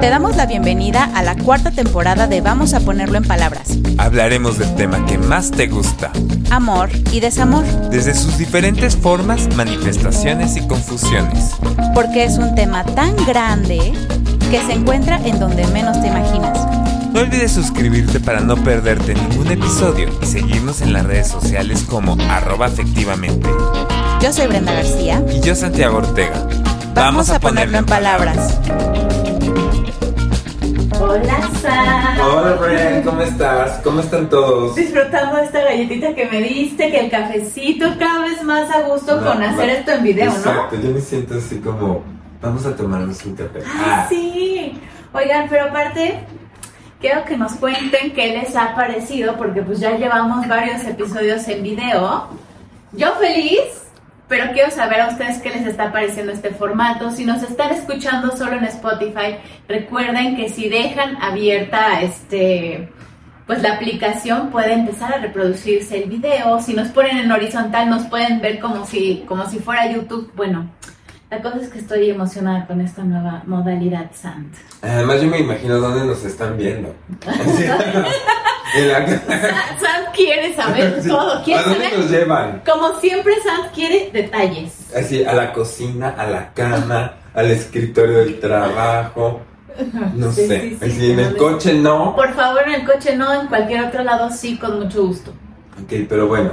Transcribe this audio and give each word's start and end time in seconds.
Te 0.00 0.10
damos 0.10 0.36
la 0.36 0.46
bienvenida 0.46 1.10
a 1.14 1.24
la 1.24 1.34
cuarta 1.36 1.72
temporada 1.72 2.28
de 2.28 2.40
Vamos 2.40 2.72
a 2.72 2.78
ponerlo 2.80 3.18
en 3.18 3.24
palabras. 3.24 3.76
Hablaremos 3.98 4.56
del 4.56 4.72
tema 4.76 5.04
que 5.06 5.18
más 5.18 5.50
te 5.50 5.66
gusta, 5.66 6.12
Amor 6.50 6.88
y 7.10 7.18
desamor, 7.18 7.64
desde 7.90 8.14
sus 8.14 8.38
diferentes 8.38 8.96
formas, 8.96 9.48
manifestaciones 9.56 10.56
y 10.56 10.66
confusiones. 10.68 11.50
porque 11.94 12.22
es 12.24 12.38
un 12.38 12.54
tema 12.54 12.84
tan 12.84 13.16
grande 13.26 13.92
que 14.52 14.60
se 14.62 14.72
encuentra 14.74 15.20
en 15.24 15.40
donde 15.40 15.66
menos 15.68 16.00
te 16.00 16.06
imaginas. 16.06 16.58
No 17.12 17.20
olvides 17.20 17.50
suscribirte 17.50 18.20
para 18.20 18.38
no 18.38 18.56
perderte 18.56 19.14
ningún 19.14 19.48
episodio 19.48 20.08
y 20.22 20.26
seguirnos 20.26 20.80
en 20.80 20.92
las 20.92 21.04
redes 21.06 21.26
sociales 21.26 21.84
como 21.88 22.16
arroba 22.30 22.66
afectivamente. 22.66 23.48
Yo 24.20 24.32
soy 24.32 24.46
Brenda 24.46 24.74
García. 24.74 25.22
Y 25.34 25.40
yo 25.40 25.56
Santiago 25.56 25.98
Ortega. 25.98 26.46
Vamos, 26.94 27.30
a 27.30 27.40
ponerlo 27.40 27.78
en 27.78 27.86
palabras. 27.86 28.58
Hola, 31.08 31.40
Sam. 31.62 32.18
Hola 32.20 32.52
Bren, 32.60 33.02
¿cómo 33.02 33.22
estás? 33.22 33.80
¿Cómo 33.82 34.00
están 34.00 34.28
todos? 34.28 34.74
Disfrutando 34.76 35.38
esta 35.38 35.62
galletita 35.62 36.14
que 36.14 36.26
me 36.26 36.42
diste, 36.42 36.90
que 36.90 37.00
el 37.00 37.10
cafecito 37.10 37.86
cada 37.98 38.20
vez 38.20 38.42
más 38.42 38.70
a 38.70 38.82
gusto 38.82 39.18
No, 39.18 39.32
con 39.32 39.42
hacer 39.42 39.68
va- 39.68 39.72
esto 39.72 39.92
en 39.92 40.02
video, 40.02 40.26
¿no? 40.30 40.36
Exacto, 40.36 40.76
yo 40.76 40.90
me 40.90 41.00
siento 41.00 41.34
así 41.38 41.58
como, 41.60 42.02
vamos 42.42 42.66
a 42.66 42.76
tomarnos 42.76 43.24
un 43.24 43.34
café. 43.36 43.60
Ah, 43.66 44.06
sí. 44.08 44.78
Oigan, 45.14 45.46
pero 45.48 45.64
aparte, 45.66 46.20
quiero 47.00 47.24
que 47.24 47.38
nos 47.38 47.52
cuenten 47.54 48.12
qué 48.12 48.36
les 48.36 48.54
ha 48.54 48.74
parecido, 48.74 49.34
porque 49.38 49.62
pues 49.62 49.80
ya 49.80 49.96
llevamos 49.96 50.46
varios 50.46 50.84
episodios 50.84 51.48
en 51.48 51.62
video. 51.62 52.28
Yo 52.92 53.12
feliz, 53.14 53.62
pero 54.28 54.52
quiero 54.52 54.70
saber 54.70 55.00
a 55.00 55.08
ustedes 55.08 55.38
qué 55.38 55.50
les 55.50 55.66
está 55.66 55.90
pareciendo 55.90 56.32
este 56.32 56.50
formato. 56.50 57.10
Si 57.10 57.24
nos 57.24 57.42
están 57.42 57.72
escuchando 57.72 58.36
solo 58.36 58.52
en 58.52 58.64
Spotify, 58.64 59.36
recuerden 59.66 60.36
que 60.36 60.48
si 60.48 60.68
dejan 60.68 61.16
abierta 61.22 62.02
este 62.02 62.92
pues 63.46 63.62
la 63.62 63.76
aplicación 63.76 64.50
puede 64.50 64.74
empezar 64.74 65.14
a 65.14 65.18
reproducirse 65.18 66.02
el 66.02 66.10
video. 66.10 66.60
Si 66.60 66.74
nos 66.74 66.88
ponen 66.88 67.16
en 67.16 67.32
horizontal 67.32 67.88
nos 67.88 68.04
pueden 68.04 68.42
ver 68.42 68.60
como 68.60 68.84
si 68.84 69.24
como 69.26 69.48
si 69.48 69.58
fuera 69.58 69.90
YouTube. 69.90 70.30
Bueno, 70.36 70.70
la 71.30 71.42
cosa 71.42 71.58
es 71.58 71.68
que 71.68 71.78
estoy 71.80 72.10
emocionada 72.10 72.66
con 72.66 72.80
esta 72.80 73.02
nueva 73.04 73.42
modalidad 73.46 74.10
Sant. 74.14 74.54
Además 74.82 75.20
yo 75.20 75.28
me 75.28 75.40
imagino 75.40 75.76
dónde 75.78 76.04
nos 76.06 76.24
están 76.24 76.56
viendo. 76.56 76.94
La- 78.86 79.06
Sant 79.06 80.14
quiere 80.14 80.54
saber 80.54 81.02
Sí. 81.02 81.08
todo, 81.08 81.42
quiere 81.42 81.60
¿A 81.60 81.64
dónde 81.64 81.84
saber. 81.84 81.98
nos 81.98 82.10
llevan? 82.10 82.62
Como 82.66 83.00
siempre 83.00 83.34
Sant 83.42 83.72
quiere 83.74 84.10
detalles. 84.12 84.94
Así, 84.94 85.24
a 85.24 85.32
la 85.32 85.52
cocina, 85.52 86.10
a 86.16 86.26
la 86.26 86.52
cama, 86.52 87.14
al 87.34 87.50
escritorio 87.50 88.18
del 88.18 88.40
trabajo. 88.40 89.40
No 90.14 90.30
Sí, 90.32 90.46
sé. 90.46 90.60
sí, 90.60 90.76
sí, 90.80 90.86
Así, 90.90 91.12
en 91.12 91.20
el 91.20 91.36
coche 91.36 91.72
no. 91.74 92.14
Por 92.16 92.34
favor, 92.34 92.62
en 92.66 92.74
el 92.80 92.84
coche 92.84 93.16
no, 93.16 93.32
en 93.40 93.46
cualquier 93.46 93.84
otro 93.84 94.02
lado 94.02 94.30
sí, 94.30 94.58
con 94.58 94.80
mucho 94.80 95.06
gusto. 95.06 95.30
Ok, 95.82 95.92
pero 96.08 96.26
bueno. 96.26 96.52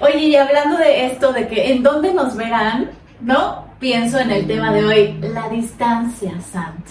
Oye, 0.00 0.18
y 0.18 0.36
hablando 0.36 0.76
de 0.78 1.06
esto, 1.06 1.32
de 1.32 1.48
que 1.48 1.72
en 1.72 1.82
dónde 1.82 2.12
nos 2.14 2.36
verán, 2.36 2.90
¿no? 3.20 3.66
Pienso 3.78 4.18
en 4.18 4.32
el 4.32 4.46
tema 4.48 4.72
de 4.72 4.84
hoy, 4.84 5.18
la 5.20 5.48
distancia, 5.48 6.32
Sant. 6.40 6.84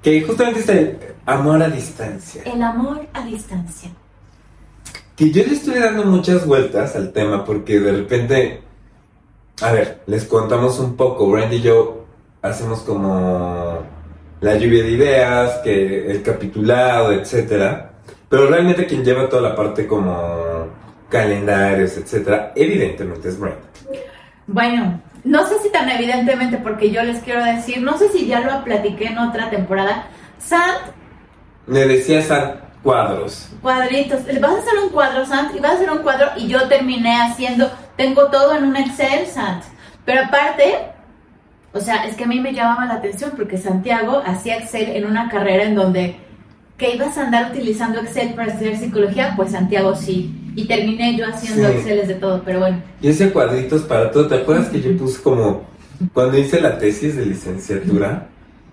Que 0.00 0.22
justamente 0.22 0.60
este 0.60 1.14
amor 1.26 1.60
a 1.60 1.68
distancia. 1.68 2.42
El 2.44 2.62
amor 2.62 3.08
a 3.12 3.24
distancia. 3.24 3.90
Que 5.16 5.32
yo 5.32 5.44
le 5.44 5.54
estoy 5.54 5.80
dando 5.80 6.04
muchas 6.04 6.46
vueltas 6.46 6.94
al 6.94 7.12
tema 7.12 7.44
porque 7.44 7.80
de 7.80 7.92
repente, 7.92 8.62
a 9.60 9.72
ver, 9.72 10.02
les 10.06 10.24
contamos 10.24 10.78
un 10.78 10.96
poco. 10.96 11.28
Brand 11.28 11.52
y 11.52 11.60
yo 11.60 12.06
hacemos 12.42 12.80
como 12.82 13.80
la 14.40 14.56
lluvia 14.56 14.84
de 14.84 14.90
ideas, 14.90 15.58
que 15.64 16.10
el 16.12 16.22
capitulado, 16.22 17.10
etcétera. 17.10 17.90
Pero 18.28 18.46
realmente 18.46 18.86
quien 18.86 19.04
lleva 19.04 19.28
toda 19.28 19.42
la 19.42 19.56
parte 19.56 19.88
como 19.88 20.68
calendarios, 21.08 21.96
etcétera, 21.96 22.52
evidentemente 22.54 23.28
es 23.28 23.38
Brand. 23.38 23.58
Bueno, 24.46 25.00
no 25.24 25.46
sé 25.46 25.58
si 25.62 25.70
tan 25.70 25.88
evidentemente, 25.88 26.56
porque 26.58 26.90
yo 26.90 27.02
les 27.02 27.20
quiero 27.20 27.44
decir, 27.44 27.80
no 27.82 27.96
sé 27.98 28.08
si 28.10 28.26
ya 28.26 28.40
lo 28.40 28.64
platiqué 28.64 29.06
en 29.06 29.18
otra 29.18 29.50
temporada. 29.50 30.06
Sant, 30.38 30.78
Me 31.66 31.80
decías 31.86 32.30
a 32.30 32.56
cuadros. 32.82 33.48
cuadritos. 33.62 34.20
Vas 34.40 34.52
a 34.54 34.58
hacer 34.58 34.78
un 34.82 34.88
cuadro, 34.90 35.24
Sant, 35.24 35.54
y 35.54 35.60
vas 35.60 35.72
a 35.72 35.74
hacer 35.74 35.90
un 35.90 35.98
cuadro, 35.98 36.30
y 36.36 36.48
yo 36.48 36.66
terminé 36.68 37.20
haciendo, 37.22 37.70
tengo 37.96 38.26
todo 38.26 38.56
en 38.56 38.64
un 38.64 38.76
Excel, 38.76 39.26
Sant. 39.26 39.62
Pero 40.04 40.22
aparte, 40.24 40.74
o 41.72 41.80
sea, 41.80 42.04
es 42.06 42.16
que 42.16 42.24
a 42.24 42.26
mí 42.26 42.40
me 42.40 42.52
llamaba 42.52 42.86
la 42.86 42.94
atención 42.94 43.32
porque 43.36 43.56
Santiago 43.58 44.22
hacía 44.26 44.56
Excel 44.58 44.96
en 44.96 45.06
una 45.06 45.28
carrera 45.28 45.62
en 45.64 45.76
donde 45.76 46.16
que 46.82 46.96
ibas 46.96 47.16
a 47.16 47.26
andar 47.26 47.52
utilizando 47.52 48.00
Excel 48.00 48.34
para 48.34 48.52
estudiar 48.52 48.76
psicología, 48.76 49.34
pues 49.36 49.52
Santiago 49.52 49.94
sí. 49.94 50.34
Y 50.56 50.66
terminé 50.66 51.16
yo 51.16 51.26
haciendo 51.26 51.68
Sí. 51.68 51.74
Exceles 51.76 52.08
de 52.08 52.14
todo, 52.14 52.42
pero 52.44 52.58
bueno. 52.58 52.82
Y 53.00 53.08
ese 53.08 53.30
cuadritos 53.30 53.82
para 53.82 54.10
todo. 54.10 54.26
¿Te 54.26 54.34
acuerdas 54.34 54.68
que 54.68 54.80
yo 54.80 54.96
puse 54.96 55.22
como, 55.22 55.62
cuando 56.12 56.36
hice 56.36 56.60
la 56.60 56.78
tesis 56.78 57.14
de 57.16 57.24
licenciatura, 57.24 58.26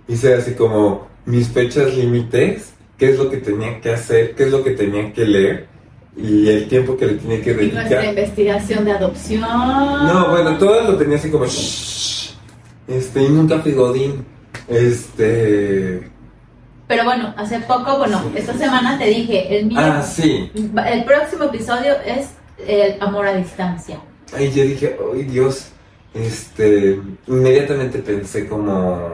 hice 0.07 0.33
así 0.33 0.53
como 0.53 1.07
mis 1.25 1.49
fechas 1.49 1.95
límites, 1.95 2.73
qué 2.97 3.11
es 3.11 3.19
lo 3.19 3.29
que 3.29 3.37
tenía 3.37 3.79
que 3.79 3.91
hacer, 3.91 4.33
qué 4.33 4.45
es 4.45 4.51
lo 4.51 4.63
que 4.63 4.71
tenía 4.71 5.13
que 5.13 5.25
leer 5.25 5.67
y 6.17 6.49
el 6.49 6.67
tiempo 6.67 6.97
que 6.97 7.05
le 7.05 7.13
tenía 7.13 7.41
que 7.43 7.51
Y 7.51 7.53
nuestra 7.53 7.83
dedicar. 7.83 8.05
investigación 8.05 8.85
de 8.85 8.91
adopción. 8.91 9.41
No, 9.41 10.31
bueno, 10.31 10.57
todo 10.57 10.81
lo 10.91 10.97
tenía 10.97 11.17
así 11.17 11.29
como, 11.29 11.45
shh, 11.45 12.33
este, 12.87 13.21
y 13.21 13.29
nunca 13.29 13.59
fui 13.59 13.73
Godín. 13.73 14.25
Este, 14.67 16.01
Pero 16.89 17.03
bueno, 17.03 17.35
hace 17.37 17.59
poco, 17.59 17.99
bueno, 17.99 18.19
esta 18.33 18.57
semana 18.57 18.97
te 18.97 19.05
dije, 19.05 19.59
el 19.59 19.67
mío, 19.67 19.77
ah, 19.79 20.01
sí. 20.01 20.51
el 20.55 21.03
próximo 21.03 21.43
episodio 21.43 21.93
es 22.03 22.29
el 22.67 22.99
amor 22.99 23.27
a 23.27 23.35
distancia. 23.35 23.99
Ay, 24.35 24.51
yo 24.51 24.63
dije, 24.63 24.97
ay 25.13 25.21
Dios, 25.25 25.67
este, 26.15 26.99
inmediatamente 27.27 27.99
pensé 27.99 28.47
como, 28.47 29.11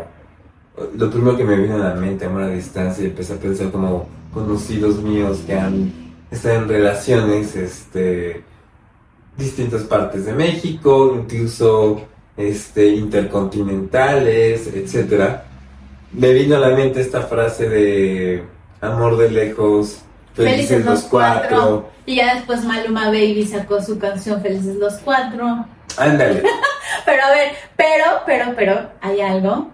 lo 0.97 1.11
primero 1.11 1.35
que 1.35 1.43
me 1.43 1.57
vino 1.57 1.75
a 1.75 1.89
la 1.89 1.95
mente, 1.95 2.23
amor 2.23 2.43
a 2.43 2.47
distancia, 2.47 3.03
y 3.03 3.07
empecé 3.07 3.33
a 3.33 3.39
pensar 3.39 3.69
como 3.71 4.07
conocidos 4.33 5.03
míos 5.03 5.39
que 5.45 5.55
han 5.59 5.91
estado 6.31 6.55
en 6.55 6.69
relaciones, 6.69 7.57
este, 7.57 8.41
distintas 9.37 9.83
partes 9.83 10.25
de 10.25 10.31
México, 10.31 11.13
incluso, 11.13 12.03
este, 12.37 12.87
intercontinentales, 12.87 14.67
etcétera. 14.67 15.45
Me 16.15 16.31
vino 16.31 16.55
a 16.55 16.59
la 16.59 16.69
mente 16.69 17.01
esta 17.01 17.23
frase 17.23 17.67
de 17.67 18.43
amor 18.79 19.17
de 19.17 19.29
lejos, 19.29 19.99
felices, 20.33 20.85
los 20.85 21.01
cuatro. 21.03 21.89
Y 22.05 22.15
ya 22.15 22.35
después 22.35 22.63
Maluma 22.63 23.07
Baby 23.07 23.45
sacó 23.45 23.81
su 23.81 23.99
canción 23.99 24.41
Felices 24.41 24.75
los 24.77 24.93
cuatro. 24.99 25.65
Ándale. 25.97 26.41
Pero 27.05 27.23
a 27.23 27.31
ver, 27.31 27.51
pero, 27.75 28.05
pero, 28.25 28.53
pero, 28.55 28.89
hay 29.01 29.19
algo. 29.19 29.71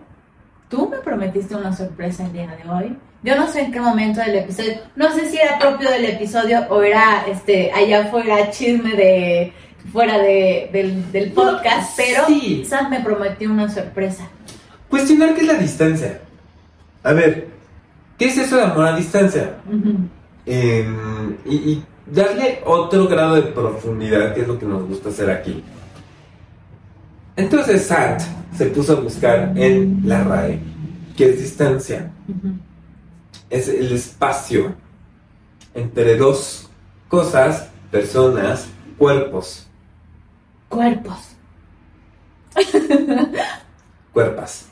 Tú 0.69 0.89
me 0.89 0.97
prometiste 0.97 1.55
una 1.55 1.75
sorpresa 1.75 2.25
el 2.25 2.33
día 2.33 2.47
de 2.47 2.69
hoy. 2.69 2.97
Yo 3.21 3.35
no 3.35 3.47
sé 3.47 3.61
en 3.61 3.71
qué 3.71 3.79
momento 3.79 4.21
del 4.21 4.35
episodio, 4.35 4.79
no 4.95 5.13
sé 5.13 5.29
si 5.29 5.37
era 5.37 5.59
propio 5.59 5.91
del 5.91 6.05
episodio 6.05 6.65
o 6.69 6.81
era 6.81 7.25
este 7.27 7.71
allá 7.71 8.05
fuera 8.05 8.49
chisme 8.49 8.95
de 8.95 9.53
fuera 9.91 10.17
de, 10.17 10.69
del, 10.71 11.11
del 11.11 11.31
podcast, 11.31 11.95
pero 11.97 12.25
sí. 12.27 12.65
Sam 12.67 12.89
me 12.89 13.01
prometió 13.01 13.51
una 13.51 13.69
sorpresa. 13.69 14.27
Cuestionar 14.89 15.35
qué 15.35 15.41
es 15.41 15.47
la 15.47 15.53
distancia. 15.55 16.21
A 17.03 17.13
ver, 17.13 17.47
¿qué 18.17 18.25
es 18.25 18.37
eso 18.37 18.57
de 18.57 18.63
amor 18.63 18.85
a 18.85 18.95
distancia? 18.95 19.55
Em, 20.45 21.35
y, 21.45 21.55
y 21.55 21.85
darle 22.05 22.61
otro 22.65 23.07
grado 23.07 23.35
de 23.35 23.43
profundidad, 23.43 24.33
que 24.33 24.41
es 24.41 24.47
lo 24.47 24.57
que 24.59 24.65
nos 24.65 24.87
gusta 24.87 25.09
hacer 25.09 25.29
aquí. 25.29 25.63
Entonces 27.35 27.85
Sant 27.87 28.21
se 28.55 28.65
puso 28.67 28.93
a 28.93 28.99
buscar 29.01 29.53
en 29.55 30.01
la 30.05 30.23
RAE, 30.23 30.59
que 31.15 31.29
es 31.29 31.39
distancia, 31.39 32.11
es 33.49 33.67
el 33.69 33.91
espacio 33.93 34.75
entre 35.73 36.17
dos 36.17 36.69
cosas, 37.07 37.69
personas, 37.89 38.67
cuerpos, 38.97 39.67
Cuerpos. 40.69 41.17
cuerpas. 44.13 44.67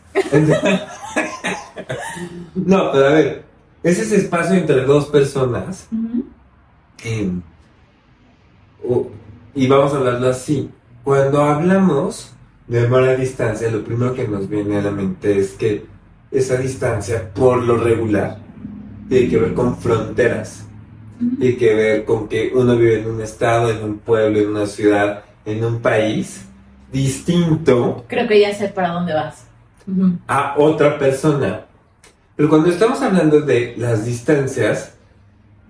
No, 2.56 2.92
pero 2.92 3.08
a 3.08 3.12
ver, 3.12 3.44
es 3.84 4.00
ese 4.00 4.18
espacio 4.18 4.56
entre 4.56 4.84
dos 4.84 5.08
personas 5.08 5.88
y 9.56 9.68
vamos 9.68 9.94
a 9.94 9.98
hablarlo 9.98 10.30
así. 10.30 10.70
Cuando 11.04 11.44
hablamos 11.44 12.34
de 12.68 12.86
amor 12.86 13.04
a 13.04 13.16
distancia, 13.16 13.72
lo 13.72 13.84
primero 13.84 14.14
que 14.14 14.28
nos 14.28 14.48
viene 14.48 14.78
a 14.78 14.82
la 14.82 14.92
mente 14.92 15.40
es 15.40 15.52
que 15.52 15.86
esa 16.32 16.58
distancia, 16.58 17.32
por 17.34 17.64
lo 17.64 17.78
regular, 17.78 18.38
tiene 19.08 19.30
que 19.30 19.38
ver 19.38 19.54
con 19.54 19.78
fronteras. 19.78 20.66
Tiene 21.40 21.58
que 21.58 21.74
ver 21.74 22.06
con 22.06 22.30
que 22.30 22.52
uno 22.54 22.78
vive 22.78 23.02
en 23.02 23.10
un 23.10 23.22
estado, 23.22 23.72
en 23.72 23.84
un 23.84 23.98
pueblo, 23.98 24.40
en 24.40 24.50
una 24.50 24.66
ciudad, 24.66 25.24
en 25.46 25.64
un 25.64 25.82
país 25.82 26.46
distinto 26.92 28.04
Creo 28.08 28.28
que 28.28 28.40
ya 28.40 28.54
sé 28.54 28.70
para 28.70 28.90
dónde 28.90 29.14
vas. 29.14 29.49
A 30.28 30.56
otra 30.58 30.98
persona. 30.98 31.66
Pero 32.36 32.50
cuando 32.50 32.70
estamos 32.70 33.02
hablando 33.02 33.42
de 33.42 33.76
las 33.78 34.06
distancias, 34.06 34.94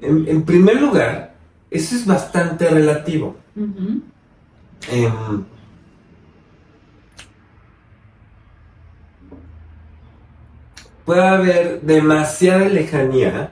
en, 0.02 0.28
en 0.28 0.44
primer 0.44 0.82
lugar, 0.82 1.34
eso 1.72 1.96
es 1.96 2.06
bastante 2.06 2.70
relativo. 2.70 3.36
Em, 4.92 5.44
puede 11.06 11.28
haber 11.28 11.82
demasiada 11.82 12.66
lejanía 12.70 13.52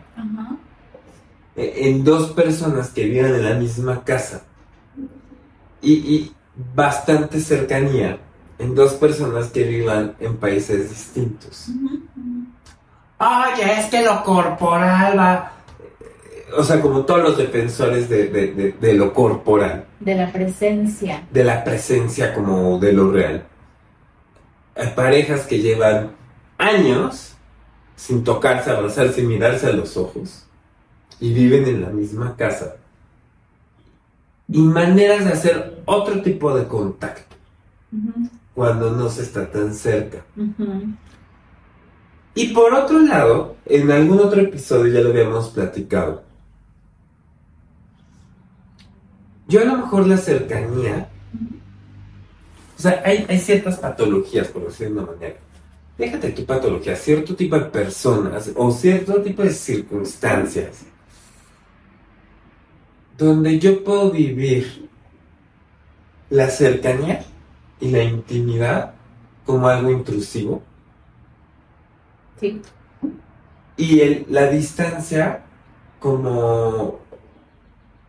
eh, 1.55 1.73
en 1.75 2.03
dos 2.03 2.31
personas 2.31 2.89
que 2.89 3.05
vivan 3.05 3.33
en 3.33 3.43
la 3.43 3.55
misma 3.55 4.03
casa 4.03 4.43
y, 5.81 5.93
y 5.93 6.31
bastante 6.75 7.39
cercanía 7.39 8.19
en 8.59 8.75
dos 8.75 8.93
personas 8.93 9.47
que 9.47 9.63
vivan 9.63 10.15
en 10.19 10.37
países 10.37 10.89
distintos. 10.89 11.67
Oye, 13.19 13.79
es 13.79 13.85
que 13.87 14.03
lo 14.03 14.23
corporal 14.23 15.17
va... 15.17 15.51
O 16.57 16.63
sea, 16.63 16.79
como 16.81 17.01
todos 17.01 17.21
los 17.23 17.37
defensores 17.37 18.07
de, 18.09 18.27
de- 18.29 18.53
de- 18.53 18.71
de 18.73 18.93
lo 18.93 19.13
corporal. 19.13 19.85
De 19.99 20.15
la 20.15 20.31
presencia. 20.31 21.23
de 21.31 21.43
la 21.43 21.63
presencia 21.63 22.33
como 22.33 22.79
de 22.79 22.93
lo 22.93 23.11
real. 23.11 23.45
Hay 24.75 24.87
parejas 24.89 25.41
que 25.41 25.59
llevan 25.59 26.11
años 26.57 27.33
sin 27.95 28.23
tocarse, 28.23 28.69
abrazarse 28.71 29.21
y 29.21 29.25
mirarse 29.25 29.67
a 29.67 29.71
los 29.73 29.97
ojos 29.97 30.45
y 31.19 31.33
viven 31.33 31.65
en 31.67 31.81
la 31.81 31.89
misma 31.89 32.35
casa. 32.37 32.75
Y 34.47 34.61
maneras 34.61 35.25
de 35.25 35.33
hacer 35.33 35.81
otro 35.85 36.21
tipo 36.21 36.55
de 36.55 36.67
contacto 36.67 37.35
Ujú, 37.91 38.29
cuando 38.57 38.89
no 38.89 39.07
se 39.07 39.21
está 39.21 39.51
tan 39.51 39.71
cerca. 39.71 40.25
Y 42.33 42.47
por 42.55 42.73
otro 42.73 42.99
lado, 43.01 43.55
en 43.67 43.91
algún 43.91 44.19
otro 44.19 44.41
episodio 44.41 44.91
ya 44.95 45.01
lo 45.01 45.09
habíamos 45.09 45.49
platicado. 45.49 46.23
Yo 49.47 49.61
a 49.61 49.65
lo 49.65 49.77
mejor 49.77 50.07
la 50.07 50.17
cercanía, 50.17 51.07
o 52.75 52.81
sea, 52.81 53.03
hay, 53.05 53.27
hay 53.29 53.39
ciertas 53.39 53.77
patologías, 53.77 54.47
por 54.47 54.65
decirlo 54.65 54.95
de 54.95 55.01
una 55.01 55.11
manera. 55.11 55.35
Déjate 55.95 56.31
tu 56.31 56.43
patología, 56.43 56.95
cierto 56.95 57.35
tipo 57.35 57.59
de 57.59 57.65
personas 57.65 58.51
o 58.55 58.71
cierto 58.71 59.21
tipo 59.21 59.43
de 59.43 59.51
circunstancias 59.51 60.83
donde 63.19 63.59
yo 63.59 63.83
puedo 63.83 64.09
vivir 64.09 64.89
la 66.31 66.49
cercanía 66.49 67.23
y 67.79 67.91
la 67.91 68.03
intimidad 68.03 68.93
como 69.45 69.67
algo 69.67 69.91
intrusivo 69.91 70.61
Sí. 72.39 72.61
y 73.77 73.99
el- 74.01 74.25
la 74.29 74.47
distancia 74.47 75.43
como 75.99 76.99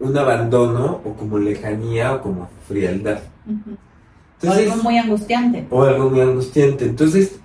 un 0.00 0.17
abandono 0.17 1.00
o 1.05 1.15
como 1.15 1.38
lejanía 1.38 2.15
o 2.15 2.23
como 2.23 2.49
frialdad. 2.67 3.20
Ujú. 3.47 3.70
O 3.73 3.76
Entonces, 4.43 4.70
algo 4.70 4.82
muy 4.85 4.99
angustiante. 4.99 5.67
o 5.70 5.82
algo 5.82 6.11
muy 6.11 6.20
angustiante. 6.20 6.85
Entonces, 6.85 7.41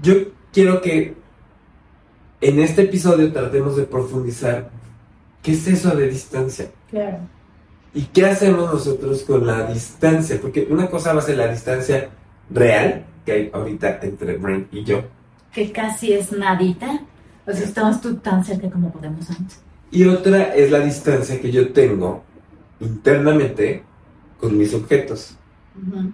yo 0.00 0.14
quiero 0.52 0.80
que 0.80 1.14
en 2.40 2.60
este 2.60 2.82
episodio 2.82 3.32
tratemos 3.32 3.76
de 3.76 3.84
profundizar 3.84 4.70
qué 5.42 5.52
es 5.52 5.66
eso 5.68 5.94
de 5.94 6.08
distancia 6.08 6.70
Claro. 6.90 7.18
Y 7.96 8.02
qué 8.12 8.26
hacemos 8.26 8.70
nosotros 8.70 9.22
con 9.22 9.46
la 9.46 9.72
distancia, 9.72 10.38
porque 10.38 10.68
una 10.68 10.90
cosa 10.90 11.14
va 11.14 11.20
a 11.20 11.22
ser 11.22 11.38
la 11.38 11.48
distancia 11.48 12.10
real 12.50 13.06
que 13.24 13.32
hay 13.32 13.50
ahorita 13.50 14.00
entre 14.02 14.36
Brent 14.36 14.68
y 14.70 14.84
yo. 14.84 15.02
Que 15.50 15.72
casi 15.72 16.12
es 16.12 16.30
nadita. 16.30 17.00
O 17.46 17.52
sea, 17.52 17.64
estamos 17.64 18.02
tú 18.02 18.16
tan 18.16 18.44
cerca 18.44 18.70
como 18.70 18.92
podemos 18.92 19.30
antes. 19.30 19.62
Y 19.90 20.04
otra 20.04 20.54
es 20.54 20.70
la 20.70 20.80
distancia 20.80 21.40
que 21.40 21.50
yo 21.50 21.72
tengo 21.72 22.22
internamente 22.80 23.82
con 24.38 24.58
mis 24.58 24.74
objetos. 24.74 25.34
Ujú. 25.74 26.12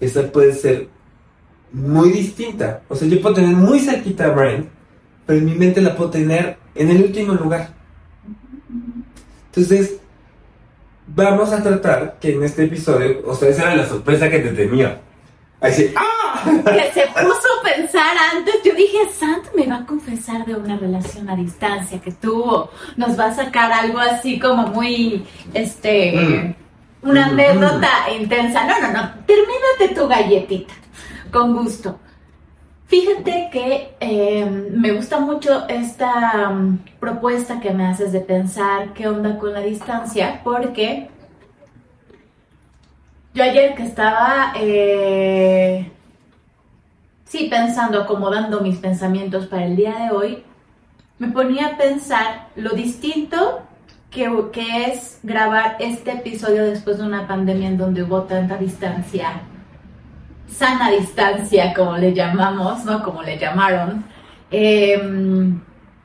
Esa 0.00 0.30
puede 0.30 0.52
ser 0.52 0.88
muy 1.72 2.10
distinta. 2.10 2.82
O 2.90 2.94
sea, 2.94 3.08
yo 3.08 3.22
puedo 3.22 3.36
tener 3.36 3.56
muy 3.56 3.80
cerquita 3.80 4.26
a 4.26 4.32
Brian, 4.32 4.68
pero 5.24 5.38
en 5.38 5.46
mi 5.46 5.54
mente 5.54 5.80
la 5.80 5.96
puedo 5.96 6.10
tener 6.10 6.58
en 6.74 6.90
el 6.90 7.04
último 7.04 7.32
lugar. 7.32 7.72
Entonces, 9.46 10.00
vamos 11.06 11.52
a 11.52 11.62
tratar 11.62 12.16
que 12.20 12.34
en 12.34 12.44
este 12.44 12.64
episodio, 12.64 13.22
o 13.26 13.34
sea, 13.34 13.48
esa 13.48 13.62
era 13.62 13.76
la 13.76 13.86
sorpresa 13.88 14.28
que 14.30 14.38
te 14.40 14.50
tenía. 14.50 15.00
Así, 15.60 15.92
¡ah! 15.96 16.42
que 16.44 16.92
se 16.92 17.06
puso 17.06 17.48
a 17.60 17.64
pensar 17.64 18.14
antes. 18.34 18.56
Yo 18.64 18.74
dije, 18.74 18.98
Sant 19.18 19.46
me 19.56 19.66
va 19.66 19.76
a 19.76 19.86
confesar 19.86 20.44
de 20.44 20.54
una 20.54 20.76
relación 20.76 21.28
a 21.30 21.36
distancia 21.36 22.00
que 22.00 22.12
tuvo. 22.12 22.70
Nos 22.96 23.18
va 23.18 23.26
a 23.26 23.34
sacar 23.34 23.72
algo 23.72 23.98
así 23.98 24.38
como 24.38 24.66
muy, 24.66 25.24
este, 25.54 26.54
una 27.02 27.28
Mm. 27.28 27.30
anécdota 27.32 27.88
intensa. 28.18 28.66
No, 28.66 28.78
no, 28.80 28.92
no. 28.92 29.10
Termínate 29.26 29.94
tu 29.98 30.06
galletita. 30.06 30.74
Con 31.30 31.54
gusto. 31.54 31.98
Fíjate 32.86 33.48
que 33.50 33.96
eh, 34.00 34.44
me 34.44 34.92
gusta 34.92 35.18
mucho 35.18 35.66
esta 35.68 36.50
mm, 36.50 36.78
propuesta 37.00 37.58
que 37.60 37.72
me 37.72 37.86
haces 37.86 38.12
de 38.12 38.20
pensar 38.20 38.92
qué 38.92 39.08
onda 39.08 39.38
con 39.38 39.54
la 39.54 39.60
distancia, 39.60 40.40
porque 40.44 41.08
yo 43.32 43.42
ayer 43.42 43.74
que 43.74 43.84
estaba, 43.84 44.52
eh, 44.56 45.90
sí, 47.24 47.48
pensando, 47.50 48.02
acomodando 48.02 48.60
mis 48.60 48.78
pensamientos 48.78 49.46
para 49.46 49.64
el 49.64 49.76
día 49.76 49.96
de 49.98 50.10
hoy, 50.10 50.44
me 51.18 51.28
ponía 51.28 51.68
a 51.68 51.76
pensar 51.76 52.48
lo 52.54 52.70
distinto 52.70 53.62
que, 54.10 54.30
que 54.52 54.84
es 54.84 55.18
grabar 55.22 55.76
este 55.80 56.12
episodio 56.12 56.64
después 56.64 56.98
de 56.98 57.04
una 57.04 57.26
pandemia 57.26 57.68
en 57.68 57.78
donde 57.78 58.02
hubo 58.02 58.22
tanta 58.24 58.56
distancia, 58.58 59.40
sana 60.48 60.90
distancia, 60.90 61.72
como 61.74 61.96
le 61.96 62.14
llamamos, 62.14 62.84
¿no? 62.84 63.02
Como 63.02 63.22
le 63.22 63.38
llamaron, 63.38 64.04
em, 64.50 65.60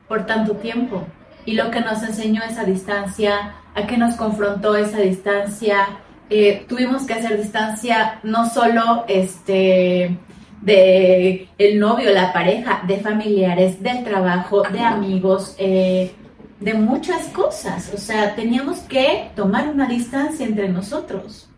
por 0.08 0.26
tanto 0.26 0.54
tiempo. 0.56 1.06
Y 1.44 1.54
lo 1.54 1.70
que 1.70 1.80
nos 1.80 2.02
enseñó 2.02 2.42
esa 2.42 2.64
distancia, 2.64 3.54
a 3.74 3.86
qué 3.86 3.96
nos 3.96 4.14
confrontó 4.16 4.76
esa 4.76 4.98
distancia, 4.98 5.86
eh, 6.28 6.64
tuvimos 6.68 7.06
que 7.06 7.14
hacer 7.14 7.36
distancia 7.36 8.20
no 8.22 8.48
solo 8.48 9.04
este 9.08 10.16
de 10.60 11.48
el 11.58 11.78
novio, 11.78 12.12
la 12.12 12.32
pareja, 12.32 12.82
de 12.86 12.98
familiares, 12.98 13.82
del 13.82 14.04
trabajo, 14.04 14.62
de 14.62 14.80
amigos, 14.80 15.54
eh, 15.58 16.12
de 16.60 16.74
muchas 16.74 17.28
cosas. 17.28 17.90
O 17.94 17.98
sea, 17.98 18.34
teníamos 18.34 18.80
que 18.80 19.30
tomar 19.34 19.68
una 19.68 19.88
distancia 19.88 20.46
entre 20.46 20.68
nosotros. 20.68 21.49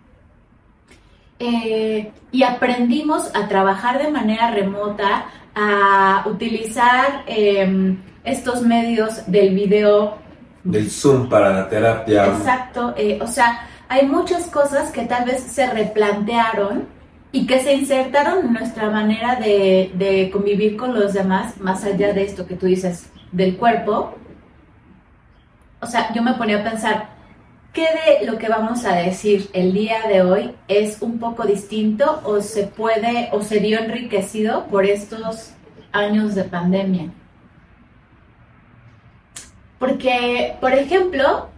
Eh, 1.45 2.13
y 2.31 2.45
aprendimos 2.45 3.35
a 3.35 3.49
trabajar 3.49 4.01
de 4.01 4.13
manera 4.13 4.53
remota, 4.53 5.27
a 5.57 6.23
utilizar 6.27 7.25
eh, 7.27 7.97
estos 8.23 8.63
medios 8.63 9.27
del 9.27 9.53
video 9.53 10.19
Del 10.63 10.89
Zoom 10.89 11.29
para 11.29 11.53
la 11.53 11.69
terapia. 11.69 12.27
Exacto, 12.27 12.95
eh, 12.97 13.19
o 13.21 13.27
sea, 13.27 13.69
hay 13.89 14.07
muchas 14.07 14.47
cosas 14.47 14.93
que 14.93 15.05
tal 15.07 15.25
vez 15.25 15.43
se 15.43 15.67
replantearon 15.69 16.87
y 17.33 17.45
que 17.45 17.59
se 17.59 17.75
insertaron 17.75 18.47
en 18.47 18.53
nuestra 18.53 18.89
manera 18.91 19.35
de, 19.35 19.91
de 19.95 20.31
convivir 20.31 20.77
con 20.77 20.95
los 20.95 21.13
demás, 21.13 21.59
más 21.59 21.83
allá 21.83 22.13
de 22.13 22.23
esto 22.23 22.47
que 22.47 22.55
tú 22.55 22.67
dices 22.67 23.11
del 23.33 23.57
cuerpo. 23.57 24.15
O 25.81 25.87
sea, 25.87 26.13
yo 26.15 26.23
me 26.23 26.35
ponía 26.35 26.61
a 26.61 26.63
pensar, 26.63 27.09
¿qué 27.73 27.87
de 28.21 28.27
lo 28.27 28.39
que 28.39 28.49
vamos 28.49 28.85
a 28.85 28.95
decir 28.95 29.49
el 29.53 29.73
día 29.73 30.07
de 30.07 30.23
hoy 30.23 30.55
es 30.69 31.01
un 31.01 31.19
poco 31.19 31.45
distinto 31.45 32.21
o 32.25 32.41
se 32.41 32.65
puede 32.65 33.29
o 33.33 33.43
se 33.43 33.59
vio 33.61 33.79
enriquecido 33.79 34.67
por 34.67 34.85
estos 34.85 35.53
años 35.93 36.35
de 36.35 36.45
pandemia? 36.45 37.11
Porque, 39.79 40.57
por 40.61 40.73
ejemplo, 40.73 41.49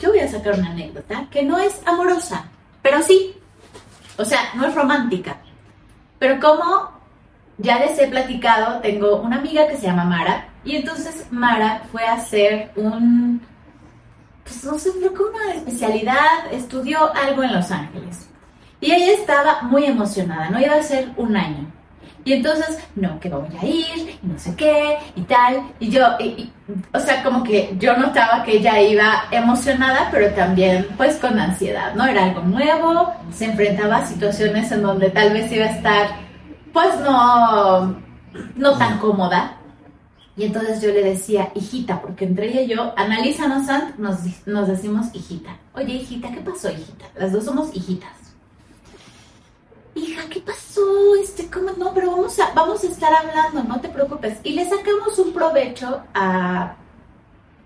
yo 0.00 0.10
voy 0.10 0.20
a 0.20 0.28
sacar 0.28 0.58
una 0.58 0.70
anécdota 0.70 1.26
que 1.30 1.42
no 1.42 1.58
es 1.58 1.80
amorosa, 1.86 2.46
pero 2.80 3.02
sí. 3.02 3.34
O 4.16 4.24
sea, 4.24 4.40
no 4.54 4.66
es 4.66 4.74
romántica. 4.74 5.36
Pero 6.18 6.40
como 6.40 6.92
ya 7.58 7.78
les 7.80 7.98
he 7.98 8.06
platicado, 8.06 8.80
tengo 8.80 9.16
una 9.16 9.36
amiga 9.36 9.68
que 9.68 9.76
se 9.76 9.86
llama 9.86 10.04
Mara. 10.04 10.48
Y 10.64 10.76
entonces 10.76 11.26
Mara 11.30 11.82
fue 11.90 12.04
a 12.04 12.14
hacer 12.14 12.70
un, 12.76 13.40
pues 14.44 14.64
no 14.64 14.78
sé, 14.78 14.90
creo 14.98 15.12
que 15.14 15.22
una 15.22 15.54
especialidad, 15.54 16.52
estudió 16.52 17.12
algo 17.14 17.42
en 17.42 17.52
Los 17.54 17.70
Ángeles. 17.70 18.28
Y 18.80 18.92
ella 18.92 19.12
estaba 19.12 19.62
muy 19.62 19.84
emocionada, 19.86 20.50
no 20.50 20.60
iba 20.60 20.74
a 20.74 20.82
ser 20.82 21.10
un 21.16 21.36
año. 21.36 21.70
Y 22.26 22.32
entonces, 22.32 22.78
no, 22.94 23.20
que 23.20 23.28
voy 23.28 23.48
a 23.60 23.66
ir, 23.66 24.18
y 24.22 24.26
no 24.26 24.38
sé 24.38 24.54
qué, 24.56 24.96
y 25.14 25.22
tal. 25.22 25.62
Y 25.78 25.90
yo, 25.90 26.06
y- 26.18 26.24
y- 26.24 26.52
o 26.94 26.98
sea, 27.00 27.22
como 27.22 27.42
que 27.42 27.74
yo 27.78 27.96
notaba 27.98 28.42
que 28.44 28.52
ella 28.58 28.80
iba 28.80 29.24
emocionada, 29.30 30.08
pero 30.10 30.32
también 30.34 30.86
pues 30.96 31.16
con 31.16 31.38
ansiedad, 31.38 31.94
¿no? 31.94 32.04
Era 32.06 32.24
algo 32.24 32.40
nuevo, 32.40 33.12
se 33.30 33.46
enfrentaba 33.46 33.96
a 33.98 34.06
situaciones 34.06 34.72
en 34.72 34.82
donde 34.82 35.10
tal 35.10 35.34
vez 35.34 35.52
iba 35.52 35.66
a 35.66 35.70
estar, 35.70 36.06
pues 36.72 36.98
no, 37.00 37.94
no 38.56 38.78
tan 38.78 38.98
cómoda. 38.98 39.58
Y 40.36 40.44
entonces 40.44 40.82
yo 40.82 40.88
le 40.88 41.02
decía, 41.02 41.52
hijita, 41.54 42.02
porque 42.02 42.24
entre 42.24 42.48
ella 42.48 42.62
y 42.62 42.68
yo, 42.68 42.92
Annalisa 42.96 43.46
no 43.46 43.64
Sant, 43.64 43.96
nos, 43.98 44.18
nos 44.46 44.66
decimos 44.66 45.06
hijita. 45.12 45.56
Oye, 45.74 45.94
hijita, 45.94 46.32
¿qué 46.32 46.40
pasó, 46.40 46.70
hijita? 46.70 47.06
Las 47.14 47.32
dos 47.32 47.44
somos 47.44 47.74
hijitas. 47.74 48.10
Hija, 49.94 50.22
¿qué 50.28 50.40
pasó? 50.40 50.82
Este, 51.22 51.48
¿cómo? 51.48 51.70
No, 51.78 51.94
pero 51.94 52.10
vamos 52.10 52.36
a, 52.40 52.52
vamos 52.52 52.82
a 52.82 52.88
estar 52.88 53.12
hablando, 53.14 53.62
no 53.62 53.80
te 53.80 53.88
preocupes. 53.88 54.38
Y 54.42 54.54
le 54.54 54.68
sacamos 54.68 55.16
un 55.18 55.32
provecho 55.32 56.02
a. 56.12 56.74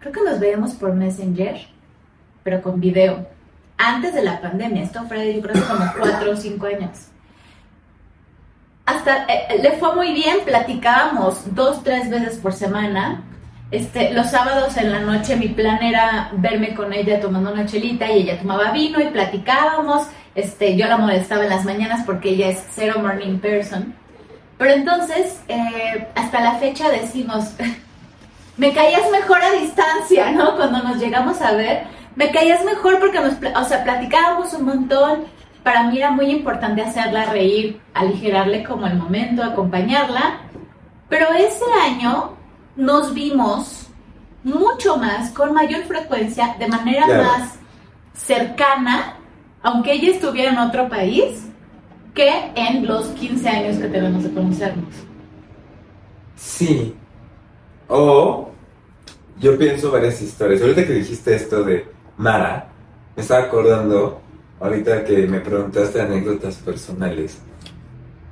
Creo 0.01 0.13
que 0.13 0.23
nos 0.23 0.39
veíamos 0.39 0.73
por 0.75 0.93
Messenger, 0.93 1.59
pero 2.43 2.61
con 2.61 2.81
video. 2.81 3.27
Antes 3.79 4.13
de 4.13 4.23
la 4.23 4.43
pandemia, 4.43 4.83
esto 4.83 5.05
fue 5.09 5.35
yo 5.35 5.41
creo 5.41 5.67
como 5.67 5.91
cuatro 5.99 6.33
o 6.33 6.37
cinco 6.37 6.67
años 6.67 7.09
hasta 8.89 9.27
eh, 9.29 9.59
le 9.61 9.73
fue 9.73 9.95
muy 9.95 10.15
bien, 10.15 10.39
platicábamos 10.47 11.55
dos, 11.55 11.85
tres 11.85 12.09
veces 12.09 12.39
por 12.39 12.55
semana. 12.55 13.23
Este, 13.71 14.15
los 14.15 14.31
sábados 14.31 14.79
en 14.79 14.91
la 14.91 15.01
noche 15.01 15.37
mi 15.37 15.49
plan 15.49 15.83
era 15.83 16.31
verme 16.33 16.75
con 16.75 16.95
ella 16.95 17.21
tomando 17.21 17.53
una 17.53 17.67
chelita 17.67 18.11
y 18.11 18.23
ella 18.23 18.39
tomaba 18.39 18.71
vino 18.71 18.99
y 18.99 19.09
platicábamos. 19.09 20.07
Este, 20.35 20.75
yo 20.75 20.87
la 20.87 20.97
molestaba 20.97 21.43
en 21.43 21.51
las 21.51 21.67
mañanas 21.67 22.03
porque 22.07 22.31
ella 22.31 22.49
es 22.49 22.65
cero 22.71 22.95
morning 23.03 23.39
person. 23.41 23.95
Pero 24.57 24.73
entonces, 24.73 25.43
eh, 25.49 26.09
hasta 26.15 26.41
la 26.41 26.55
fecha 26.55 26.89
decimos, 26.89 27.53
me 28.57 28.73
caías 28.73 29.11
mejor 29.11 29.43
a 29.43 29.53
distancia, 29.53 30.31
¿no? 30.31 30.57
Cuando 30.57 30.83
nos 30.83 30.97
llegamos 30.97 31.43
a 31.43 31.53
ver, 31.53 31.83
me 32.17 32.31
caías 32.31 32.65
mejor 32.65 33.01
porque 33.01 33.21
nos, 33.21 33.35
o 33.35 33.69
sea, 33.69 33.85
platicábamos 33.85 34.55
un 34.55 34.65
montón 34.65 35.38
para 35.69 35.83
mí 35.91 35.99
era 35.99 36.11
muy 36.11 36.31
importante 36.31 36.81
hacerla 36.81 37.27
reír, 37.27 37.79
aligerarle 37.93 38.65
como 38.65 38.87
el 38.87 38.97
momento, 38.97 39.45
acompañarla. 39.45 40.41
Pero 41.11 41.27
ese 41.35 41.63
año 41.85 42.37
nos 42.75 43.13
vimos 43.13 43.91
mucho 44.43 44.97
más, 44.97 45.31
con 45.33 45.53
mayor 45.53 45.83
frecuencia, 45.83 46.57
de 46.59 46.69
manera 46.69 47.07
más 47.07 47.59
cercana, 48.15 49.19
aunque 49.63 49.93
ella 49.93 50.13
estuviera 50.13 50.53
en 50.53 50.59
otro 50.59 50.89
país, 50.89 51.45
que 52.15 52.51
en 52.55 52.87
los 52.87 53.09
15 53.09 53.49
años 53.51 53.77
que 53.77 53.89
tenemos 53.89 54.23
de 54.23 54.33
conocernos. 54.33 54.95
Sí. 56.35 56.95
O 57.89 58.49
yo 59.39 59.59
pienso 59.59 59.93
varias 59.93 60.23
historias. 60.23 60.63
Ahorita 60.63 60.87
que 60.87 60.95
dijiste 60.95 61.35
esto 61.35 61.63
de 61.63 61.87
Mara, 62.17 62.69
me 63.15 63.21
estaba 63.21 63.45
acordando 63.45 64.23
ahorita 64.61 65.05
que 65.05 65.27
me 65.27 65.41
preguntaste 65.41 66.01
anécdotas 66.01 66.57
personales. 66.57 67.39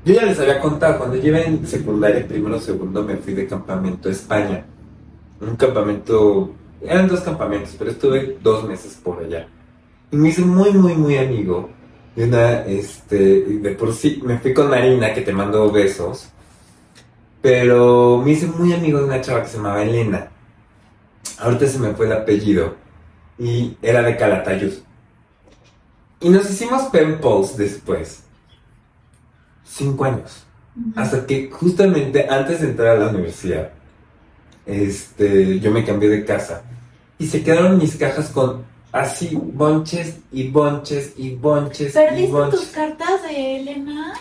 Yo 0.04 0.14
ya 0.14 0.24
les 0.24 0.38
había 0.38 0.60
contado, 0.60 0.98
cuando 0.98 1.16
iba 1.16 1.40
en 1.40 1.66
secundaria, 1.66 2.26
primero 2.26 2.60
segundo, 2.60 3.02
me 3.02 3.16
fui 3.16 3.34
de 3.34 3.46
campamento 3.46 4.08
a 4.08 4.12
España. 4.12 4.64
Un 5.40 5.56
campamento, 5.56 6.54
eran 6.80 7.08
dos 7.08 7.20
campamentos, 7.20 7.74
pero 7.78 7.90
estuve 7.90 8.38
dos 8.42 8.64
meses 8.68 8.98
por 9.02 9.22
allá. 9.22 9.48
Y 10.10 10.16
me 10.16 10.28
hice 10.28 10.42
muy, 10.42 10.72
muy, 10.72 10.94
muy 10.94 11.18
amigo 11.18 11.70
de 12.14 12.24
una, 12.24 12.64
este, 12.66 13.16
de 13.16 13.70
por 13.72 13.92
sí, 13.92 14.22
me 14.24 14.38
fui 14.38 14.54
con 14.54 14.70
Marina, 14.70 15.12
que 15.12 15.20
te 15.20 15.32
mando 15.32 15.70
besos. 15.70 16.30
Pero 17.42 18.22
me 18.24 18.32
hice 18.32 18.46
muy 18.46 18.72
amigo 18.72 18.98
de 18.98 19.04
una 19.04 19.20
chava 19.20 19.42
que 19.42 19.48
se 19.48 19.56
llamaba 19.58 19.82
Elena. 19.82 20.30
Ahorita 21.38 21.66
se 21.66 21.78
me 21.78 21.94
fue 21.94 22.06
el 22.06 22.12
apellido. 22.12 22.74
Y 23.38 23.76
era 23.82 24.02
de 24.02 24.16
Calatayud. 24.16 24.85
Y 26.20 26.28
nos 26.28 26.50
hicimos 26.50 26.84
pen 26.84 27.20
pals 27.20 27.56
después. 27.56 28.22
Cinco 29.64 30.04
años. 30.04 30.44
Hasta 30.94 31.26
que 31.26 31.50
justamente 31.50 32.26
antes 32.28 32.60
de 32.60 32.68
entrar 32.68 32.96
a 32.96 33.00
la 33.00 33.08
universidad, 33.08 33.70
este, 34.66 35.58
yo 35.60 35.70
me 35.70 35.84
cambié 35.84 36.08
de 36.08 36.24
casa. 36.24 36.62
Y 37.18 37.26
se 37.26 37.42
quedaron 37.42 37.78
mis 37.78 37.96
cajas 37.96 38.28
con 38.28 38.64
así 38.92 39.30
bonches 39.34 40.18
y 40.32 40.48
bonches 40.50 41.12
y 41.16 41.34
bonches. 41.34 41.92
¿Perdiste 41.92 42.28
y 42.28 42.32
bonches. 42.32 42.60
tus 42.60 42.68
cartas 42.70 43.22
de 43.22 43.56
Elena? 43.60 44.14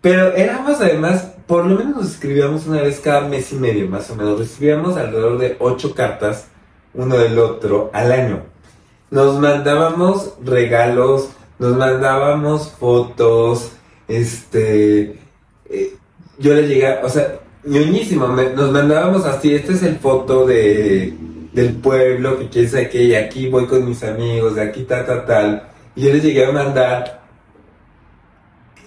Pero 0.00 0.34
éramos 0.34 0.80
además, 0.80 1.32
por 1.46 1.66
lo 1.66 1.78
menos 1.78 1.96
nos 1.96 2.10
escribíamos 2.12 2.66
una 2.66 2.82
vez 2.82 3.00
cada 3.00 3.22
mes 3.22 3.52
y 3.52 3.56
medio, 3.56 3.88
más 3.88 4.10
o 4.10 4.16
menos. 4.16 4.38
Recibíamos 4.38 4.96
alrededor 4.96 5.38
de 5.38 5.56
ocho 5.58 5.94
cartas, 5.94 6.46
uno 6.94 7.16
del 7.16 7.38
otro, 7.38 7.90
al 7.92 8.12
año. 8.12 8.42
Nos 9.10 9.38
mandábamos 9.38 10.34
regalos, 10.44 11.28
nos 11.58 11.76
mandábamos 11.76 12.70
fotos, 12.72 13.70
este, 14.08 15.18
eh, 15.70 15.94
yo 16.38 16.54
le 16.54 16.66
llegué, 16.66 16.98
o 17.02 17.08
sea, 17.08 17.38
ñoñísimo, 17.64 18.26
me- 18.28 18.50
nos 18.50 18.70
mandábamos 18.72 19.24
así, 19.24 19.54
esta 19.54 19.72
es 19.72 19.82
el 19.84 19.96
foto 19.96 20.44
de, 20.46 21.14
del 21.52 21.74
pueblo, 21.76 22.38
que 22.38 22.48
quién 22.48 22.68
sabe 22.68 22.88
qué, 22.88 23.04
y 23.04 23.14
aquí 23.14 23.48
voy 23.48 23.66
con 23.66 23.88
mis 23.88 24.02
amigos, 24.02 24.56
de 24.56 24.62
aquí 24.62 24.82
ta, 24.82 25.06
ta, 25.06 25.24
tal, 25.24 25.68
y 25.94 26.02
yo 26.02 26.12
les 26.12 26.22
llegué 26.22 26.44
a 26.44 26.52
mandar, 26.52 27.22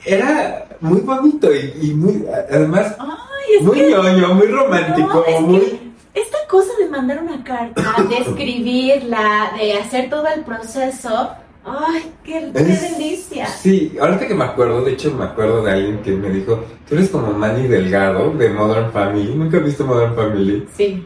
era 0.05 0.67
muy 0.81 1.01
bonito 1.01 1.49
y, 1.53 1.73
y 1.89 1.93
muy, 1.93 2.25
además, 2.51 2.95
Ay, 2.99 3.65
muy 3.65 3.81
ñoño, 3.81 4.33
muy 4.33 4.47
romántico, 4.47 5.25
No, 5.31 5.41
muy... 5.41 5.59
que 5.61 5.88
esta 6.13 6.37
cosa 6.49 6.71
de 6.79 6.89
mandar 6.89 7.21
una 7.21 7.43
carta, 7.43 7.81
de 8.09 8.17
escribirla, 8.29 9.51
de 9.57 9.73
hacer 9.73 10.09
todo 10.09 10.25
el 10.35 10.43
proceso, 10.43 11.29
ay, 11.65 12.11
qué, 12.23 12.51
qué 12.53 12.59
Es- 12.61 12.97
delicia. 12.97 13.45
Sí, 13.47 13.97
ahorita 13.99 14.27
que 14.27 14.35
me 14.35 14.45
acuerdo, 14.45 14.83
de 14.83 14.93
hecho 14.93 15.11
me 15.13 15.25
acuerdo 15.25 15.63
de 15.63 15.71
alguien 15.71 16.01
que 16.01 16.11
me 16.11 16.29
dijo, 16.29 16.63
tú 16.87 16.95
eres 16.95 17.09
como 17.09 17.31
Manny 17.33 17.67
Delgado 17.67 18.31
de 18.31 18.49
Modern 18.49 18.91
Family. 18.91 19.35
¿Nunca 19.35 19.57
has 19.57 19.63
visto 19.65 19.85
Modern 19.85 20.15
Family? 20.15 20.67
Sí, 20.75 21.05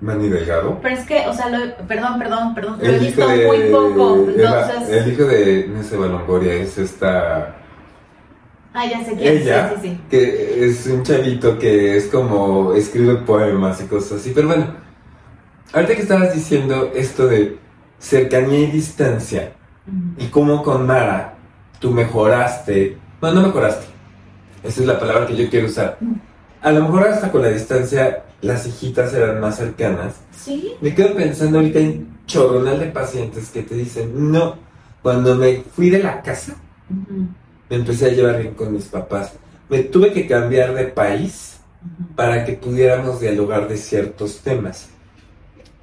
Manny 0.00 0.28
Delgado. 0.28 0.78
pero 0.80 0.94
es 0.94 1.04
que, 1.04 1.26
o 1.26 1.32
sea, 1.34 1.48
lo, 1.50 1.74
perdón, 1.88 2.18
perdón, 2.18 2.54
perdón, 2.54 2.78
lo 2.80 2.86
he 2.86 2.98
visto 2.98 3.26
de... 3.26 3.46
muy 3.46 3.58
poco, 3.70 4.28
Eva- 4.36 4.70
entonces... 4.70 5.06
el 5.06 5.12
hijo 5.12 5.24
de... 5.24 5.66
No 5.68 5.80
es 5.80 5.92
Eva 5.92 6.06
Longoria, 6.06 6.54
es 6.54 6.78
esta... 6.78 7.56
Ah, 8.80 8.86
ya 8.88 9.04
sé 9.04 9.16
quién, 9.16 9.38
Ella, 9.38 9.70
sí, 9.70 9.74
sí, 9.82 9.88
sí. 9.88 10.00
que 10.08 10.64
es 10.66 10.86
un 10.86 11.02
chavito 11.02 11.58
que 11.58 11.96
es 11.96 12.06
como... 12.06 12.74
Escribe 12.74 13.16
poemas 13.16 13.80
y 13.80 13.86
cosas 13.86 14.20
así. 14.20 14.30
Pero 14.32 14.46
bueno, 14.46 14.66
ahorita 15.72 15.96
que 15.96 16.02
estabas 16.02 16.32
diciendo 16.32 16.92
esto 16.94 17.26
de 17.26 17.58
cercanía 17.98 18.60
y 18.60 18.66
distancia, 18.70 19.52
Ujú. 19.88 20.22
y 20.24 20.26
cómo 20.28 20.62
con 20.62 20.86
Mara 20.86 21.34
tú 21.80 21.90
mejoraste. 21.90 22.96
No, 23.20 23.32
no 23.32 23.42
mejoraste. 23.42 23.86
Esa 24.62 24.80
es 24.82 24.86
la 24.86 25.00
palabra 25.00 25.26
que 25.26 25.34
yo 25.36 25.50
quiero 25.50 25.66
usar. 25.66 25.98
A 26.62 26.70
lo 26.70 26.82
mejor 26.82 27.08
hasta 27.08 27.32
con 27.32 27.42
la 27.42 27.48
distancia 27.48 28.22
las 28.42 28.64
hijitas 28.64 29.12
eran 29.12 29.40
más 29.40 29.56
cercanas. 29.56 30.14
Sí, 30.30 30.74
Me 30.80 30.94
quedo 30.94 31.14
pensando 31.16 31.58
ahorita 31.58 31.80
en 31.80 32.16
chorronal 32.26 32.78
de 32.78 32.86
pacientes 32.86 33.50
que 33.50 33.62
te 33.64 33.74
dicen, 33.74 34.30
no, 34.30 34.54
cuando 35.02 35.34
me 35.34 35.62
fui 35.74 35.90
de 35.90 36.00
la 36.00 36.22
casa, 36.22 36.54
me 37.70 37.76
empecé 37.76 38.06
a 38.06 38.10
llevar 38.12 38.40
bien 38.40 38.54
con 38.54 38.72
mis 38.72 38.86
papás. 38.86 39.32
Me 39.68 39.80
tuve 39.80 40.12
que 40.12 40.26
cambiar 40.26 40.74
de 40.74 40.84
país 40.84 41.58
para 42.16 42.44
que 42.44 42.54
pudiéramos 42.54 43.20
dialogar 43.20 43.68
de 43.68 43.76
ciertos 43.76 44.38
temas. 44.40 44.88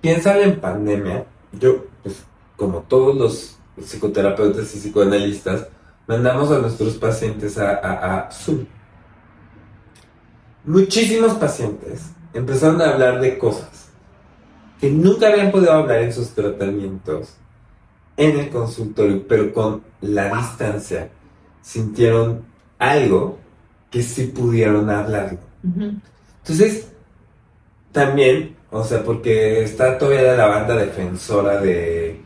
Piensa 0.02 0.40
en 0.40 0.60
pandemia, 0.60 1.26
yo, 1.54 1.86
pues, 2.04 2.24
como 2.58 2.80
todos 2.82 3.16
los 3.16 3.58
psicoterapeutas 3.84 4.74
y 4.76 4.80
psicoanalistas, 4.80 5.68
mandamos 6.08 6.52
a 6.52 6.60
nuestros 6.60 6.96
pacientes 6.96 7.58
a, 7.58 7.72
a- 7.76 8.18
a 8.28 8.32
Zoom. 8.32 8.66
Muchísimos 10.66 11.34
pacientes 11.34 12.02
empezaron 12.34 12.82
a 12.82 12.90
hablar 12.92 13.22
de 13.22 13.38
cosas 13.38 13.90
que 14.80 14.90
nunca 14.90 15.28
habían 15.30 15.52
podido 15.52 15.72
hablar 15.72 16.00
en 16.02 16.12
sus 16.14 16.30
tratamientos 16.32 17.36
en 18.18 18.40
el 18.40 18.50
consultorio, 18.50 19.26
pero 19.28 19.54
con 19.54 19.84
la 20.02 20.36
distancia 20.36 21.10
sintieron 21.66 22.46
algo 22.78 23.40
que 23.90 24.04
sí 24.04 24.28
pudieron 24.28 24.90
hablarlo. 24.90 25.40
Entonces, 25.64 26.88
también, 27.92 28.56
o 28.70 28.84
sea, 28.84 29.04
porque 29.04 29.64
está 29.64 29.98
todavía 29.98 30.36
la 30.36 30.46
banda 30.46 30.76
defensora 30.76 31.60
de 31.60 32.20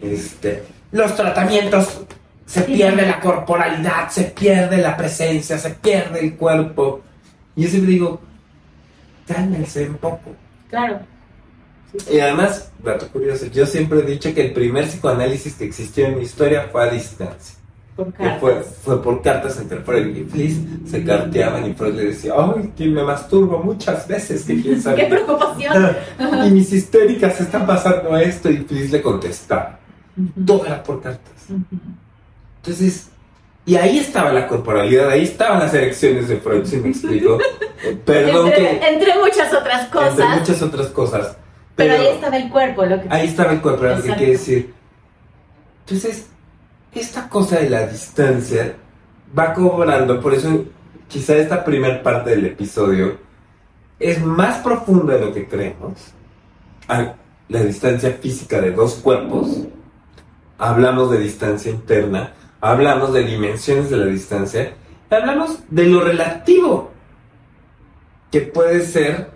este 0.00 0.62
los 0.94 1.16
tratamientos 1.16 2.02
se 2.46 2.62
pierde 2.62 3.04
la 3.04 3.18
corporalidad, 3.18 4.08
se 4.10 4.24
pierde 4.24 4.78
la 4.78 4.96
presencia, 4.96 5.58
se 5.58 5.70
pierde 5.70 6.20
el 6.20 6.36
cuerpo. 6.36 7.02
Y 7.56 7.62
yo 7.64 7.68
siempre 7.68 7.90
digo, 7.90 8.20
cálmense 9.26 9.88
un 9.88 9.96
poco. 9.96 10.36
Claro. 10.70 11.00
Y 12.08 12.20
además, 12.20 12.70
dato 12.78 13.08
curioso, 13.08 13.46
yo 13.46 13.66
siempre 13.66 14.00
he 14.00 14.02
dicho 14.02 14.32
que 14.32 14.46
el 14.46 14.52
primer 14.52 14.86
psicoanálisis 14.86 15.54
que 15.54 15.64
existió 15.64 16.06
en 16.06 16.18
mi 16.18 16.22
historia 16.22 16.68
fue 16.70 16.84
a 16.84 16.92
distancia. 16.92 17.56
Por 17.96 18.12
fue, 18.40 18.62
fue 18.62 19.00
por 19.00 19.22
cartas 19.22 19.56
entre 19.60 19.78
Freud 19.78 20.16
y 20.16 20.24
Fliss, 20.24 20.58
se 20.84 21.04
carteaban 21.04 21.70
y 21.70 21.74
Freud 21.74 21.94
le 21.94 22.06
decía, 22.06 22.32
ay, 22.36 22.72
que 22.76 22.86
me 22.86 23.04
masturbo 23.04 23.58
muchas 23.58 24.08
veces, 24.08 24.42
que 24.44 24.60
quién 24.60 24.82
sabe. 24.82 24.96
¡Qué 25.02 25.06
preocupación! 25.06 25.96
y 26.46 26.50
mis 26.50 26.72
histéricas 26.72 27.40
están 27.40 27.64
pasando 27.64 28.16
esto 28.16 28.50
y 28.50 28.58
Fliss 28.58 28.90
le 28.90 29.00
contestaba. 29.00 29.78
Todo 30.44 30.66
era 30.66 30.82
por 30.82 31.00
cartas. 31.00 31.32
Entonces, 32.56 33.10
y 33.66 33.76
ahí 33.76 33.98
estaba 33.98 34.32
la 34.32 34.48
corporalidad, 34.48 35.10
ahí 35.10 35.22
estaban 35.22 35.60
las 35.60 35.72
erecciones 35.72 36.28
de 36.28 36.36
Freud, 36.38 36.64
¿sí 36.64 36.76
me 36.78 36.88
explico? 36.88 37.38
Eh, 37.84 37.96
Perdón 38.04 38.48
entre, 38.48 38.78
que... 38.78 38.88
entre 38.88 39.18
muchas 39.18 39.54
otras 39.54 39.88
cosas. 39.88 40.10
Entre 40.10 40.26
muchas 40.26 40.62
otras 40.62 40.86
cosas. 40.88 41.36
pero, 41.76 41.94
ahí 41.94 42.06
estaba 42.08 42.36
el 42.36 42.50
cuerpo, 42.50 42.84
lo 42.84 43.00
que 43.00 43.06
Ahí 43.08 43.28
estaba 43.28 43.52
el 43.52 43.60
cuerpo, 43.60 43.84
era 43.84 43.96
lo 43.96 44.02
que 44.02 44.14
quiere 44.14 44.32
decir. 44.32 44.74
Entonces, 45.86 46.26
esta 46.94 47.28
cosa 47.28 47.58
de 47.58 47.70
la 47.70 47.86
distancia 47.86 48.76
va 49.36 49.52
cobrando, 49.52 50.20
por 50.20 50.34
eso 50.34 50.64
quizá 51.08 51.36
esta 51.36 51.64
primera 51.64 52.02
parte 52.02 52.30
del 52.30 52.46
episodio 52.46 53.18
es 53.98 54.22
más 54.24 54.58
profunda 54.58 55.14
de 55.14 55.20
lo 55.20 55.32
que 55.32 55.48
creemos. 55.48 56.12
A 56.88 57.14
la 57.48 57.62
distancia 57.62 58.12
física 58.20 58.60
de 58.60 58.72
dos 58.72 58.96
cuerpos, 58.96 59.66
hablamos 60.58 61.10
de 61.10 61.18
distancia 61.18 61.70
interna, 61.70 62.32
hablamos 62.60 63.12
de 63.12 63.24
dimensiones 63.24 63.90
de 63.90 63.96
la 63.96 64.06
distancia, 64.06 64.74
y 65.10 65.14
hablamos 65.14 65.58
de 65.70 65.86
lo 65.86 66.00
relativo, 66.00 66.90
que 68.30 68.40
puede 68.40 68.80
ser 68.84 69.30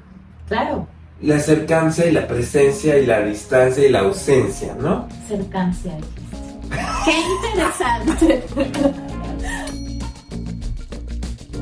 Claro, 0.49 0.87
la 1.21 1.39
cercancia 1.39 2.07
y 2.07 2.13
la 2.13 2.27
presencia 2.27 2.99
y 2.99 3.07
la 3.07 3.21
distancia 3.21 3.87
y 3.87 3.91
la 3.91 4.01
ausencia, 4.01 4.75
¿no? 4.75 5.09
cercancia. 5.27 5.99
Qué 7.05 7.15
interesante. 7.21 8.45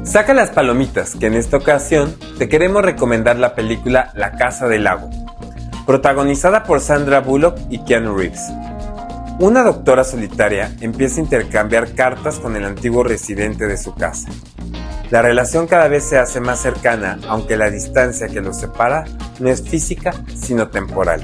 Saca 0.04 0.34
las 0.34 0.50
palomitas, 0.50 1.16
que 1.16 1.26
en 1.26 1.34
esta 1.34 1.56
ocasión 1.56 2.14
te 2.38 2.48
queremos 2.48 2.82
recomendar 2.82 3.36
la 3.36 3.54
película 3.54 4.12
La 4.14 4.32
Casa 4.32 4.68
del 4.68 4.84
Lago, 4.84 5.10
protagonizada 5.84 6.62
por 6.62 6.80
Sandra 6.80 7.20
Bullock 7.20 7.58
y 7.70 7.80
Keanu 7.80 8.16
Reeves. 8.16 8.52
Una 9.38 9.62
doctora 9.62 10.04
solitaria 10.04 10.74
empieza 10.80 11.20
a 11.20 11.24
intercambiar 11.24 11.94
cartas 11.94 12.38
con 12.38 12.56
el 12.56 12.64
antiguo 12.64 13.02
residente 13.02 13.66
de 13.66 13.76
su 13.76 13.94
casa. 13.94 14.28
La 15.10 15.22
relación 15.22 15.66
cada 15.66 15.88
vez 15.88 16.04
se 16.04 16.18
hace 16.18 16.40
más 16.40 16.60
cercana, 16.60 17.18
aunque 17.28 17.56
la 17.56 17.70
distancia 17.70 18.28
que 18.28 18.40
los 18.40 18.56
separa 18.56 19.04
no 19.38 19.50
es 19.50 19.62
física, 19.62 20.14
sino 20.34 20.68
temporal. 20.68 21.20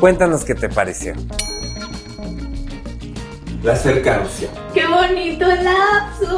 Cuéntanos 0.00 0.44
qué 0.44 0.54
te 0.54 0.68
pareció. 0.68 1.12
La 3.62 3.76
cercancia. 3.76 4.48
Qué 4.72 4.86
bonito 4.86 5.46
lapsus. 5.46 6.28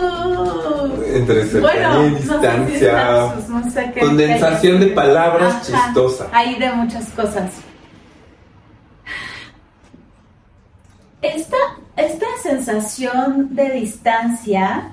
Entre 1.14 1.46
cercanía 1.46 1.88
Bueno, 1.90 2.06
y 2.06 2.10
no 2.10 2.16
sé 2.18 2.22
si 2.22 2.22
distancia. 2.24 2.92
lapsus, 2.92 3.48
no 3.48 3.70
sé 3.70 3.90
qué- 3.94 4.00
Condensación 4.00 4.80
de 4.80 4.86
palabras 4.88 5.54
Ajá, 5.72 5.84
chistosa. 5.86 6.28
Hay 6.32 6.58
de 6.58 6.72
muchas 6.72 7.08
cosas. 7.10 7.52
Esta, 11.20 11.56
esta 11.96 12.26
sensación 12.42 13.54
de 13.54 13.70
distancia 13.70 14.92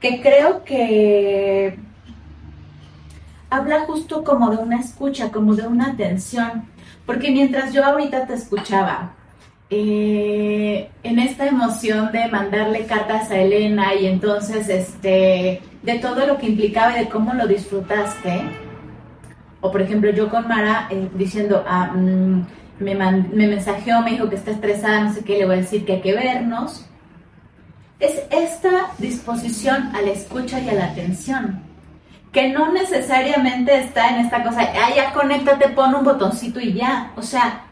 que 0.00 0.22
creo 0.22 0.64
que 0.64 1.78
habla 3.50 3.80
justo 3.80 4.24
como 4.24 4.50
de 4.50 4.56
una 4.56 4.80
escucha, 4.80 5.30
como 5.30 5.54
de 5.54 5.66
una 5.66 5.88
atención. 5.88 6.64
Porque 7.04 7.30
mientras 7.30 7.74
yo 7.74 7.84
ahorita 7.84 8.26
te 8.26 8.32
escuchaba, 8.32 9.12
eh, 9.70 10.90
en 11.02 11.18
esta 11.18 11.46
emoción 11.46 12.12
de 12.12 12.28
mandarle 12.28 12.86
cartas 12.86 13.30
a 13.30 13.36
Elena 13.36 13.94
y 13.94 14.06
entonces 14.06 14.68
este 14.68 15.62
de 15.82 15.98
todo 15.98 16.26
lo 16.26 16.38
que 16.38 16.46
implicaba 16.46 16.96
y 16.96 17.04
de 17.04 17.08
cómo 17.08 17.34
lo 17.34 17.46
disfrutaste. 17.46 18.42
O 19.60 19.70
por 19.70 19.82
ejemplo 19.82 20.10
yo 20.10 20.28
con 20.28 20.46
Mara 20.48 20.88
eh, 20.90 21.08
diciendo, 21.14 21.64
ah, 21.66 21.92
mm, 21.94 22.46
me, 22.78 22.94
me 22.94 23.46
mensajeó, 23.46 24.02
me 24.02 24.12
dijo 24.12 24.28
que 24.28 24.36
está 24.36 24.50
estresada, 24.50 25.00
no 25.00 25.14
sé 25.14 25.24
qué, 25.24 25.38
le 25.38 25.46
voy 25.46 25.54
a 25.56 25.58
decir 25.58 25.84
que 25.84 25.94
hay 25.94 26.00
que 26.02 26.14
vernos. 26.14 26.86
Es 28.00 28.22
esta 28.30 28.90
disposición 28.98 29.94
a 29.94 30.02
la 30.02 30.10
escucha 30.10 30.60
y 30.60 30.68
a 30.68 30.74
la 30.74 30.86
atención, 30.86 31.62
que 32.32 32.48
no 32.48 32.72
necesariamente 32.72 33.78
está 33.78 34.10
en 34.10 34.26
esta 34.26 34.42
cosa, 34.42 34.60
ah, 34.62 34.90
ya 34.94 35.12
conéctate, 35.12 35.70
pon 35.70 35.94
un 35.94 36.04
botoncito 36.04 36.60
y 36.60 36.74
ya. 36.74 37.12
O 37.16 37.22
sea, 37.22 37.64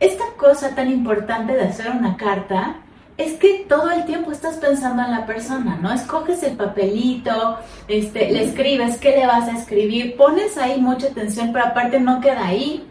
esta 0.00 0.24
cosa 0.38 0.74
tan 0.74 0.90
importante 0.90 1.52
de 1.52 1.62
hacer 1.62 1.90
una 1.90 2.16
carta 2.16 2.76
es 3.18 3.34
que 3.34 3.66
todo 3.68 3.90
el 3.90 4.06
tiempo 4.06 4.32
estás 4.32 4.56
pensando 4.56 5.02
en 5.02 5.10
la 5.10 5.26
persona, 5.26 5.78
¿no? 5.80 5.92
Escoges 5.92 6.42
el 6.42 6.56
papelito, 6.56 7.58
este, 7.86 8.30
le 8.32 8.44
escribes, 8.44 8.96
¿qué 8.96 9.10
le 9.10 9.26
vas 9.26 9.46
a 9.46 9.58
escribir? 9.58 10.16
Pones 10.16 10.56
ahí 10.56 10.80
mucha 10.80 11.08
atención, 11.08 11.52
pero 11.52 11.66
aparte 11.66 12.00
no 12.00 12.20
queda 12.22 12.46
ahí. 12.46 12.88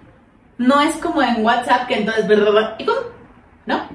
No 0.60 0.82
es 0.82 0.98
como 0.98 1.24
en 1.24 1.44
WhatsApp 1.44 1.88
que 1.88 1.96
entonces, 1.96 2.26
y 2.78 2.84
pum, 2.84 2.96
¿no? 3.66 3.88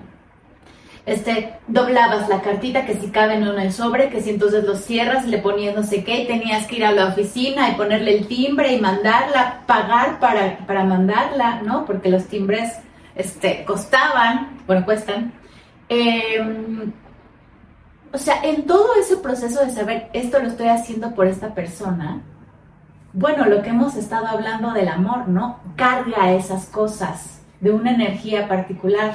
Este, 1.06 1.58
doblabas 1.68 2.28
la 2.30 2.40
cartita 2.40 2.86
que 2.86 2.94
si 2.94 3.08
cabe 3.08 3.34
en 3.34 3.44
el 3.44 3.72
sobre, 3.72 4.08
que 4.08 4.22
si 4.22 4.30
entonces 4.30 4.64
lo 4.64 4.74
cierras, 4.74 5.26
le 5.26 5.38
ponías 5.38 5.76
no 5.76 5.84
sé 5.84 6.02
qué, 6.02 6.22
y 6.22 6.26
tenías 6.26 6.66
que 6.66 6.76
ir 6.76 6.84
a 6.84 6.92
la 6.92 7.08
oficina 7.08 7.68
y 7.68 7.74
ponerle 7.74 8.16
el 8.16 8.26
timbre 8.26 8.72
y 8.72 8.80
mandarla, 8.80 9.60
pagar 9.66 10.18
para, 10.18 10.66
para 10.66 10.82
mandarla, 10.82 11.60
¿no? 11.62 11.84
Porque 11.84 12.08
los 12.08 12.24
timbres 12.24 12.72
este, 13.14 13.64
costaban, 13.64 14.58
bueno, 14.66 14.84
cuestan. 14.84 15.32
Eh, 15.88 16.92
o 18.12 18.18
sea, 18.18 18.42
en 18.44 18.64
todo 18.64 18.94
ese 19.00 19.16
proceso 19.16 19.64
de 19.64 19.70
saber, 19.70 20.08
esto 20.12 20.38
lo 20.38 20.48
estoy 20.48 20.68
haciendo 20.68 21.14
por 21.14 21.26
esta 21.26 21.52
persona, 21.52 22.22
bueno, 23.12 23.44
lo 23.46 23.62
que 23.62 23.70
hemos 23.70 23.94
estado 23.94 24.26
hablando 24.26 24.72
del 24.72 24.88
amor, 24.88 25.28
¿no? 25.28 25.60
Carga 25.76 26.32
esas 26.32 26.66
cosas 26.66 27.40
de 27.60 27.70
una 27.70 27.92
energía 27.92 28.48
particular. 28.48 29.14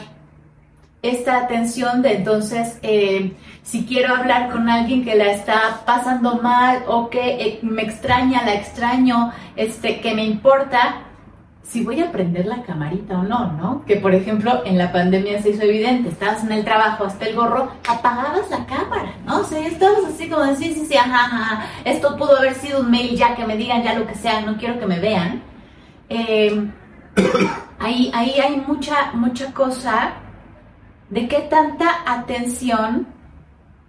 Esta 1.02 1.38
atención 1.38 2.02
de 2.02 2.16
entonces, 2.16 2.80
eh, 2.82 3.36
si 3.62 3.86
quiero 3.86 4.16
hablar 4.16 4.52
con 4.52 4.70
alguien 4.70 5.04
que 5.04 5.16
la 5.16 5.32
está 5.32 5.82
pasando 5.86 6.42
mal 6.42 6.84
o 6.88 7.10
que 7.10 7.42
eh, 7.42 7.60
me 7.62 7.84
extraña, 7.84 8.46
la 8.46 8.56
extraño, 8.56 9.32
este, 9.56 10.02
que 10.02 10.14
me 10.14 10.26
importa, 10.26 11.04
si 11.64 11.84
voy 11.84 12.02
a 12.02 12.12
prender 12.12 12.48
la 12.48 12.64
camarita 12.64 13.20
o 13.20 13.24
no, 13.24 13.52
¿no? 13.54 13.86
Que 13.86 13.98
por 13.98 14.16
ejemplo 14.16 14.64
en 14.66 14.78
la 14.78 14.92
pandemia 14.92 15.42
se 15.42 15.52
hizo 15.52 15.64
evidente, 15.64 16.10
estabas 16.10 16.44
en 16.44 16.52
el 16.52 16.64
trabajo 16.64 17.06
hasta 17.06 17.28
el 17.28 17.36
gorro, 17.36 17.72
apagabas 17.88 18.50
la 18.50 18.66
cámara, 18.66 19.14
¿no? 19.26 19.42
O 19.42 19.44
estabas 19.44 20.06
así 20.08 20.28
como 20.30 20.46
de, 20.46 20.56
sí, 20.56 20.74
sí, 20.74 20.86
sí, 20.86 20.98
ajá, 20.98 21.26
ajá, 21.26 21.66
esto 21.86 22.18
pudo 22.18 22.38
haber 22.38 22.56
sido 22.56 22.82
un 22.82 22.90
mail 22.90 23.16
ya, 23.16 23.36
que 23.36 23.46
me 23.46 23.56
digan 23.56 23.84
ya 23.84 23.94
lo 23.94 24.08
que 24.08 24.16
sea, 24.16 24.42
no 24.42 24.58
quiero 24.58 24.80
que 24.80 24.88
me 24.88 25.00
vean. 25.00 25.44
Eh, 26.10 26.72
ahí, 27.80 28.12
ahí 28.16 28.40
hay 28.40 28.64
mucha, 28.66 29.12
mucha 29.14 29.54
cosa 29.54 30.14
de 31.10 31.28
qué 31.28 31.42
tanta 31.42 31.98
atención, 32.08 33.08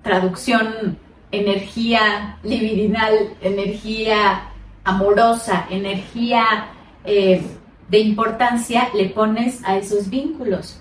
traducción, 0.02 0.98
energía 1.30 2.36
libidinal, 2.42 3.14
energía 3.40 4.50
amorosa, 4.84 5.66
energía... 5.70 6.66
eh, 7.04 7.42
de 7.90 7.98
importancia 7.98 8.88
le 8.94 9.10
pones 9.10 9.62
a 9.64 9.76
esos 9.76 10.08
vínculos. 10.08 10.80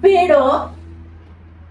Pero, 0.00 0.70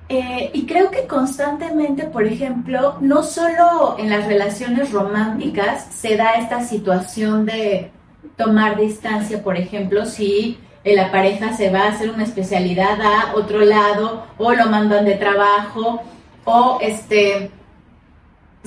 eh, 0.10 0.52
y 0.54 0.66
creo 0.66 0.92
que 0.92 1.08
constantemente, 1.08 2.04
por 2.04 2.26
ejemplo, 2.26 2.98
no 3.00 3.24
solo 3.24 3.96
en 3.98 4.10
las 4.10 4.28
relaciones 4.28 4.92
románticas 4.92 5.88
se 5.92 6.18
da 6.18 6.34
esta 6.34 6.62
situación 6.62 7.46
de 7.46 7.92
tomar 8.36 8.78
distancia, 8.78 9.42
por 9.42 9.58
ejemplo, 9.58 10.06
si 10.06 10.60
la 10.84 11.12
pareja 11.12 11.54
se 11.54 11.70
va 11.70 11.84
a 11.84 11.90
hacer 11.90 12.10
una 12.10 12.24
especialidad 12.24 13.00
a 13.02 13.36
otro 13.36 13.60
lado 13.60 14.26
o 14.38 14.54
lo 14.54 14.68
mandan 14.68 15.06
de 15.06 15.16
trabajo 15.16 16.02
o 16.46 16.80
este 16.82 17.52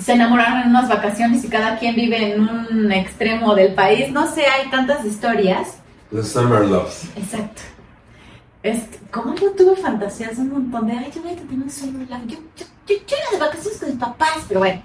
se 0.03 0.13
enamoraron 0.13 0.63
en 0.63 0.69
unas 0.71 0.89
vacaciones 0.89 1.45
y 1.45 1.49
cada 1.49 1.79
quien 1.79 1.95
vive 1.95 2.35
en 2.35 2.41
un 2.41 2.93
extremo 2.93 3.55
del 3.55 3.75
país. 3.75 4.11
No 4.11 4.27
sé, 4.33 4.45
hay 4.47 4.69
tantas 4.71 5.05
historias. 5.05 5.79
Los 6.11 6.29
Summer 6.29 6.65
Loves. 6.67 7.09
Exacto. 7.17 7.63
Este, 8.63 8.99
¿Cómo 9.11 9.35
yo 9.35 9.53
tuve 9.53 9.77
fantasías 9.77 10.39
un 10.39 10.51
montón 10.51 10.87
de, 10.87 10.93
ay, 10.93 11.11
yo 11.15 11.23
voy 11.23 11.33
a 11.33 11.37
tener 11.37 11.55
un 11.55 11.71
summer 11.71 12.09
love? 12.09 12.27
Yo, 12.27 12.39
yo, 12.57 12.67
yo, 12.87 12.97
yo 13.07 13.17
era 13.17 13.31
de 13.33 13.39
vacaciones 13.39 13.79
con 13.79 13.89
mis 13.89 13.99
papás, 13.99 14.45
pero 14.49 14.61
bueno. 14.61 14.83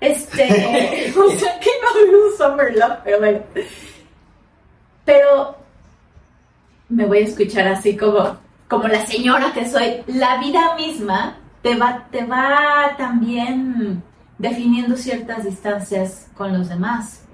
Este, 0.00 0.44
o 1.16 1.30
sea, 1.30 1.60
que 1.60 1.70
no 1.82 1.88
había 1.90 2.16
un 2.16 2.36
summer 2.36 2.76
love, 2.76 2.98
pero 3.04 3.18
bueno. 3.18 3.40
Pero 5.04 5.56
me 6.88 7.06
voy 7.06 7.18
a 7.18 7.22
escuchar 7.22 7.68
así 7.68 7.96
como, 7.96 8.36
como 8.68 8.88
la 8.88 9.04
señora 9.06 9.52
que 9.52 9.68
soy. 9.68 10.02
La 10.06 10.38
vida 10.38 10.74
misma 10.76 11.38
te 11.62 11.74
va, 11.74 12.06
te 12.10 12.24
va 12.24 12.94
también 12.96 14.02
definiendo 14.38 14.96
ciertas 14.96 15.44
distancias 15.44 16.28
con 16.34 16.56
los 16.56 16.68
demás. 16.68 17.24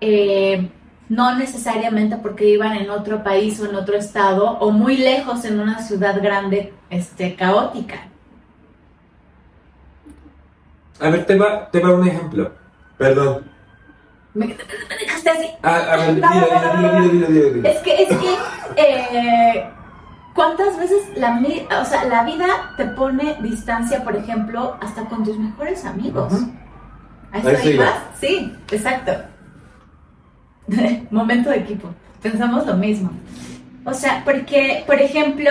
Eh, 0.00 0.70
no 1.08 1.36
necesariamente 1.36 2.16
porque 2.16 2.48
iban 2.48 2.72
en 2.72 2.90
otro 2.90 3.22
país 3.22 3.60
o 3.60 3.66
en 3.66 3.74
otro 3.74 3.96
estado 3.96 4.58
o 4.58 4.70
muy 4.70 4.96
lejos 4.96 5.44
en 5.44 5.60
una 5.60 5.82
ciudad 5.82 6.20
grande, 6.22 6.72
este, 6.90 7.34
caótica. 7.34 8.08
A 11.00 11.10
ver, 11.10 11.26
te 11.26 11.36
va, 11.36 11.70
te 11.70 11.80
va 11.80 11.94
un 11.94 12.06
ejemplo. 12.06 12.52
Perdón. 12.96 13.44
Me, 14.34 14.46
me 14.46 14.54
dejaste 15.00 15.30
así. 15.30 15.46
Ah, 15.62 15.92
a 15.92 15.96
ver, 15.96 16.14
dilo, 16.14 16.28
dilo, 16.30 16.46
dilo, 16.46 17.02
dilo, 17.02 17.08
dilo, 17.10 17.26
dilo, 17.26 17.50
dilo. 17.50 17.68
Es 17.68 17.78
que, 17.80 18.02
es 18.02 18.08
que, 18.08 18.36
eh, 18.76 19.70
¿cuántas 20.34 20.76
veces 20.78 21.02
la, 21.16 21.40
o 21.80 21.84
sea, 21.84 22.04
la 22.04 22.24
vida 22.24 22.46
te 22.76 22.84
pone 22.86 23.36
distancia, 23.40 24.02
por 24.04 24.16
ejemplo, 24.16 24.76
hasta 24.80 25.04
con 25.04 25.24
tus 25.24 25.38
mejores 25.38 25.84
amigos? 25.84 26.32
¿A 27.32 27.38
eso 27.38 27.48
A 27.48 27.52
eso 27.52 27.70
iba. 27.70 27.84
ibas? 27.84 27.94
Sí, 28.20 28.52
exacto. 28.70 29.12
Momento 31.10 31.50
de 31.50 31.56
equipo. 31.58 31.88
Pensamos 32.22 32.66
lo 32.66 32.74
mismo. 32.74 33.10
O 33.84 33.92
sea, 33.94 34.22
porque, 34.24 34.84
por 34.86 35.00
ejemplo, 35.00 35.50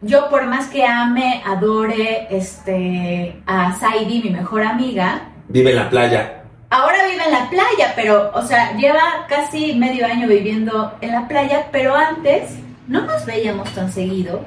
yo 0.00 0.28
por 0.30 0.46
más 0.46 0.66
que 0.68 0.84
ame, 0.86 1.42
adore 1.44 2.28
este, 2.30 3.42
a 3.46 3.74
Saidi, 3.74 4.22
mi 4.22 4.30
mejor 4.30 4.62
amiga, 4.62 5.22
Vive 5.48 5.70
en 5.70 5.76
la 5.76 5.88
playa. 5.90 6.42
ahora 6.70 6.96
vive 7.08 7.22
en 7.24 7.30
la 7.32 7.48
playa, 7.50 7.92
pero, 7.94 8.32
o 8.34 8.42
sea, 8.42 8.72
lleva 8.76 9.26
casi 9.28 9.74
medio 9.74 10.06
año 10.06 10.26
viviendo 10.26 10.92
en 11.00 11.12
la 11.12 11.28
playa, 11.28 11.68
pero 11.70 11.94
antes 11.94 12.58
no 12.88 13.02
nos 13.02 13.24
veíamos 13.26 13.70
tan 13.74 13.92
seguido. 13.92 14.44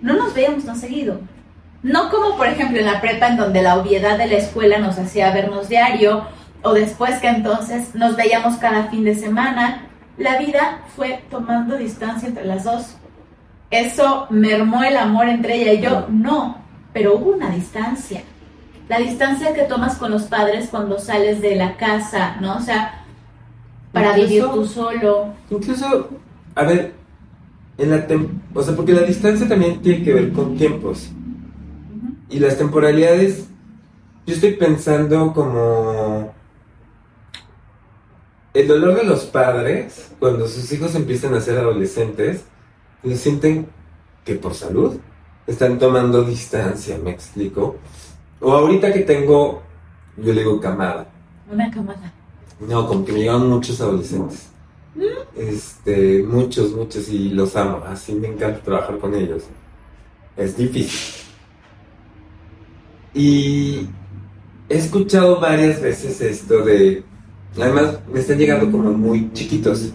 No 0.00 0.14
nos 0.14 0.34
veíamos 0.34 0.64
tan 0.64 0.76
seguido. 0.76 1.20
No 1.82 2.10
como, 2.10 2.36
por 2.36 2.46
ejemplo, 2.48 2.78
en 2.78 2.86
la 2.86 3.00
prepa, 3.00 3.28
en 3.28 3.36
donde 3.36 3.62
la 3.62 3.76
obviedad 3.76 4.18
de 4.18 4.26
la 4.26 4.34
escuela 4.36 4.78
nos 4.78 4.98
hacía 4.98 5.32
vernos 5.32 5.68
diario, 5.68 6.24
o 6.62 6.72
después 6.72 7.16
que 7.20 7.28
entonces 7.28 7.94
nos 7.94 8.16
veíamos 8.16 8.56
cada 8.56 8.84
fin 8.88 9.04
de 9.04 9.14
semana. 9.14 9.86
La 10.16 10.38
vida 10.38 10.80
fue 10.96 11.22
tomando 11.30 11.76
distancia 11.76 12.28
entre 12.28 12.44
las 12.44 12.64
dos. 12.64 12.96
Eso 13.70 14.26
mermó 14.30 14.82
el 14.82 14.96
amor 14.96 15.28
entre 15.28 15.54
ella 15.62 15.72
y 15.74 15.80
yo. 15.80 16.06
No, 16.08 16.58
pero 16.92 17.16
hubo 17.16 17.30
una 17.30 17.50
distancia. 17.50 18.22
La 18.88 18.98
distancia 18.98 19.52
que 19.52 19.62
tomas 19.62 19.96
con 19.96 20.10
los 20.10 20.24
padres 20.24 20.68
cuando 20.70 20.98
sales 20.98 21.40
de 21.42 21.54
la 21.54 21.76
casa, 21.76 22.36
¿no? 22.40 22.56
O 22.56 22.60
sea, 22.60 23.04
para 23.92 24.18
Incluso- 24.18 24.28
vivir 24.28 24.44
tú 24.50 24.64
solo. 24.66 25.26
Incluso, 25.50 26.08
a 26.54 26.62
ver, 26.64 26.94
en 27.78 27.90
la 27.90 28.06
o 28.54 28.62
sea, 28.62 28.74
porque 28.74 28.92
la 28.92 29.02
distancia 29.02 29.48
también 29.48 29.80
tiene 29.80 30.04
que 30.04 30.12
ver 30.12 30.32
con 30.32 30.56
tiempos. 30.56 31.10
Y 32.28 32.40
las 32.40 32.58
temporalidades, 32.58 33.46
yo 34.26 34.34
estoy 34.34 34.54
pensando 34.54 35.32
como 35.32 36.34
el 38.52 38.66
dolor 38.66 38.96
de 38.96 39.04
los 39.04 39.24
padres 39.26 40.10
cuando 40.18 40.48
sus 40.48 40.70
hijos 40.72 40.94
empiezan 40.96 41.34
a 41.34 41.40
ser 41.40 41.58
adolescentes, 41.58 42.44
lo 43.04 43.14
sienten 43.16 43.68
que 44.24 44.34
por 44.34 44.54
salud 44.54 44.98
están 45.46 45.78
tomando 45.78 46.24
distancia, 46.24 46.98
me 46.98 47.12
explico. 47.12 47.76
O 48.40 48.52
ahorita 48.52 48.92
que 48.92 49.00
tengo, 49.00 49.62
yo 50.16 50.32
le 50.32 50.40
digo 50.40 50.60
camada. 50.60 51.08
Una 51.50 51.70
camada. 51.70 52.12
No, 52.60 52.86
como 52.88 53.04
que 53.04 53.12
me 53.12 53.20
llegan 53.20 53.48
muchos 53.48 53.80
adolescentes. 53.80 54.48
Este, 55.38 56.22
muchos, 56.24 56.72
muchos, 56.72 57.08
y 57.08 57.30
los 57.30 57.54
amo. 57.56 57.82
Así 57.86 58.12
me 58.14 58.28
encanta 58.28 58.60
trabajar 58.60 58.98
con 58.98 59.14
ellos. 59.14 59.44
Es 60.36 60.56
difícil. 60.56 60.98
Y 63.14 63.86
he 64.68 64.76
escuchado 64.78 65.40
varias 65.40 65.80
veces 65.80 66.20
esto 66.20 66.64
de. 66.64 67.02
Además, 67.60 67.98
me 68.12 68.20
están 68.20 68.38
llegando 68.38 68.70
como 68.70 68.90
muy 68.92 69.32
chiquitos, 69.32 69.90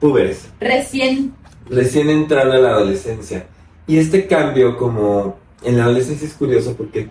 púberes, 0.00 0.46
Recién. 0.60 1.32
recién 1.68 2.08
entrando 2.08 2.54
a 2.54 2.58
la 2.58 2.70
adolescencia. 2.70 3.46
Y 3.86 3.98
este 3.98 4.26
cambio, 4.26 4.76
como 4.78 5.36
en 5.62 5.76
la 5.76 5.84
adolescencia, 5.84 6.26
es 6.28 6.34
curioso 6.34 6.74
porque 6.76 7.08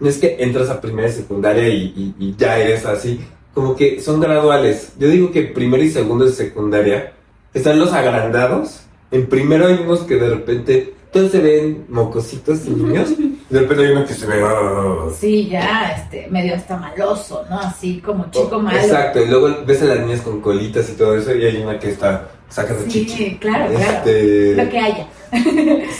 no 0.00 0.08
es 0.08 0.18
que 0.18 0.36
entras 0.38 0.70
a 0.70 0.80
primera 0.80 1.08
y 1.08 1.12
secundaria 1.12 1.68
y, 1.68 1.82
y- 1.96 2.14
y 2.18 2.34
ya 2.38 2.58
eres 2.58 2.86
así, 2.86 3.20
como 3.54 3.74
que 3.76 4.00
son 4.00 4.20
graduales. 4.20 4.92
Yo 4.98 5.08
digo 5.08 5.30
que 5.32 5.42
primero 5.42 5.82
y 5.82 5.90
segundo 5.90 6.24
de 6.24 6.32
secundaria 6.32 7.12
están 7.54 7.78
los 7.78 7.92
agrandados. 7.92 8.80
En 9.10 9.26
primero 9.26 9.66
hay 9.66 9.74
unos 9.82 10.00
que 10.00 10.16
de 10.16 10.28
repente 10.28 10.94
todos 11.12 11.30
se 11.32 11.40
ven 11.40 11.86
mocositos 11.88 12.66
y 12.66 12.70
niños. 12.70 13.10
y 13.18 13.36
de 13.50 13.60
repente 13.60 13.86
hay 13.86 13.92
uno 13.92 14.04
que 14.04 14.12
se 14.14 14.26
ve. 14.26 14.42
"Oh". 14.42 15.10
Sí, 15.18 15.48
ya, 15.48 15.92
este, 15.96 16.28
medio 16.28 16.54
hasta 16.54 16.76
maloso, 16.76 17.44
¿no? 17.48 17.58
Así 17.58 18.00
como 18.04 18.30
chico 18.30 18.58
malo. 18.60 18.78
Exacto, 18.78 19.22
y 19.22 19.26
luego 19.26 19.48
ves 19.66 19.80
a 19.82 19.86
las 19.86 20.00
niñas 20.00 20.20
con 20.20 20.40
colitas 20.40 20.88
y 20.90 20.92
todo 20.92 21.16
eso, 21.16 21.34
y 21.34 21.44
hay 21.46 21.56
una 21.62 21.78
que 21.78 21.90
está 21.90 22.28
sacando 22.50 22.84
chichi. 22.86 23.16
Sí, 23.16 23.38
claro, 23.40 23.72
claro. 23.74 23.96
Este, 23.98 24.54
Lo 24.54 24.68
que 24.70 24.78
haya. 24.78 25.06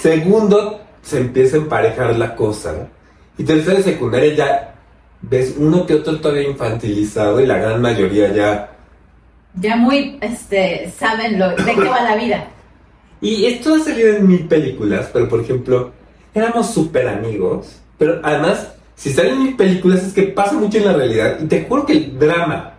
Segundo, 0.00 0.80
se 1.02 1.18
empieza 1.18 1.56
a 1.56 1.60
emparejar 1.60 2.16
la 2.16 2.34
cosa. 2.36 2.88
Y 3.36 3.44
tercero 3.44 3.76
de 3.78 3.82
secundaria 3.82 4.34
ya 4.34 4.74
ves 5.22 5.54
uno 5.58 5.86
que 5.86 5.94
otro 5.94 6.20
todavía 6.20 6.48
infantilizado 6.48 7.40
y 7.40 7.46
la 7.46 7.58
gran 7.58 7.80
mayoría 7.80 8.32
ya. 8.32 8.70
Ya 9.54 9.76
muy, 9.76 10.18
este, 10.20 10.92
saben 10.96 11.38
lo, 11.38 11.50
de 11.50 11.74
qué 11.74 11.88
va 11.88 12.02
la 12.02 12.16
vida. 12.16 12.48
Y 13.20 13.46
esto 13.46 13.74
ha 13.74 13.80
salido 13.80 14.14
en 14.14 14.28
mil 14.28 14.46
películas, 14.46 15.10
pero 15.12 15.28
por 15.28 15.40
ejemplo, 15.40 15.92
éramos 16.34 16.70
súper 16.70 17.08
amigos. 17.08 17.80
Pero 17.98 18.20
además, 18.22 18.68
si 18.94 19.12
salen 19.12 19.32
en 19.32 19.42
mil 19.42 19.56
películas 19.56 20.04
es 20.04 20.12
que 20.12 20.24
pasa 20.24 20.52
mucho 20.52 20.78
en 20.78 20.84
la 20.84 20.92
realidad. 20.92 21.38
Y 21.40 21.46
te 21.46 21.64
juro 21.64 21.84
que 21.84 21.94
el 21.94 22.18
drama 22.18 22.74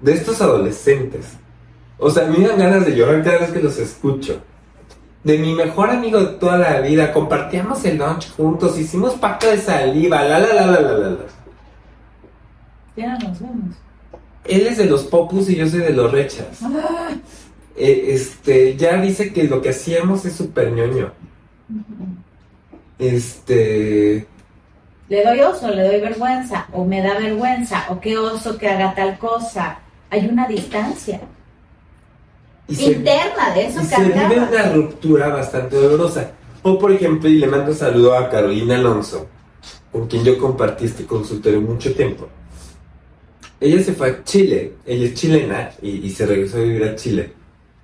de 0.00 0.14
estos 0.14 0.40
adolescentes, 0.40 1.26
o 1.98 2.10
sea, 2.10 2.26
me 2.26 2.46
dan 2.46 2.58
ganas 2.58 2.86
de 2.86 2.96
llorar 2.96 3.22
cada 3.22 3.38
vez 3.38 3.50
que 3.50 3.62
los 3.62 3.78
escucho. 3.78 4.40
De 5.22 5.38
mi 5.38 5.54
mejor 5.54 5.90
amigo 5.90 6.18
de 6.18 6.26
toda 6.38 6.56
la 6.56 6.80
vida, 6.80 7.12
compartíamos 7.12 7.84
el 7.84 7.98
lunch 7.98 8.32
juntos, 8.34 8.76
hicimos 8.78 9.14
pacto 9.14 9.48
de 9.48 9.58
saliva, 9.58 10.24
la 10.24 10.38
la 10.38 10.54
la 10.54 10.66
la 10.66 10.80
la 10.80 10.92
la. 10.92 11.10
la. 11.10 11.41
Ya 12.96 13.18
no 13.18 13.28
nos 13.28 13.40
vemos. 13.40 13.76
Él 14.44 14.66
es 14.66 14.76
de 14.76 14.86
los 14.86 15.04
popus 15.04 15.48
y 15.48 15.56
yo 15.56 15.68
soy 15.68 15.80
de 15.80 15.92
los 15.92 16.10
rechas. 16.10 16.60
Eh, 17.76 18.06
este, 18.08 18.76
ya 18.76 19.00
dice 19.00 19.32
que 19.32 19.44
lo 19.44 19.62
que 19.62 19.70
hacíamos 19.70 20.24
es 20.24 20.34
súper 20.34 20.72
ñoño. 20.72 21.12
Este. 22.98 24.26
Le 25.08 25.24
doy 25.24 25.40
oso, 25.40 25.68
le 25.68 25.82
doy 25.82 26.00
vergüenza, 26.00 26.66
o 26.72 26.84
me 26.84 27.02
da 27.02 27.18
vergüenza, 27.18 27.86
o 27.90 28.00
qué 28.00 28.18
oso 28.18 28.58
que 28.58 28.68
haga 28.68 28.94
tal 28.94 29.18
cosa. 29.18 29.78
Hay 30.10 30.26
una 30.26 30.46
distancia 30.46 31.22
Y 32.68 32.74
se, 32.74 32.92
interna 32.92 33.54
de 33.54 33.66
eso 33.66 33.80
y 33.80 33.86
que 33.86 33.94
se 33.94 34.02
vive 34.02 34.38
una 34.38 34.72
ruptura 34.72 35.28
bastante 35.28 35.76
dolorosa. 35.76 36.32
O 36.62 36.78
por 36.78 36.92
ejemplo, 36.92 37.28
y 37.28 37.38
le 37.38 37.46
mando 37.46 37.72
un 37.72 37.76
saludo 37.76 38.16
a 38.16 38.28
Carolina 38.28 38.76
Alonso, 38.76 39.26
con 39.90 40.06
quien 40.06 40.24
yo 40.24 40.38
compartí 40.38 40.84
este 40.84 41.06
consultorio 41.06 41.60
mucho 41.60 41.94
tiempo. 41.94 42.28
Ella 43.62 43.82
se 43.82 43.92
fue 43.92 44.08
a 44.10 44.24
Chile, 44.24 44.72
ella 44.84 45.06
es 45.06 45.14
chilena 45.14 45.70
y, 45.80 45.90
y 46.06 46.10
se 46.10 46.26
regresó 46.26 46.58
a 46.58 46.60
vivir 46.62 46.84
a 46.84 46.96
Chile. 46.96 47.32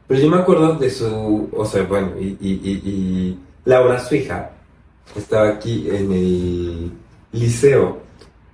Pero 0.07 0.21
yo 0.21 0.29
me 0.29 0.38
acuerdo 0.38 0.75
de 0.75 0.91
su, 0.91 1.49
o 1.55 1.64
sea, 1.64 1.83
bueno, 1.85 2.12
y, 2.21 2.37
y- 2.41 2.61
y- 2.85 3.38
Laura, 3.64 3.99
su 4.01 4.14
hija, 4.17 4.51
estaba 5.14 5.49
aquí 5.51 5.88
en 5.91 6.12
el 6.12 6.93
liceo, 7.33 8.01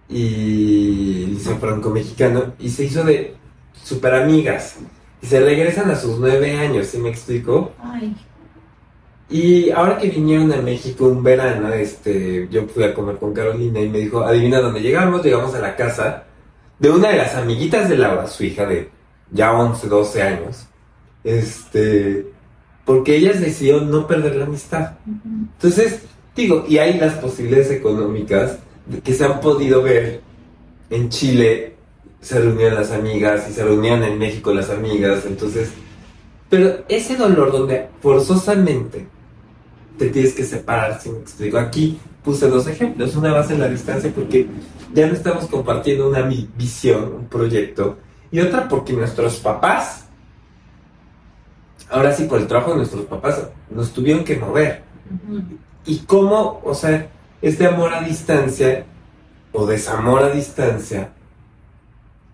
y 0.09 1.27
liceo 1.27 1.57
franco-mexicano, 1.59 2.55
y 2.59 2.69
se 2.69 2.85
hizo 2.85 3.05
de 3.05 3.35
super 3.83 4.15
amigas. 4.15 4.77
Y 5.23 5.27
se 5.27 5.41
regresan 5.41 5.91
a 5.91 5.97
sus 5.97 6.19
nueve 6.19 6.53
años, 6.57 6.87
¿sí 6.89 6.99
me 6.99 7.09
explico? 7.11 7.73
Ay, 7.83 8.15
Y 9.31 9.71
ahora 9.71 9.97
que 9.99 10.11
vinieron 10.11 10.53
a 10.53 10.57
México 10.61 11.07
un 11.07 11.23
verano, 11.23 11.73
este, 11.73 12.47
yo 12.51 12.67
fui 12.67 12.85
a 12.85 12.93
comer 12.93 13.17
con 13.17 13.33
Carolina 13.33 13.81
y 13.81 13.89
me 13.89 13.99
dijo, 14.01 14.21
adivina 14.23 14.61
dónde 14.61 14.81
llegamos, 14.81 15.25
llegamos 15.25 15.55
a 15.55 15.61
la 15.61 15.75
casa 15.77 16.25
de 16.85 16.91
una 16.91 17.09
de 17.09 17.17
las 17.17 17.35
amiguitas 17.35 17.89
de 17.89 17.97
Laura, 17.97 18.27
su 18.27 18.45
hija 18.45 18.67
de 18.67 18.91
ya 19.31 19.55
11, 19.55 19.89
12 19.89 20.23
años. 20.23 20.67
Este, 21.25 22.27
porque 22.85 23.17
ellas 23.17 23.41
decidieron 23.41 23.91
no 23.91 24.07
perder 24.07 24.37
la 24.37 24.45
amistad. 24.45 24.91
Entonces, 25.07 26.03
digo, 26.37 26.67
y 26.69 26.77
hay 26.77 26.99
las 27.01 27.15
posibilidades 27.15 27.71
económicas 27.71 28.59
que 29.03 29.15
se 29.15 29.25
han 29.25 29.41
podido 29.41 29.81
ver 29.83 30.21
en 30.91 31.09
Chile, 31.09 31.77
se 32.21 32.39
reunían 32.39 32.75
las 32.75 32.91
amigas 32.91 33.49
y 33.49 33.55
se 33.55 33.65
reunían 33.65 34.03
en 34.03 34.19
México 34.19 34.53
las 34.53 34.69
amigas, 34.69 35.25
entonces, 35.25 35.71
pero 36.51 36.85
ese 36.89 37.17
dolor 37.17 37.51
donde 37.51 37.89
forzosamente 38.03 39.07
te 39.99 40.09
tienes 40.09 40.35
que 40.35 40.45
separar, 40.45 41.01
si 41.01 41.11
me 41.11 41.19
explico, 41.19 41.59
aquí 41.59 41.99
puse 42.23 42.49
dos 42.49 42.67
ejemplos, 42.67 43.15
una 43.17 43.33
base 43.33 43.55
en 43.55 43.61
la 43.61 43.69
distancia 43.69 44.11
porque 44.15 44.47
ya 44.93 45.07
no 45.07 45.13
estamos 45.13 45.47
compartiendo 45.47 46.09
una 46.09 46.23
vi- 46.23 46.49
visión, 46.57 47.13
un 47.15 47.27
proyecto, 47.27 47.99
y 48.31 48.41
otra 48.41 48.69
porque 48.69 48.93
nuestros 48.93 49.37
papás, 49.37 50.07
ahora 51.91 52.13
sí 52.13 52.25
por 52.25 52.41
el 52.41 52.47
trabajo 52.47 52.73
de 52.73 52.79
nuestros 52.79 53.05
papás, 53.05 53.49
nos 53.71 53.93
tuvieron 53.93 54.25
que 54.25 54.37
mover. 54.37 54.83
Y 55.87 55.99
cómo, 56.01 56.61
o 56.65 56.75
sea, 56.75 57.09
este 57.43 57.67
amor 57.67 57.93
a 57.93 58.03
distancia 58.03 58.87
o 59.53 59.67
desamor 59.67 60.23
a 60.23 60.31
distancia 60.31 61.13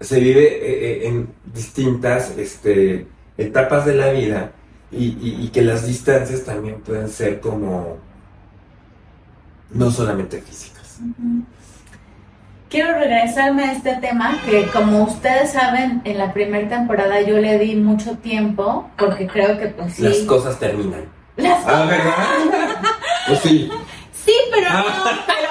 se 0.01 0.21
vive 0.21 0.45
eh, 0.45 1.05
eh, 1.05 1.09
en 1.09 1.29
distintas 1.53 2.31
este, 2.39 3.07
etapas 3.37 3.85
de 3.85 3.95
la 3.95 4.13
vida 4.13 4.53
y, 4.93 5.05
y- 5.07 5.45
y 5.45 5.49
que 5.49 5.63
las 5.63 5.87
distancias 5.87 6.45
también 6.45 6.81
pueden 6.81 7.09
ser 7.09 7.41
como 7.41 7.97
no 9.71 9.91
solamente 9.91 10.41
físicas. 10.41 10.99
Quiero 12.69 12.93
regresarme 12.99 13.65
a 13.65 13.73
este 13.73 13.97
tema 13.97 14.39
que 14.45 14.67
como 14.69 15.03
ustedes 15.05 15.53
saben, 15.53 16.03
en 16.05 16.19
la 16.19 16.33
primera 16.33 16.69
temporada 16.69 17.21
yo 17.21 17.37
le 17.39 17.59
di 17.59 17.75
mucho 17.77 18.17
tiempo 18.19 18.89
porque 18.97 19.27
creo 19.27 19.59
que 19.59 19.69
pues 19.69 19.95
sí. 19.95 20.03
Las 20.03 20.19
cosas 20.19 20.59
terminan. 20.59 21.05
Las 21.37 21.67
Ah, 21.67 21.85
¿verdad? 21.87 22.15
Pues 23.27 23.39
sí. 23.41 23.71
Sí, 24.13 24.33
pero 24.53 24.67
Ah. 24.71 24.85
no, 24.87 25.05
pero 25.27 25.49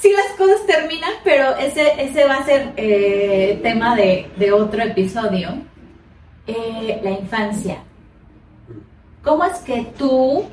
sí 0.00 0.12
las 0.12 0.36
cosas 0.36 0.64
terminan, 0.66 1.10
pero 1.24 1.56
ese, 1.56 2.00
ese 2.02 2.24
va 2.24 2.34
a 2.36 2.44
ser 2.44 2.72
eh, 2.76 3.58
tema 3.62 3.94
de, 3.96 4.30
de 4.36 4.52
otro 4.52 4.82
episodio. 4.82 5.50
Eh, 6.46 7.00
la 7.02 7.10
infancia. 7.10 7.78
¿Cómo 9.26 9.44
es 9.44 9.58
que 9.58 9.92
tú, 9.98 10.44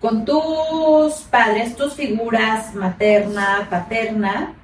con 0.00 0.24
tus 0.24 1.12
padres, 1.30 1.76
tus 1.76 1.92
figuras 1.92 2.74
materna, 2.74 3.66
paterna, 3.68 4.54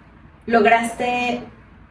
lograste 0.47 1.43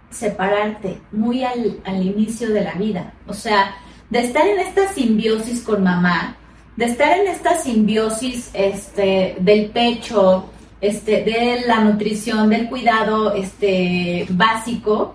separarte 0.09 0.99
muy 1.11 1.43
al, 1.43 1.79
inicio 2.03 2.49
de 2.49 2.63
la 2.63 2.73
vida? 2.73 3.13
O 3.27 3.35
sea, 3.35 3.75
de 4.09 4.21
estar 4.21 4.47
en 4.47 4.57
esta 4.61 4.91
simbiosis 4.91 5.61
con 5.61 5.83
mamá, 5.83 6.35
de 6.75 6.85
estar 6.85 7.19
en 7.19 7.27
esta 7.27 7.55
simbiosis 7.55 8.49
este, 8.53 9.37
del 9.41 9.67
pecho, 9.69 10.49
este, 10.81 11.23
de 11.23 11.67
la 11.67 11.81
nutrición, 11.81 12.49
del 12.49 12.67
cuidado 12.67 13.35
este, 13.35 14.25
básico, 14.31 15.13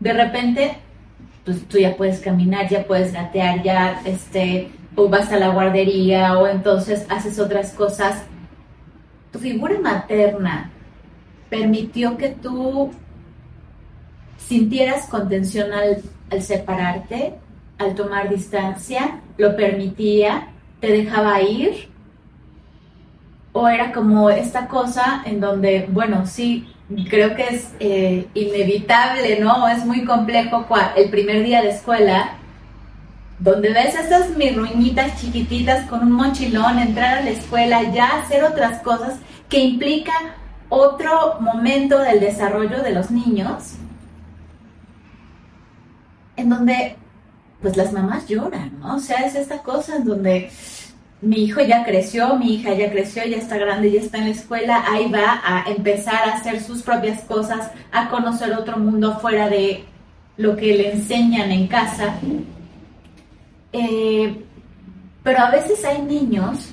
de 0.00 0.14
repente, 0.14 0.78
pues 1.44 1.68
tú 1.68 1.76
ya 1.76 1.98
puedes 1.98 2.20
caminar, 2.20 2.66
ya 2.70 2.86
puedes 2.86 3.12
gatear, 3.12 3.62
ya 3.62 4.00
este, 4.06 4.70
o 4.96 5.08
vas 5.08 5.32
a 5.32 5.38
la 5.38 5.48
guardería, 5.48 6.38
o 6.38 6.46
entonces 6.46 7.06
haces 7.08 7.38
otras 7.38 7.72
cosas. 7.72 8.24
Tu 9.30 9.38
figura 9.38 9.78
materna 9.80 10.70
permitió 11.48 12.16
que 12.16 12.30
tú 12.30 12.92
sintieras 14.38 15.06
contención 15.06 15.72
al, 15.72 16.02
al 16.30 16.42
separarte, 16.42 17.34
al 17.78 17.94
tomar 17.94 18.28
distancia, 18.28 19.20
lo 19.38 19.56
permitía, 19.56 20.48
te 20.80 20.88
dejaba 20.88 21.40
ir, 21.40 21.88
o 23.52 23.68
era 23.68 23.92
como 23.92 24.30
esta 24.30 24.66
cosa 24.66 25.22
en 25.24 25.40
donde, 25.40 25.86
bueno, 25.90 26.26
sí, 26.26 26.66
creo 27.08 27.34
que 27.34 27.48
es 27.48 27.74
eh, 27.80 28.26
inevitable, 28.34 29.40
¿no? 29.40 29.68
Es 29.68 29.84
muy 29.84 30.04
complejo 30.04 30.66
el 30.96 31.10
primer 31.10 31.42
día 31.44 31.62
de 31.62 31.70
escuela, 31.70 32.38
donde 33.38 33.70
ves 33.70 33.96
a 33.96 34.02
estas 34.02 34.36
mirruñitas 34.36 35.20
chiquititas 35.20 35.88
con 35.88 36.02
un 36.02 36.12
mochilón, 36.12 36.78
entrar 36.78 37.18
a 37.18 37.22
la 37.22 37.30
escuela, 37.30 37.82
ya 37.92 38.20
hacer 38.20 38.44
otras 38.44 38.80
cosas 38.82 39.18
que 39.48 39.58
implican 39.58 40.32
otro 40.68 41.38
momento 41.40 41.98
del 41.98 42.20
desarrollo 42.20 42.82
de 42.82 42.92
los 42.92 43.10
niños, 43.10 43.74
en 46.36 46.48
donde 46.48 46.96
pues 47.60 47.76
las 47.76 47.92
mamás 47.92 48.26
lloran, 48.26 48.78
¿no? 48.80 48.96
O 48.96 48.98
sea, 48.98 49.18
es 49.26 49.34
esta 49.34 49.58
cosa 49.58 49.96
en 49.96 50.04
donde 50.04 50.50
mi 51.20 51.44
hijo 51.44 51.60
ya 51.60 51.84
creció, 51.84 52.36
mi 52.36 52.54
hija 52.54 52.74
ya 52.74 52.90
creció, 52.90 53.24
ya 53.24 53.36
está 53.36 53.56
grande, 53.56 53.92
ya 53.92 54.00
está 54.00 54.18
en 54.18 54.24
la 54.24 54.30
escuela, 54.30 54.84
ahí 54.88 55.10
va 55.10 55.40
a 55.44 55.70
empezar 55.70 56.28
a 56.28 56.34
hacer 56.34 56.60
sus 56.60 56.82
propias 56.82 57.22
cosas, 57.22 57.70
a 57.92 58.08
conocer 58.08 58.52
otro 58.54 58.76
mundo 58.78 59.18
fuera 59.20 59.48
de 59.48 59.84
lo 60.36 60.56
que 60.56 60.76
le 60.76 60.92
enseñan 60.92 61.52
en 61.52 61.68
casa. 61.68 62.14
Eh, 63.72 64.44
pero 65.22 65.38
a 65.38 65.50
veces 65.50 65.84
hay 65.84 66.02
niños 66.02 66.70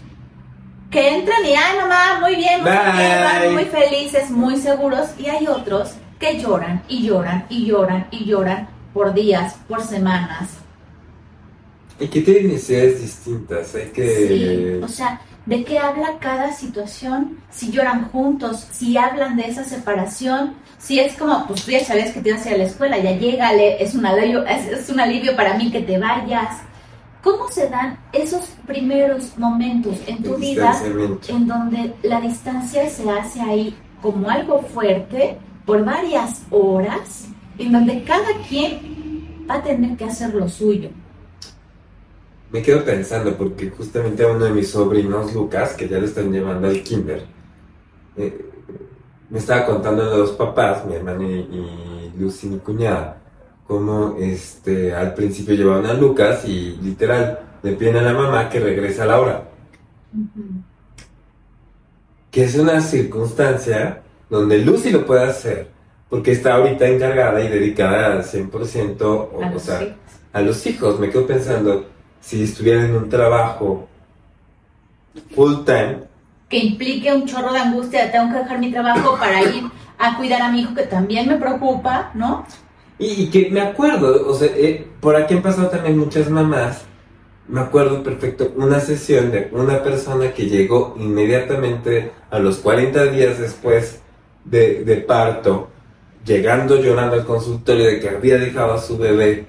que 0.89 1.15
entran 1.15 1.45
y, 1.45 1.49
ay 1.49 1.77
mamá, 1.77 2.19
muy 2.19 2.35
bien, 2.35 2.62
muy 2.62 2.71
bien, 2.71 3.53
muy 3.53 3.65
felices, 3.65 4.31
muy 4.31 4.57
seguros, 4.57 5.09
y 5.19 5.27
hay 5.27 5.47
otros 5.47 5.93
que 6.19 6.39
lloran 6.39 6.83
y 6.88 7.07
lloran 7.07 7.45
y 7.49 7.67
lloran 7.67 8.07
y 8.12 8.25
lloran 8.25 8.67
por 8.93 9.13
días, 9.13 9.55
por 9.67 9.83
semanas, 9.83 10.59
y 11.99 12.07
que 12.07 12.21
tienen 12.21 12.47
necesidades 12.47 13.01
distintas, 13.01 13.75
hay 13.75 13.89
que... 13.89 14.27
Sí, 14.27 14.83
o 14.83 14.88
sea, 14.88 15.19
¿de 15.45 15.65
qué 15.65 15.79
habla 15.79 16.17
cada 16.19 16.53
situación? 16.53 17.38
Si 17.51 17.71
lloran 17.71 18.09
juntos, 18.09 18.67
si 18.71 18.95
hablan 18.95 19.35
de 19.35 19.47
esa 19.47 19.65
separación, 19.65 20.53
si 20.77 20.99
es 20.99 21.17
como, 21.17 21.45
pues 21.45 21.65
tú 21.65 21.71
ya 21.71 21.83
sabes 21.83 22.13
que 22.13 22.21
te 22.21 22.31
vas 22.31 22.45
a 22.45 22.49
ir 22.49 22.55
a 22.55 22.57
la 22.59 22.63
escuela, 22.63 22.97
ya 22.97 23.12
llégale, 23.12 23.83
es 23.83 23.95
un 23.95 24.05
alivio, 24.05 24.45
es, 24.45 24.89
un 24.89 24.99
alivio 25.01 25.35
para 25.35 25.55
mí 25.55 25.69
que 25.71 25.81
te 25.81 25.97
vayas. 25.97 26.62
¿Cómo 27.23 27.49
se 27.49 27.69
dan 27.69 27.99
esos 28.13 28.45
primeros 28.65 29.38
momentos 29.38 29.97
en 30.08 30.23
tu 30.23 30.36
vida 30.36 30.82
en 31.27 31.47
donde 31.47 31.93
la 32.03 32.21
distancia 32.21 32.89
se 32.89 33.10
hace 33.10 33.41
ahí 33.41 33.77
como 34.01 34.29
algo 34.29 34.62
fuerte 34.62 35.38
por 35.65 35.84
varias 35.84 36.43
horas, 36.49 37.27
en 37.58 37.71
donde 37.71 38.03
cada 38.03 38.27
quien 38.47 39.45
va 39.49 39.55
a 39.55 39.63
tener 39.63 39.97
que 39.97 40.05
hacer 40.05 40.34
lo 40.34 40.47
suyo? 40.47 40.89
me 42.51 42.62
quedo 42.62 42.84
pensando 42.84 43.36
porque 43.38 43.69
justamente 43.69 44.23
a 44.23 44.27
uno 44.27 44.45
de 44.45 44.51
mis 44.51 44.69
sobrinos, 44.69 45.34
Lucas, 45.34 45.73
que 45.73 45.88
ya 45.88 45.99
lo 45.99 46.05
están 46.05 46.32
llevando 46.32 46.67
al 46.67 46.82
kinder, 46.82 47.25
eh, 48.17 48.45
me 49.29 49.39
estaba 49.39 49.65
contando 49.65 50.10
de 50.10 50.17
los 50.17 50.32
papás, 50.32 50.86
mi 50.86 50.95
hermano 50.95 51.23
y, 51.23 52.12
Lucy, 52.17 52.47
mi 52.47 52.58
cuñada, 52.60 53.18
cómo 53.69 54.15
este, 54.19 54.95
al 54.95 55.13
principio 55.13 55.53
llevaban 55.53 55.86
a 55.86 55.93
Lucas 55.93 56.43
y 56.43 56.75
literal 56.82 57.39
le 57.62 57.73
piden 57.73 57.97
a 57.97 58.01
la 58.01 58.13
mamá 58.13 58.49
que 58.49 58.60
regrese 58.60 59.03
a 59.03 59.05
la 59.05 59.19
hora. 59.19 59.43
Que 62.32 62.45
es 62.45 62.55
una 62.55 62.82
circunstancia 62.82 64.01
donde 64.27 64.58
Lucy 64.58 64.89
lo 64.89 65.05
puede 65.05 65.25
hacer, 65.25 65.67
porque 66.10 66.32
está 66.32 66.55
ahorita 66.55 66.88
encargada 66.88 67.43
y 67.43 67.47
dedicada 67.47 68.13
al 68.13 68.23
100% 68.23 69.01
o, 69.03 69.55
o 69.55 69.60
sea, 69.60 69.95
a 70.34 70.41
los 70.41 70.65
hijos. 70.65 70.99
Me 70.99 71.12
quedo 71.12 71.27
pensando, 71.27 71.86
si 72.21 72.45
estuviera 72.45 72.84
en 72.84 72.95
un 72.95 73.08
trabajo 73.08 73.88
full 75.36 75.63
time. 75.63 75.99
Que 76.49 76.58
implique 76.58 77.13
un 77.13 77.27
chorro 77.27 77.53
de 77.53 77.60
angustia, 77.60 78.12
tengo 78.12 78.34
que 78.34 78.39
dejar 78.39 78.58
mi 78.58 78.71
trabajo 78.71 79.15
para 79.19 79.43
ir 79.43 79.65
a 79.99 80.17
cuidar 80.17 80.41
a 80.41 80.51
mi 80.51 80.62
hijo, 80.62 80.73
que 80.73 80.88
también 80.88 81.27
me 81.27 81.36
preocupa, 81.36 82.10
¿no? 82.15 82.47
Y, 83.01 83.27
que 83.27 83.49
me 83.49 83.62
acuerdo, 83.62 84.27
o 84.27 84.33
sea, 84.33 84.49
eh, 84.53 84.85
por 84.99 85.15
aquí 85.15 85.33
han 85.33 85.41
pasado 85.41 85.69
también 85.69 85.97
muchas 85.97 86.29
mamás. 86.29 86.81
Me 87.47 87.62
acuerdo 87.62 88.03
perfecto 88.03 88.51
una 88.57 88.81
sesión 88.81 89.31
de 89.31 89.49
una 89.53 89.81
persona 89.81 90.33
que 90.33 90.47
llegó 90.47 90.95
inmediatamente 90.99 92.12
a 92.29 92.39
los 92.39 92.57
40 92.57 93.05
días 93.05 93.39
después 93.39 94.01
de, 94.43 95.03
parto, 95.07 95.69
llegando 96.25 96.75
llorando 96.81 97.15
al 97.15 97.25
consultorio 97.25 97.85
de 97.85 97.99
que 98.01 98.09
había 98.09 98.38
dejado 98.38 98.73
a 98.73 98.81
su 98.81 98.97
bebé 98.97 99.45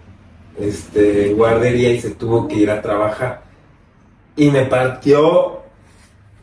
este, 0.59 1.35
guardería 1.35 1.93
y 1.93 2.01
se 2.01 2.11
tuvo 2.11 2.47
que 2.47 2.55
ir 2.55 2.71
a 2.71 2.81
trabajar. 2.81 3.43
Y 4.37 4.49
me 4.51 4.65
partió, 4.67 5.63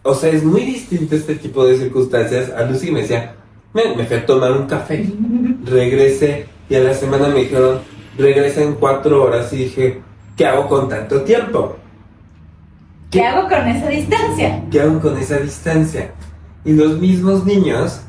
o 0.03 0.13
sea, 0.13 0.29
es 0.29 0.43
muy 0.43 0.61
distinto 0.61 1.15
este 1.15 1.35
tipo 1.35 1.65
de 1.65 1.77
circunstancias. 1.77 2.51
A 2.51 2.63
Lucy 2.63 2.91
me 2.91 3.01
decía, 3.01 3.35
me, 3.73 3.95
me 3.95 4.05
fui 4.05 4.17
a 4.17 4.25
tomar 4.25 4.51
un 4.51 4.67
café, 4.67 5.09
regresé 5.63 6.56
y 6.69 6.75
a 6.75 6.79
la 6.79 6.93
semana 6.93 7.27
me 7.29 7.41
dijeron, 7.41 7.79
regresa 8.17 8.61
en 8.61 8.75
cuatro 8.75 9.23
horas 9.23 9.51
y 9.53 9.57
dije, 9.57 10.01
¿qué 10.35 10.45
hago 10.45 10.67
con 10.67 10.89
tanto 10.89 11.21
tiempo? 11.21 11.77
¿Qué, 13.11 13.23
hago 13.23 13.47
con 13.47 13.67
esa 13.67 13.87
distancia? 13.87 14.63
¿Qué 14.69 14.81
hago 14.81 14.99
con 14.99 15.17
esa 15.17 15.37
distancia? 15.37 16.11
Y 16.65 16.73
los 16.73 16.99
mismos 16.99 17.45
niños, 17.45 18.01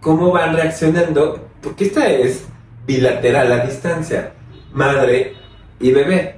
¿cómo 0.00 0.30
van 0.30 0.54
reaccionando? 0.54 1.48
Porque 1.60 1.86
esta 1.86 2.08
es 2.08 2.44
bilateral 2.86 3.48
la 3.48 3.66
distancia 3.66 4.32
madre 4.76 5.34
y 5.80 5.90
bebé. 5.90 6.36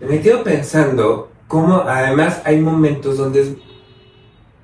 Me 0.00 0.20
quedo 0.20 0.42
pensando 0.42 1.30
cómo 1.46 1.82
además 1.82 2.42
hay 2.44 2.60
momentos 2.60 3.16
donde 3.16 3.56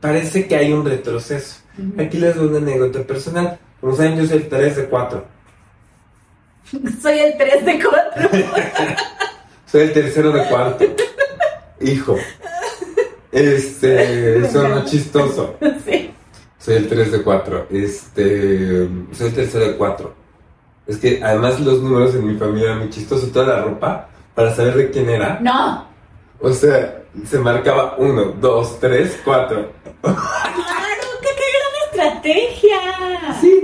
parece 0.01 0.47
que 0.47 0.57
hay 0.57 0.73
un 0.73 0.85
retroceso. 0.85 1.61
Aquí 1.99 2.19
les 2.19 2.37
doy 2.37 2.49
una 2.49 2.59
anécdota 2.59 3.03
personal. 3.05 3.59
Roseño 3.87 4.25
es 4.25 4.33
el 4.33 4.49
3 4.49 4.77
de 4.77 4.89
4. 4.89 5.25
Soy 7.01 7.19
el 7.21 7.37
3 7.39 7.65
de 7.65 7.85
4. 7.85 8.31
Soy 9.67 9.81
el 9.83 9.93
tercero 9.93 10.33
de 10.33 10.45
4. 10.49 10.89
Hijo. 11.83 12.17
Este, 13.31 14.51
sonó 14.53 14.85
chistoso. 14.85 15.57
Sí. 15.85 16.11
Soy 16.59 16.75
el 16.75 16.89
3 16.89 17.13
de 17.13 17.23
4. 17.23 17.67
Este, 17.71 18.89
soy 19.13 19.29
el 19.29 19.35
tercero 19.35 19.69
de 19.69 19.77
4. 19.77 20.15
Es 20.89 20.97
que 20.97 21.23
además 21.23 21.61
los 21.61 21.81
números 21.81 22.13
en 22.17 22.27
mi 22.27 22.37
familia 22.37 22.71
eran 22.71 22.79
muy 22.81 22.91
chistosos. 22.91 23.31
Toda 23.31 23.47
la 23.47 23.63
ropa, 23.63 24.09
para 24.35 24.53
saber 24.53 24.75
de 24.75 24.91
quién 24.91 25.09
era. 25.11 25.39
No. 25.41 25.87
O 26.41 26.53
sea, 26.53 27.05
se 27.25 27.39
marcaba 27.39 27.95
1, 27.99 28.35
2, 28.41 28.81
3, 28.81 29.21
4 29.25 29.73
estrategia! 31.97 32.77
Sí, 33.41 33.63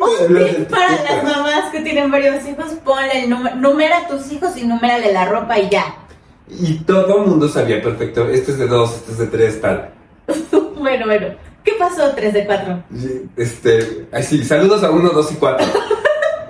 para 0.71 1.03
las 1.03 1.25
mamás 1.25 1.71
que 1.71 1.81
tienen 1.81 2.11
varios 2.11 2.47
hijos, 2.47 2.73
ponle 2.85 3.25
el 3.25 3.31
número, 3.31 3.57
numera 3.57 3.99
a 3.99 4.09
tus 4.09 4.31
hijos 4.33 4.57
y 4.57 4.67
numérale 4.67 5.13
la 5.13 5.27
ropa 5.27 5.59
y 5.59 5.69
ya. 5.69 5.95
Y 6.49 6.79
todo 6.81 7.23
el 7.23 7.31
mundo 7.31 7.49
sabía 7.49 7.83
perfecto, 7.83 8.29
este 8.29 8.53
es 8.53 8.59
de 8.59 8.67
dos, 8.67 8.97
este 8.97 9.13
es 9.13 9.19
de 9.19 9.27
tres, 9.27 9.61
tal. 9.61 9.91
bueno, 10.79 11.07
bueno. 11.07 11.29
¿Qué 11.65 11.73
pasó, 11.79 12.13
tres 12.15 12.35
de 12.35 12.45
cuatro? 12.45 12.83
Este, 13.37 14.09
así, 14.11 14.45
saludos 14.45 14.83
a 14.83 14.91
uno, 14.91 15.11
dos 15.11 15.33
y 15.33 15.37
cuatro. 15.37 15.67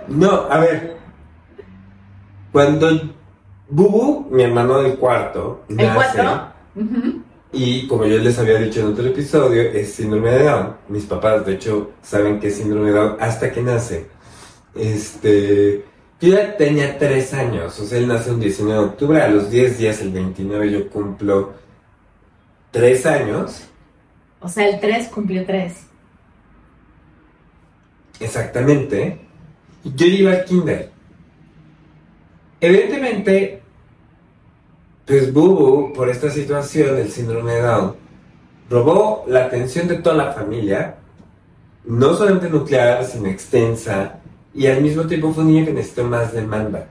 No, 0.09 0.47
a 0.51 0.59
ver. 0.59 0.97
Cuando 2.51 3.15
Bubu, 3.71 4.27
mi 4.31 4.43
hermano 4.43 4.83
del 4.83 4.97
cuarto, 4.97 5.65
¿El 5.69 5.89
cuatro? 5.95 6.53
Y 7.53 7.87
como 7.87 8.07
yo 8.07 8.19
les 8.19 8.39
había 8.39 8.59
dicho 8.59 8.81
en 8.81 8.87
otro 8.87 9.07
episodio, 9.07 9.63
es 9.63 9.93
síndrome 9.93 10.31
de 10.31 10.45
Down. 10.45 10.77
Mis 10.89 11.05
papás, 11.05 11.45
de 11.45 11.55
hecho, 11.55 11.93
saben 12.03 12.41
que 12.41 12.49
es 12.49 12.57
síndrome 12.57 12.91
de 12.91 12.97
Down 12.97 13.17
hasta 13.21 13.53
que 13.53 13.63
nace. 13.63 14.07
Este, 14.75 15.85
yo 16.21 16.29
ya 16.35 16.57
tenía 16.57 16.99
tres 16.99 17.35
años, 17.35 17.79
o 17.79 17.85
sea, 17.85 17.99
él 17.99 18.09
nace 18.09 18.31
un 18.31 18.41
19 18.41 18.73
de 18.73 18.87
octubre, 18.87 19.21
a 19.21 19.29
los 19.29 19.51
10 19.51 19.79
días, 19.79 20.01
el 20.01 20.13
29, 20.13 20.71
yo 20.71 20.89
cumplo 20.89 21.53
tres 22.71 23.05
años. 23.07 23.69
O 24.41 24.49
sea, 24.49 24.69
el 24.69 24.81
3 24.81 25.09
cumplió 25.09 25.45
3. 25.45 25.75
Exactamente. 28.19 29.21
Yo 29.85 30.07
iba 30.07 30.33
al 30.33 30.45
kinder. 30.45 30.91
Evidentemente, 32.61 33.62
pues 35.07 35.33
Bubu, 35.33 35.93
por 35.93 36.09
esta 36.09 36.31
situación 36.31 36.97
del 36.97 37.11
síndrome 37.11 37.55
de 37.55 37.63
Down, 37.63 37.95
robó 38.71 39.25
la 39.29 39.45
atención 39.45 39.89
de 39.89 39.97
toda 39.97 40.17
la 40.17 40.33
familia, 40.33 40.97
no 41.85 42.15
solamente 42.15 42.49
nuclear, 42.49 43.05
sino 43.05 43.29
extensa, 43.29 44.19
y 44.55 44.67
al 44.67 44.83
mismo 44.83 45.05
tiempo 45.05 45.33
fue 45.33 45.45
un 45.45 45.53
niño 45.53 45.67
que 45.67 45.73
necesitó 45.73 46.05
más 46.05 46.33
demanda. 46.33 46.87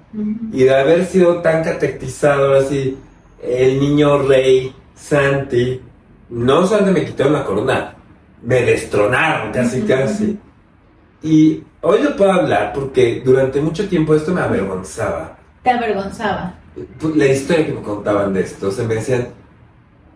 Y 0.51 0.63
de 0.63 0.75
haber 0.75 1.05
sido 1.05 1.41
tan 1.41 1.63
catequizado, 1.63 2.55
así, 2.55 2.97
el 3.41 3.79
niño 3.79 4.19
rey, 4.23 4.73
Santi, 4.95 5.81
no 6.29 6.65
solamente 6.65 6.99
me 6.99 7.05
quitaron 7.05 7.33
la 7.33 7.45
corona, 7.45 7.95
me 8.41 8.61
destronaron 8.63 9.51
casi, 9.51 9.81
casi. 9.81 10.39
Y 11.23 11.63
hoy 11.81 12.01
lo 12.01 12.15
puedo 12.15 12.31
hablar 12.31 12.73
porque 12.73 13.21
durante 13.23 13.61
mucho 13.61 13.87
tiempo 13.87 14.15
esto 14.15 14.33
me 14.33 14.41
avergonzaba. 14.41 15.37
Te 15.63 15.69
avergonzaba. 15.69 16.55
La 17.15 17.25
historia 17.27 17.65
que 17.65 17.73
me 17.73 17.81
contaban 17.81 18.33
de 18.33 18.41
esto, 18.41 18.69
o 18.69 18.71
sea, 18.71 18.85
me 18.85 18.95
decían 18.95 19.27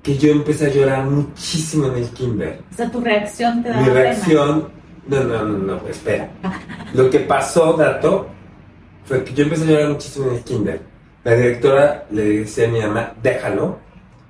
que 0.01 0.17
yo 0.17 0.31
empecé 0.31 0.67
a 0.67 0.69
llorar 0.69 1.05
muchísimo 1.05 1.87
en 1.87 1.95
el 1.95 2.09
kinder. 2.09 2.61
O 2.71 2.75
sea, 2.75 2.89
tu 2.91 3.01
reacción 3.01 3.61
te 3.63 3.69
daba 3.69 3.81
Mi 3.81 3.87
pena. 3.87 3.99
reacción, 4.01 4.67
no, 5.07 5.23
no, 5.23 5.43
no, 5.43 5.57
no, 5.57 5.87
espera. 5.89 6.29
Lo 6.93 7.09
que 7.09 7.19
pasó, 7.21 7.73
dato, 7.73 8.27
fue 9.03 9.23
que 9.23 9.33
yo 9.33 9.43
empecé 9.43 9.63
a 9.63 9.67
llorar 9.67 9.89
muchísimo 9.89 10.27
en 10.29 10.35
el 10.35 10.43
kinder. 10.43 10.81
La 11.23 11.33
directora 11.35 12.05
le 12.11 12.23
decía 12.39 12.67
a 12.67 12.71
mi 12.71 12.79
mamá, 12.79 13.13
déjalo. 13.21 13.79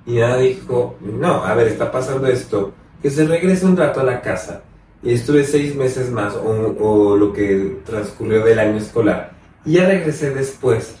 Y 0.06 0.12
mi 0.12 0.20
mamá 0.20 0.38
dijo, 0.38 0.96
no, 1.00 1.44
a 1.44 1.54
ver, 1.54 1.68
está 1.68 1.92
pasando 1.92 2.26
esto. 2.26 2.72
Que 3.02 3.10
se 3.10 3.24
regrese 3.26 3.66
un 3.66 3.76
rato 3.76 4.00
a 4.00 4.04
la 4.04 4.20
casa. 4.22 4.62
Y 5.02 5.12
estuve 5.12 5.44
seis 5.44 5.76
meses 5.76 6.10
más, 6.10 6.34
o, 6.34 6.74
o 6.80 7.16
lo 7.16 7.32
que 7.32 7.80
transcurrió 7.84 8.42
del 8.44 8.58
año 8.58 8.78
escolar. 8.78 9.32
Y 9.64 9.72
ya 9.74 9.86
regresé 9.86 10.30
después. 10.30 10.96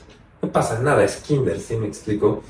No 0.46 0.52
pasa 0.52 0.78
nada, 0.78 1.02
es 1.02 1.16
kinder, 1.16 1.58
¿sí 1.58 1.74
me 1.74 1.88
explico? 1.88 2.40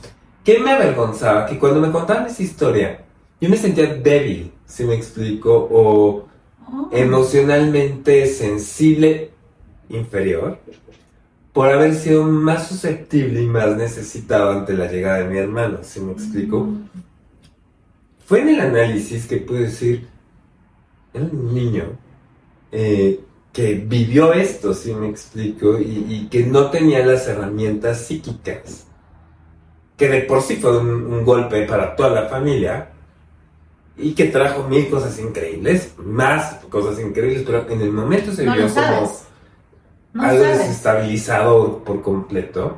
¿Qué 0.45 0.59
me 0.59 0.71
avergonzaba? 0.71 1.47
Que 1.47 1.59
cuando 1.59 1.81
me 1.81 1.91
contaban 1.91 2.27
esa 2.27 2.43
historia, 2.43 3.03
yo 3.41 3.49
me 3.49 3.57
sentía 3.57 3.87
débil, 3.95 4.53
¿sí 4.67 4.85
me 4.85 4.95
explico? 4.95 5.67
O 5.71 6.27
Oh. 6.69 6.89
emocionalmente 6.91 8.27
sensible 8.27 9.31
inferior 9.89 10.59
por 11.53 11.69
haber 11.71 11.95
sido 11.95 12.25
más 12.25 12.67
susceptible 12.67 13.41
y 13.41 13.47
más 13.47 13.77
necesitado 13.77 14.51
ante 14.51 14.73
la 14.75 14.91
llegada 14.91 15.19
de 15.19 15.29
mi 15.29 15.39
hermano, 15.39 15.79
¿sí 15.83 16.01
me 16.01 16.11
explico? 16.11 16.67
Fue 18.27 18.41
en 18.41 18.49
el 18.49 18.61
análisis 18.61 19.27
que 19.27 19.37
pude 19.37 19.61
decir, 19.61 20.09
era 21.15 21.25
un 21.25 21.55
niño 21.55 21.85
eh, 22.73 23.21
que 23.57 23.73
vivió 23.73 24.35
esto, 24.35 24.75
¿sí 24.75 24.92
me 24.92 25.09
explico? 25.09 25.79
Y, 25.79 26.05
y 26.11 26.29
que 26.29 26.45
no 26.45 26.69
tenía 26.71 27.05
las 27.07 27.27
herramientas 27.27 28.03
psíquicas, 28.05 28.87
que 29.97 30.09
de 30.11 30.21
por 30.21 30.42
sí 30.42 30.57
fue 30.57 30.79
un, 30.79 30.88
un 30.90 31.25
golpe 31.25 31.62
para 31.64 31.97
toda 31.97 32.11
la 32.11 32.29
familia, 32.29 32.90
y 33.97 34.12
que 34.12 34.27
trajo 34.27 34.69
mil 34.69 34.90
cosas 34.90 35.19
increíbles, 35.19 35.95
más 35.97 36.57
cosas 36.69 37.01
increíbles, 37.01 37.45
pero 37.47 37.66
en 37.71 37.81
el 37.81 37.92
momento 37.92 38.31
se 38.31 38.45
No 38.45 38.53
vio 38.53 38.69
como. 38.69 39.11
No 40.12 40.23
algo 40.23 40.45
sabes. 40.45 40.59
desestabilizado 40.59 41.83
por 41.83 42.03
completo. 42.03 42.77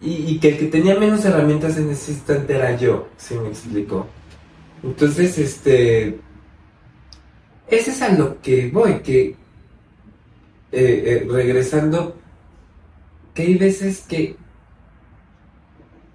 Y, 0.00 0.14
y 0.32 0.40
que 0.40 0.48
el 0.48 0.58
que 0.58 0.66
tenía 0.66 0.98
menos 0.98 1.24
herramientas 1.24 1.76
en 1.78 1.90
ese 1.90 2.10
instante 2.10 2.56
era 2.56 2.76
yo, 2.76 3.06
si 3.16 3.36
me 3.36 3.50
explico. 3.50 4.04
Entonces, 4.82 5.38
este. 5.38 6.18
Ese 7.68 7.90
es 7.92 8.02
a 8.02 8.08
lo 8.08 8.42
que 8.42 8.68
voy, 8.72 8.98
que. 8.98 9.36
Eh, 10.72 11.24
eh, 11.24 11.28
regresando, 11.30 12.16
que 13.34 13.42
hay 13.42 13.54
veces 13.56 14.00
que. 14.00 14.36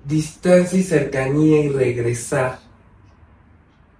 Distancia 0.03 0.79
y 0.79 0.83
cercanía 0.83 1.63
y 1.63 1.69
regresar 1.69 2.59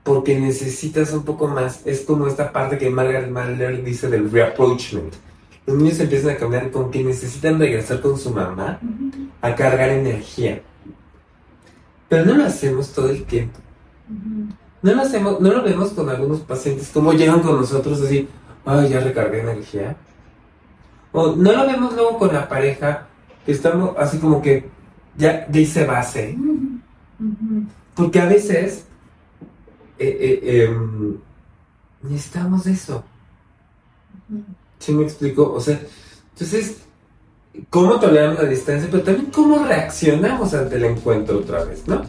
porque 0.03 0.39
necesitas 0.39 1.13
un 1.13 1.23
poco 1.23 1.47
más. 1.47 1.81
Es 1.85 2.01
como 2.01 2.27
esta 2.27 2.51
parte 2.51 2.77
que 2.77 2.89
Margaret 2.89 3.29
Mahler 3.29 3.83
dice 3.83 4.09
del 4.09 4.31
reapproachment. 4.31 5.13
Los 5.65 5.77
niños 5.77 5.99
empiezan 5.99 6.31
a 6.31 6.37
caminar 6.37 6.71
con 6.71 6.89
que 6.89 7.03
necesitan 7.03 7.59
regresar 7.59 8.01
con 8.01 8.17
su 8.17 8.31
mamá 8.31 8.79
a 9.41 9.55
cargar 9.55 9.89
energía. 9.89 10.61
Pero 12.09 12.25
no 12.25 12.33
lo 12.33 12.45
hacemos 12.45 12.91
todo 12.93 13.09
el 13.09 13.23
tiempo. 13.23 13.59
No 14.81 14.93
lo 14.95 15.01
hacemos, 15.01 15.39
no 15.39 15.53
lo 15.53 15.63
vemos 15.63 15.91
con 15.91 16.09
algunos 16.09 16.41
pacientes, 16.41 16.89
como 16.89 17.13
llegan 17.13 17.41
con 17.41 17.55
nosotros 17.55 18.01
así, 18.01 18.27
ay, 18.65 18.89
ya 18.89 18.99
recargué 18.99 19.41
energía. 19.41 19.95
O 21.11 21.35
no 21.35 21.51
lo 21.51 21.67
vemos 21.67 21.93
luego 21.93 22.17
con 22.17 22.33
la 22.33 22.47
pareja, 22.47 23.07
que 23.45 23.51
estamos 23.51 23.95
así 23.97 24.17
como 24.17 24.41
que 24.41 24.69
ya, 25.17 25.47
ya 25.49 25.59
hice 25.59 25.85
base. 25.85 26.37
Porque 27.95 28.19
a 28.19 28.25
veces 28.25 28.85
eh, 29.99 30.41
eh, 30.43 30.63
em, 30.63 31.17
necesitamos 32.03 32.65
eso. 32.65 33.03
¿Sí 34.79 34.93
me 34.93 35.03
explico? 35.03 35.53
O 35.53 35.59
sea, 35.59 35.79
entonces, 36.33 36.77
¿cómo 37.69 37.99
toleramos 37.99 38.41
la 38.41 38.49
distancia? 38.49 38.87
Pero 38.89 39.03
también 39.03 39.29
cómo 39.31 39.63
reaccionamos 39.63 40.53
ante 40.53 40.77
el 40.77 40.85
encuentro 40.85 41.39
otra 41.39 41.65
vez, 41.65 41.87
¿no? 41.87 42.03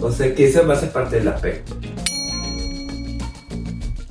O 0.00 0.12
sea, 0.12 0.32
que 0.34 0.48
esa 0.48 0.62
va 0.62 0.74
a 0.74 0.76
ser 0.76 0.92
parte 0.92 1.16
del 1.16 1.28
apego. 1.28 1.64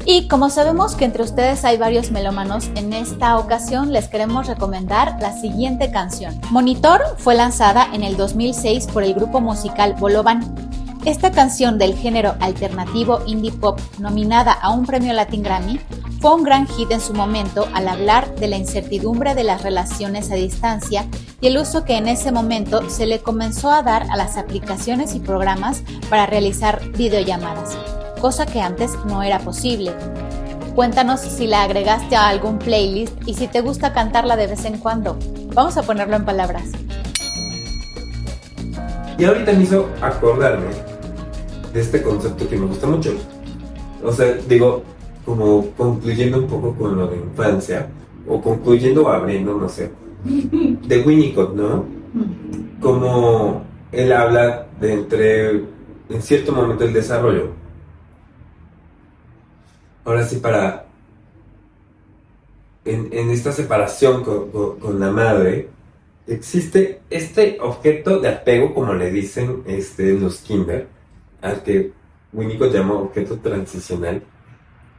Y 0.05 0.27
como 0.27 0.49
sabemos 0.49 0.95
que 0.95 1.05
entre 1.05 1.23
ustedes 1.23 1.63
hay 1.63 1.77
varios 1.77 2.11
melómanos, 2.11 2.69
en 2.75 2.91
esta 2.91 3.37
ocasión 3.37 3.93
les 3.93 4.09
queremos 4.09 4.47
recomendar 4.47 5.17
la 5.21 5.31
siguiente 5.39 5.91
canción. 5.91 6.39
Monitor 6.51 7.01
fue 7.17 7.35
lanzada 7.35 7.87
en 7.93 8.03
el 8.03 8.17
2006 8.17 8.87
por 8.87 9.03
el 9.03 9.13
grupo 9.13 9.39
musical 9.39 9.95
Bolovan. 9.97 10.55
Esta 11.05 11.31
canción 11.31 11.77
del 11.77 11.95
género 11.95 12.35
alternativo 12.41 13.21
indie 13.27 13.53
pop, 13.53 13.79
nominada 13.97 14.51
a 14.51 14.71
un 14.71 14.85
premio 14.85 15.13
Latin 15.13 15.41
Grammy, 15.41 15.79
fue 16.19 16.35
un 16.35 16.43
gran 16.43 16.67
hit 16.67 16.91
en 16.91 17.01
su 17.01 17.13
momento 17.13 17.67
al 17.73 17.87
hablar 17.87 18.35
de 18.35 18.47
la 18.47 18.57
incertidumbre 18.57 19.35
de 19.35 19.43
las 19.43 19.63
relaciones 19.63 20.31
a 20.31 20.35
distancia 20.35 21.05
y 21.39 21.47
el 21.47 21.57
uso 21.57 21.83
que 21.83 21.97
en 21.97 22.07
ese 22.07 22.31
momento 22.31 22.89
se 22.89 23.05
le 23.05 23.19
comenzó 23.19 23.69
a 23.69 23.83
dar 23.83 24.07
a 24.09 24.17
las 24.17 24.37
aplicaciones 24.37 25.15
y 25.15 25.19
programas 25.19 25.83
para 26.09 26.25
realizar 26.25 26.81
videollamadas 26.91 27.77
cosa 28.23 28.45
que 28.45 28.61
antes 28.61 28.97
no 29.05 29.21
era 29.21 29.39
posible. 29.39 29.91
Cuéntanos 30.75 31.19
si 31.19 31.45
la 31.45 31.63
agregaste 31.63 32.15
a 32.15 32.29
algún 32.29 32.57
playlist 32.57 33.13
y 33.27 33.33
si 33.33 33.47
te 33.47 33.59
gusta 33.59 33.91
cantarla 33.91 34.37
de 34.37 34.47
vez 34.47 34.63
en 34.63 34.77
cuando. 34.77 35.19
Vamos 35.53 35.75
a 35.75 35.83
ponerlo 35.83 36.15
en 36.15 36.23
palabras. 36.23 36.71
Y 39.17 39.25
ahorita 39.25 39.51
me 39.51 39.63
hizo 39.63 39.89
acordarme 40.01 40.69
de 41.73 41.81
este 41.81 42.01
concepto 42.01 42.47
que 42.47 42.55
me 42.55 42.65
gusta 42.65 42.87
mucho. 42.87 43.13
O 44.01 44.13
sea, 44.13 44.35
digo, 44.47 44.83
como 45.25 45.71
concluyendo 45.71 46.37
un 46.37 46.47
poco 46.47 46.73
con 46.75 46.95
lo 46.95 47.07
de 47.07 47.17
infancia, 47.17 47.89
o 48.25 48.41
concluyendo 48.41 49.03
o 49.03 49.09
abriendo, 49.09 49.53
no 49.55 49.67
sé, 49.67 49.91
de 50.23 51.01
Winnicott, 51.01 51.55
¿no? 51.55 51.83
Como 52.79 53.63
él 53.91 54.13
habla 54.13 54.67
de 54.79 54.93
entre, 54.93 55.49
en 56.07 56.21
cierto 56.21 56.53
momento 56.53 56.85
del 56.85 56.93
desarrollo, 56.93 57.62
ahora 60.05 60.25
sí 60.25 60.37
para 60.37 60.85
en, 62.85 63.09
en 63.13 63.29
esta 63.29 63.51
separación 63.51 64.23
con, 64.23 64.49
con- 64.51 64.79
con 64.79 64.99
la 64.99 65.11
madre 65.11 65.69
existe 66.27 67.01
este 67.09 67.57
objeto 67.61 68.19
de 68.19 68.29
apego 68.29 68.73
como 68.73 68.93
le 68.93 69.11
dicen 69.11 69.63
este, 69.67 70.11
en 70.11 70.21
los 70.21 70.37
kinder 70.39 70.87
al 71.41 71.61
que 71.63 71.91
Winnicott 72.31 72.73
llama 72.73 72.95
objeto 72.95 73.37
transicional 73.39 74.23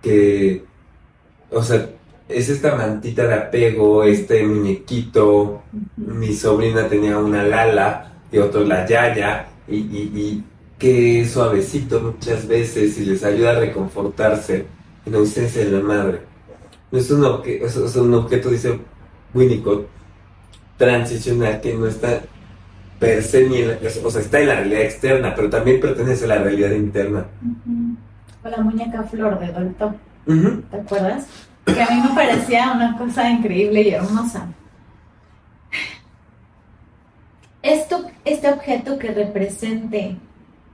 que 0.03 0.65
o 1.51 1.63
sea 1.63 1.91
es 2.29 2.49
esta 2.49 2.75
mantita 2.75 3.27
de 3.27 3.35
apego 3.35 4.05
este 4.05 4.43
muñequito 4.47 5.63
mi 5.97 6.33
sobrina 6.35 6.89
tenía 6.89 7.19
una 7.19 7.43
Lala 7.43 8.13
y 8.33 8.39
otro 8.39 8.65
la 8.65 8.87
Yaya 8.87 9.47
y, 9.69 9.77
y, 9.77 10.11
y 10.15 10.45
que 10.79 11.21
es 11.23 11.31
suavecito 11.33 12.01
muchas 12.01 12.47
veces 12.47 12.99
y 12.99 13.05
les 13.07 13.25
ayuda 13.25 13.51
a 13.53 13.61
reconfortarse 13.61 14.67
en 15.07 15.15
ausencia 15.15 15.65
de 15.65 15.71
la 15.71 15.81
madre. 15.81 16.21
No 16.91 16.99
es 16.99 17.11
un, 17.11 17.23
obje- 17.23 17.63
es- 17.63 17.77
es 17.77 17.97
un 17.97 18.15
objeto, 18.15 18.51
dice 18.51 18.79
Winnicott, 19.35 19.87
transicional 20.77 21.61
que 21.61 21.75
no 21.75 21.87
está 21.87 22.21
per 22.99 23.23
se 23.23 23.49
ni 23.49 23.59
en 23.59 23.69
la- 23.69 23.79
o 24.05 24.11
sea, 24.11 24.21
está 24.21 24.41
en 24.41 24.49
la 24.49 24.55
realidad 24.57 24.83
externa, 24.83 25.35
pero 25.35 25.51
también 25.51 25.81
pertenece 25.81 26.25
a 26.25 26.29
la 26.29 26.39
realidad 26.39 26.71
interna. 26.71 27.27
Ujú. 27.43 27.97
O 28.45 28.49
la 28.49 28.59
muñeca 28.59 29.03
flor 29.05 29.39
de 29.39 29.53
Dolto. 29.53 29.95
¿te 30.71 30.77
acuerdas? 30.77 31.27
Que 31.67 31.83
a 31.83 31.87
mí 31.91 32.01
me 32.09 32.15
parecía 32.15 32.73
una 32.73 32.97
cosa 32.97 33.29
increíble 33.29 33.83
y 33.83 33.91
hermosa. 33.91 34.47
Esto, 37.63 38.05
este 38.25 38.49
objeto 38.51 38.99
que 38.99 39.13
represente 39.13 40.17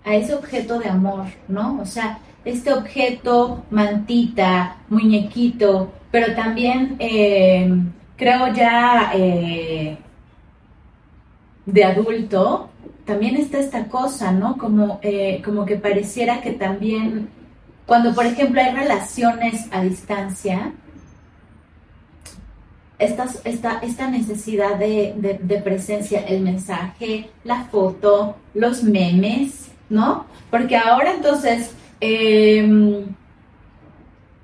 a 0.05 0.15
ese 0.17 0.35
objeto 0.35 0.79
de 0.79 0.89
amor, 0.89 1.27
¿no? 1.49 1.81
O 1.81 1.87
sea, 1.87 2.19
este 2.45 2.73
objeto, 2.73 3.65
mantita, 3.71 4.77
muñequito, 4.89 5.93
pero 6.11 6.35
también 6.35 6.97
eh, 6.99 7.71
creo 8.17 8.53
ya 8.53 9.11
eh, 9.15 9.97
de 11.67 11.85
adulto, 11.85 12.71
también 13.05 13.37
está 13.37 13.59
esta 13.59 13.87
cosa, 13.87 14.33
¿no? 14.33 14.57
Como, 14.57 14.99
eh, 15.03 15.43
como 15.45 15.65
que 15.65 15.77
pareciera 15.77 16.41
que 16.41 16.53
también, 16.53 17.29
cuando 17.87 18.15
por 18.15 18.25
ejemplo 18.27 18.61
hay 18.61 18.73
relaciones 18.75 19.67
a 19.73 19.83
distancia, 19.83 20.73
estas- 22.99 23.41
esta, 23.45 23.79
esta 23.79 24.09
necesidad 24.11 24.77
de- 24.77 25.39
de 25.43 25.57
presencia, 25.59 26.21
el 26.21 26.43
mensaje, 26.43 27.31
la 27.45 27.65
foto, 27.65 28.37
los 28.55 28.83
memes, 28.85 29.71
¿no? 29.89 30.27
Porque 30.51 30.77
ahora 30.77 31.13
entonces, 31.15 31.75
eh, 32.01 33.05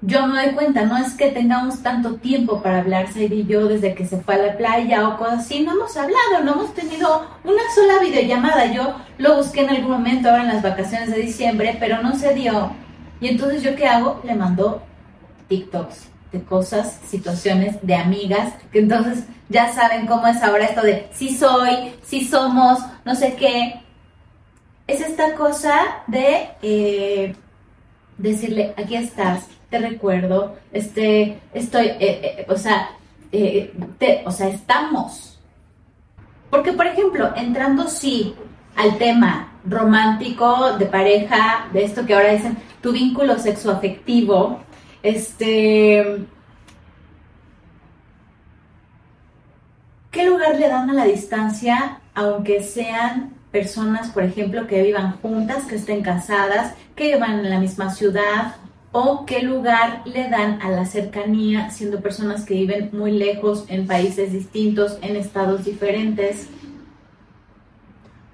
yo 0.03 0.27
me 0.27 0.45
doy 0.45 0.55
cuenta, 0.55 0.85
no 0.85 0.97
es 0.97 1.15
que 1.15 1.31
tengamos 1.31 1.83
tanto 1.83 2.15
tiempo 2.17 2.63
para 2.63 2.79
hablar, 2.81 3.13
Said 3.13 3.33
y 3.33 3.45
yo, 3.45 3.67
desde 3.67 3.95
que 3.95 4.07
se 4.07 4.21
fue 4.21 4.35
a 4.35 4.39
la 4.39 4.57
playa 4.57 5.09
o 5.09 5.17
cosas 5.17 5.41
así, 5.41 5.65
no 5.65 5.73
hemos 5.73 5.97
hablado, 5.97 6.45
no 6.45 6.53
hemos 6.53 6.75
tenido 6.75 7.27
una 7.43 7.63
sola 7.75 7.99
videollamada. 8.01 8.73
Yo 8.73 8.95
lo 9.19 9.37
busqué 9.37 9.63
en 9.63 9.71
algún 9.71 9.91
momento 9.91 10.29
ahora 10.29 10.43
en 10.43 10.49
las 10.49 10.63
vacaciones 10.63 11.11
de 11.11 11.23
diciembre, 11.23 11.77
pero 11.81 12.03
no 12.03 12.15
se 12.15 12.35
dio. 12.35 12.71
Y 13.21 13.29
entonces, 13.29 13.63
¿yo 13.63 13.75
qué 13.75 13.87
hago? 13.87 14.21
Le 14.23 14.35
mando 14.35 14.83
TikToks 15.49 16.09
de 16.31 16.43
cosas, 16.43 17.01
situaciones 17.07 17.77
de 17.83 17.95
amigas, 17.95 18.53
que 18.71 18.81
entonces 18.81 19.25
ya 19.49 19.73
saben 19.73 20.07
cómo 20.07 20.27
es 20.27 20.43
ahora 20.43 20.67
esto 20.67 20.83
de 20.83 21.09
sí 21.13 21.37
soy, 21.37 21.95
sí 22.03 22.25
somos, 22.25 22.79
no 23.05 23.15
sé 23.17 23.35
qué. 23.35 23.81
Es 24.87 25.01
esta 25.01 25.35
cosa 25.35 25.75
de 26.07 26.51
eh, 26.63 27.35
decirle, 28.19 28.75
aquí 28.77 28.97
estás, 28.97 29.47
te 29.71 29.79
recuerdo, 29.79 30.57
este, 30.73 31.41
estoy, 31.53 31.87
eh, 31.87 31.99
eh, 32.01 32.47
o 32.49 32.57
sea, 32.57 32.91
eh, 33.33 33.73
te- 33.99 34.23
o 34.27 34.31
sea, 34.31 34.49
estamos. 34.49 35.39
Porque, 36.51 36.73
por 36.73 36.87
ejemplo, 36.87 37.33
entrando 37.37 37.89
sí 37.89 38.35
al 38.77 38.97
tema 38.99 39.53
romántico, 39.64 40.77
de 40.79 40.87
pareja, 40.87 41.69
de 41.73 41.85
esto 41.85 42.07
que 42.07 42.14
ahora 42.14 42.33
dicen, 42.33 42.57
tu 42.81 42.93
vínculo 42.93 43.39
sexoafectivo, 43.39 44.61
este... 45.03 46.25
¿Qué 50.11 50.25
lugar 50.25 50.57
le 50.59 50.69
dan 50.69 50.89
a 50.89 50.95
la 50.95 51.05
distancia, 51.05 52.01
aunque 52.14 52.62
sean 52.62 53.35
personas, 53.51 54.11
por 54.11 54.22
ejemplo, 54.22 54.66
que 54.66 54.82
vivan 54.82 55.18
juntas, 55.22 55.64
que 55.64 55.76
estén 55.76 56.03
casadas, 56.03 56.74
que 56.94 57.14
vivan 57.14 57.40
en 57.40 57.51
la 57.51 57.59
misma 57.61 57.90
ciudad? 57.90 58.57
¿O 58.92 59.26
qué 59.26 59.42
lugar 59.42 60.03
le 60.07 60.30
dan 60.30 60.61
a 60.62 60.70
la 60.70 60.86
cercanía, 60.86 61.70
siendo 61.70 62.01
personas 62.01 62.44
que 62.44 62.55
viven 62.55 62.90
muy 62.92 63.11
lejos, 63.12 63.64
en 63.68 63.86
países 63.86 64.32
distintos, 64.32 64.99
en 65.03 65.16
estados 65.16 65.64
diferentes? 65.64 66.49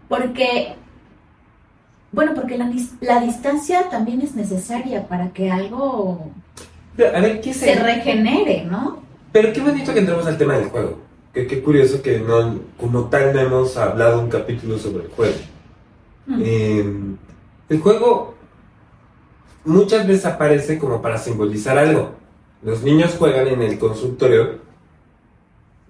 Porque, 0.09 0.75
bueno, 2.13 2.33
porque 2.35 2.59
la, 2.59 2.67
dis- 2.67 2.93
la 3.01 3.21
distancia 3.21 3.89
también 3.91 4.21
es 4.21 4.35
necesaria 4.35 5.09
para 5.09 5.31
que 5.31 5.51
algo 5.51 6.31
Pero, 6.97 7.17
a 7.17 7.21
ver, 7.21 7.41
¿qué 7.41 7.55
se 7.55 7.75
regenere, 7.75 8.65
¿no? 8.65 9.03
Pero 9.33 9.53
qué 9.53 9.61
bonito 9.61 9.93
que 9.95 10.01
entremos 10.01 10.27
al 10.27 10.37
tema 10.37 10.59
del 10.59 10.69
juego. 10.69 10.99
Qué, 11.33 11.47
qué 11.47 11.63
curioso 11.63 12.03
que 12.03 12.19
no, 12.19 12.61
como 12.79 13.09
tal 13.09 13.33
no 13.33 13.41
hemos 13.41 13.77
hablado 13.77 14.21
un 14.21 14.29
capítulo 14.29 14.79
sobre 14.79 15.05
el 15.05 15.11
juego. 15.11 15.37
Mm. 16.27 16.43
Eh, 16.45 16.95
el 17.71 17.81
juego 17.81 18.35
muchas 19.65 20.07
veces 20.07 20.27
aparece 20.27 20.79
como 20.79 21.01
para 21.01 21.19
simbolizar 21.19 21.79
algo. 21.79 22.13
Los 22.63 22.83
niños 22.83 23.17
juegan 23.19 23.49
en 23.49 23.63
el 23.63 23.79
consultorio 23.79 24.59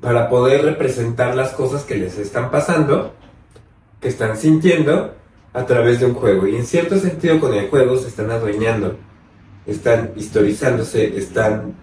para 0.00 0.28
poder 0.28 0.64
representar 0.64 1.34
las 1.34 1.52
cosas 1.52 1.84
que 1.84 1.96
les 1.96 2.18
están 2.18 2.50
pasando, 2.50 3.12
que 4.00 4.08
están 4.08 4.36
sintiendo 4.36 5.14
a 5.52 5.66
través 5.66 6.00
de 6.00 6.06
un 6.06 6.14
juego. 6.14 6.46
Y 6.46 6.56
en 6.56 6.64
cierto 6.64 6.98
sentido 6.98 7.40
con 7.40 7.54
el 7.54 7.68
juego 7.68 7.96
se 7.96 8.08
están 8.08 8.30
adueñando, 8.30 8.96
están 9.66 10.12
historizándose, 10.16 11.16
están 11.16 11.74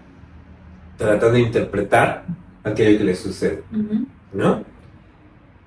tratando 0.96 1.32
de 1.32 1.40
interpretar 1.40 2.24
aquello 2.64 2.98
que 2.98 3.04
les 3.04 3.18
sucede. 3.18 3.62
¿no? 4.32 4.64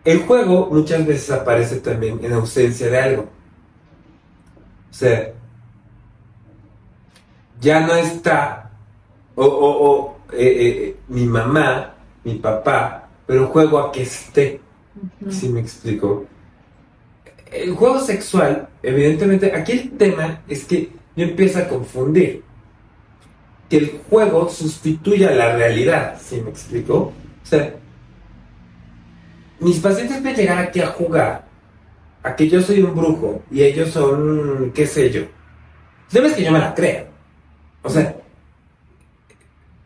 El 0.06 0.20
juego 0.24 0.70
muchas 0.72 1.06
veces 1.06 1.32
aparece 1.32 1.78
también 1.80 2.20
en 2.24 2.34
ausencia 2.34 2.90
de 2.90 3.00
algo. 3.00 3.24
O 3.24 4.94
sea, 4.94 5.32
ya 7.60 7.80
no 7.88 7.94
está, 7.96 8.70
o, 9.36 9.46
o- 9.46 9.90
o, 9.90 10.18
eh, 10.34 10.38
eh, 10.60 10.96
mi 11.08 11.26
mamá, 11.26 11.94
mi 12.24 12.36
papá, 12.36 13.08
pero 13.26 13.48
juego 13.48 13.80
a 13.80 13.92
que 13.92 14.04
esté, 14.04 14.60
si 15.30 15.50
me 15.50 15.62
explico. 15.62 16.26
El 17.52 17.74
juego 17.76 18.00
sexual, 18.00 18.68
evidentemente, 18.82 19.54
aquí 19.56 19.74
el 19.74 19.92
tema 19.92 20.42
es 20.48 20.66
que 20.66 20.92
yo 21.16 21.24
empiezo 21.26 21.60
a 21.60 21.68
confundir. 21.68 22.44
Que 23.74 23.80
el 23.80 24.02
juego 24.08 24.48
sustituya 24.50 25.32
la 25.32 25.56
realidad, 25.56 26.22
si 26.24 26.40
me 26.40 26.52
explico. 26.52 26.96
O 26.96 27.14
sea, 27.42 27.74
mis 29.60 29.80
pacientes 29.80 30.22
pueden 30.22 30.36
llegar 30.36 30.60
aquí 30.60 30.80
a 30.80 30.90
jugar 30.90 31.48
a 32.22 32.36
que 32.36 32.48
yo 32.48 32.62
soy 32.62 32.84
un 32.84 32.94
brujo 32.94 33.42
y 33.50 33.64
ellos 33.64 33.90
son, 33.90 34.72
qué 34.76 34.86
sé 34.86 35.10
yo. 35.10 35.22
Debes 36.12 36.34
que 36.34 36.44
yo 36.44 36.52
me 36.52 36.60
la 36.60 36.76
crea. 36.76 37.08
O 37.82 37.90
sea, 37.90 38.16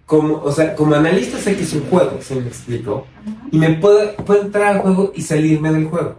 como, 0.06 0.34
o 0.34 0.52
sea, 0.52 0.76
como 0.76 0.94
analista 0.94 1.38
sé 1.38 1.56
que 1.56 1.64
es 1.64 1.72
un 1.72 1.90
juego, 1.90 2.18
si 2.20 2.36
me 2.36 2.48
explico. 2.48 3.08
Y 3.54 3.58
me 3.58 3.70
puedo, 3.76 4.18
puedo 4.18 4.42
entrar 4.42 4.76
al 4.76 4.82
juego 4.82 5.14
y 5.16 5.22
salirme 5.22 5.72
del 5.72 5.86
juego. 5.86 6.18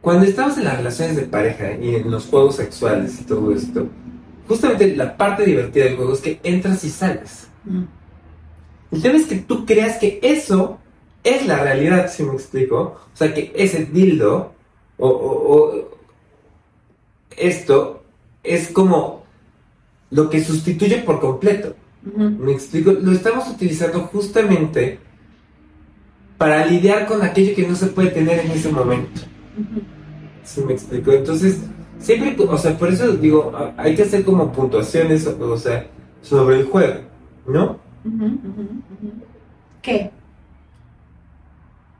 Cuando 0.00 0.24
estamos 0.24 0.56
en 0.58 0.64
las 0.64 0.76
relaciones 0.78 1.16
de 1.16 1.22
pareja 1.22 1.72
y 1.72 1.94
en 1.96 2.10
los 2.10 2.26
juegos 2.26 2.56
sexuales 2.56 3.20
y 3.20 3.24
todo 3.24 3.52
esto, 3.52 3.86
justamente 4.48 4.96
la 4.96 5.16
parte 5.16 5.44
divertida 5.44 5.84
del 5.84 5.96
juego 5.96 6.14
es 6.14 6.20
que 6.20 6.40
entras 6.42 6.82
y 6.84 6.88
sales. 6.90 7.48
Mm. 7.64 7.82
El 8.92 9.02
tema 9.02 9.18
es 9.18 9.26
que 9.26 9.36
tú 9.36 9.66
creas 9.66 9.98
que 9.98 10.18
eso 10.22 10.78
es 11.22 11.46
la 11.46 11.62
realidad, 11.62 12.10
si 12.10 12.22
me 12.22 12.32
explico. 12.32 12.96
O 13.12 13.16
sea, 13.16 13.32
que 13.34 13.52
ese 13.54 13.84
dildo 13.84 14.52
o, 14.96 15.08
o- 15.08 15.54
o 15.54 15.90
esto 17.36 18.02
es 18.42 18.68
como 18.68 19.24
lo 20.10 20.28
que 20.30 20.42
sustituye 20.42 20.98
por 20.98 21.20
completo. 21.20 21.74
Me 22.16 22.52
explico, 22.52 22.92
lo 22.92 23.12
estamos 23.12 23.46
utilizando 23.48 24.00
justamente 24.04 24.98
para 26.38 26.64
lidiar 26.64 27.06
con 27.06 27.22
aquello 27.22 27.54
que 27.54 27.68
no 27.68 27.76
se 27.76 27.88
puede 27.88 28.08
tener 28.10 28.40
en 28.40 28.50
ese 28.52 28.72
momento. 28.72 29.20
¿Sí 30.52 30.60
me 30.62 30.72
explico? 30.72 31.12
Entonces, 31.12 31.58
siempre, 32.00 32.36
o 32.44 32.58
sea, 32.58 32.76
por 32.76 32.88
eso 32.88 33.06
digo, 33.12 33.52
hay 33.76 33.94
que 33.94 34.02
hacer 34.02 34.24
como 34.24 34.50
puntuaciones, 34.50 35.24
o 35.24 35.56
sea, 35.56 35.86
sobre 36.22 36.58
el 36.58 36.66
juego, 36.66 37.02
¿no? 37.46 37.78
¿Qué? 39.80 40.10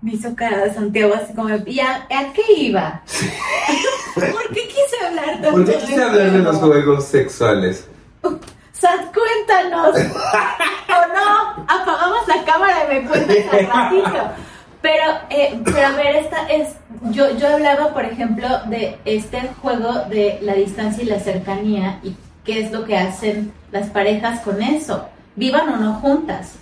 Me 0.03 0.15
hizo 0.15 0.35
cara 0.35 0.65
de 0.65 0.75
Santiago 0.75 1.15
así 1.15 1.33
como, 1.33 1.49
¿y 1.65 1.79
a, 1.79 2.09
a 2.11 2.33
qué 2.33 2.43
iba? 2.57 3.03
¿Por 4.17 4.49
qué 4.49 4.67
quise 4.67 5.07
hablar 5.07 5.41
tanto 5.41 5.51
¿Por 5.53 5.65
qué 5.67 5.75
quise 5.79 6.03
hablar 6.03 6.33
de 6.33 6.39
los 6.39 6.57
juego? 6.57 6.73
juegos 6.73 7.05
sexuales? 7.05 7.87
Sat, 8.73 9.15
cuéntanos. 9.15 9.95
o 9.95 11.15
no, 11.15 11.65
apagamos 11.69 12.27
la 12.27 12.45
cámara 12.45 12.85
y 12.85 12.95
me 13.01 13.09
cuentas 13.09 13.37
al 13.53 13.67
ratito. 13.67 14.50
Pero, 14.83 15.05
eh, 15.29 15.61
pero 15.65 15.87
a 15.87 15.93
ver, 15.93 16.17
esta 16.17 16.49
es, 16.49 16.75
yo, 17.11 17.37
yo 17.37 17.49
hablaba, 17.49 17.93
por 17.93 18.05
ejemplo, 18.05 18.49
de 18.67 18.99
este 19.05 19.41
juego 19.61 19.93
de 20.09 20.39
la 20.41 20.55
distancia 20.55 21.03
y 21.03 21.07
la 21.07 21.21
cercanía 21.21 22.01
y 22.03 22.17
qué 22.45 22.61
es 22.61 22.73
lo 22.73 22.85
que 22.85 22.97
hacen 22.97 23.53
las 23.73 23.91
parejas 23.91 24.41
con 24.41 24.63
eso. 24.63 25.07
Vivan 25.37 25.69
o 25.69 25.77
no 25.77 25.95
juntas, 25.95 26.55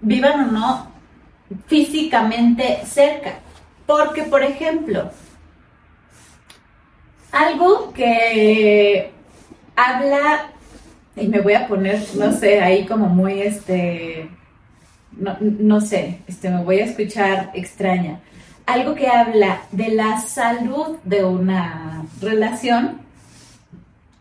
vivan 0.00 0.48
o 0.48 0.52
no 0.52 0.88
físicamente 1.66 2.80
cerca. 2.86 3.38
Porque, 3.86 4.22
por 4.24 4.42
ejemplo, 4.42 5.10
algo 7.30 7.92
que 7.92 9.12
habla 9.76 10.46
y 11.16 11.28
me 11.28 11.40
voy 11.40 11.54
a 11.54 11.68
poner, 11.68 12.02
no 12.16 12.32
sé, 12.32 12.60
ahí 12.60 12.86
como 12.86 13.06
muy 13.06 13.42
este 13.42 14.28
no, 15.18 15.36
no 15.40 15.80
sé, 15.80 16.20
este, 16.26 16.50
me 16.50 16.62
voy 16.62 16.80
a 16.80 16.84
escuchar 16.84 17.50
extraña. 17.54 18.20
Algo 18.66 18.94
que 18.94 19.08
habla 19.08 19.62
de 19.72 19.88
la 19.88 20.20
salud 20.20 20.96
de 21.04 21.24
una 21.24 22.06
relación 22.20 23.02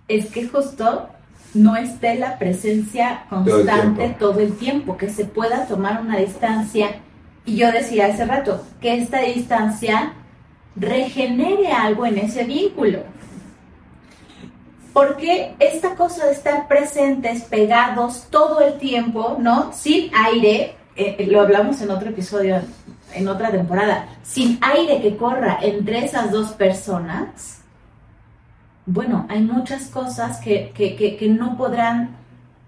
es 0.07 0.25
que 0.27 0.47
justo 0.47 1.09
no 1.53 1.75
esté 1.75 2.15
la 2.15 2.37
presencia 2.37 3.25
constante 3.29 4.15
todo 4.19 4.39
el, 4.39 4.57
tiempo, 4.57 4.97
que 4.97 5.09
se 5.09 5.25
pueda 5.25 5.65
tomar 5.65 6.01
una 6.01 6.17
distancia. 6.17 6.95
Y 7.45 7.57
yo 7.57 7.71
decía 7.71 8.07
hace 8.07 8.25
rato, 8.25 8.65
que 8.81 8.97
esta 8.97 9.19
distancia 9.19 10.13
regenere 10.75 11.71
algo 11.71 12.05
en 12.05 12.17
ese 12.17 12.43
vínculo. 12.43 12.99
Porque 14.93 15.55
esta 15.59 15.95
cosa 15.95 16.25
de 16.25 16.33
estar 16.33 16.67
presentes, 16.67 17.43
pegados 17.43 18.27
todo 18.29 18.61
el 18.61 18.77
tiempo, 18.77 19.37
¿no? 19.39 19.73
Sin 19.73 20.13
aire, 20.13 20.75
eh, 20.95 21.27
lo 21.29 21.41
hablamos 21.41 21.81
en 21.81 21.91
otro 21.91 22.09
episodio, 22.09 22.61
en 23.13 23.27
otra 23.27 23.51
temporada, 23.51 24.07
sin 24.23 24.59
aire 24.61 25.01
que 25.01 25.17
corra 25.17 25.59
entre 25.61 26.05
esas 26.05 26.31
dos 26.31 26.51
personas, 26.51 27.61
bueno, 28.85 29.25
hay 29.29 29.41
muchas 29.41 29.87
cosas 29.87 30.39
que, 30.39 30.71
que, 30.75 31.29
no 31.29 31.57
podrán 31.57 32.17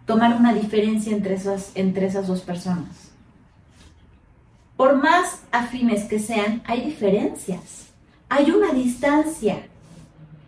tomar 0.06 0.36
una 0.36 0.54
diferencia 0.54 1.14
entre 1.14 1.36
esas, 1.36 1.72
entre 1.76 2.06
esas 2.08 2.28
dos 2.28 2.42
personas. 2.42 3.12
Por 4.78 4.96
más 5.02 5.42
afines 5.52 6.06
que 6.06 6.20
sean, 6.20 6.62
hay 6.66 6.82
diferencias, 6.82 7.88
hay 8.30 8.52
una 8.52 8.72
distancia 8.72 9.68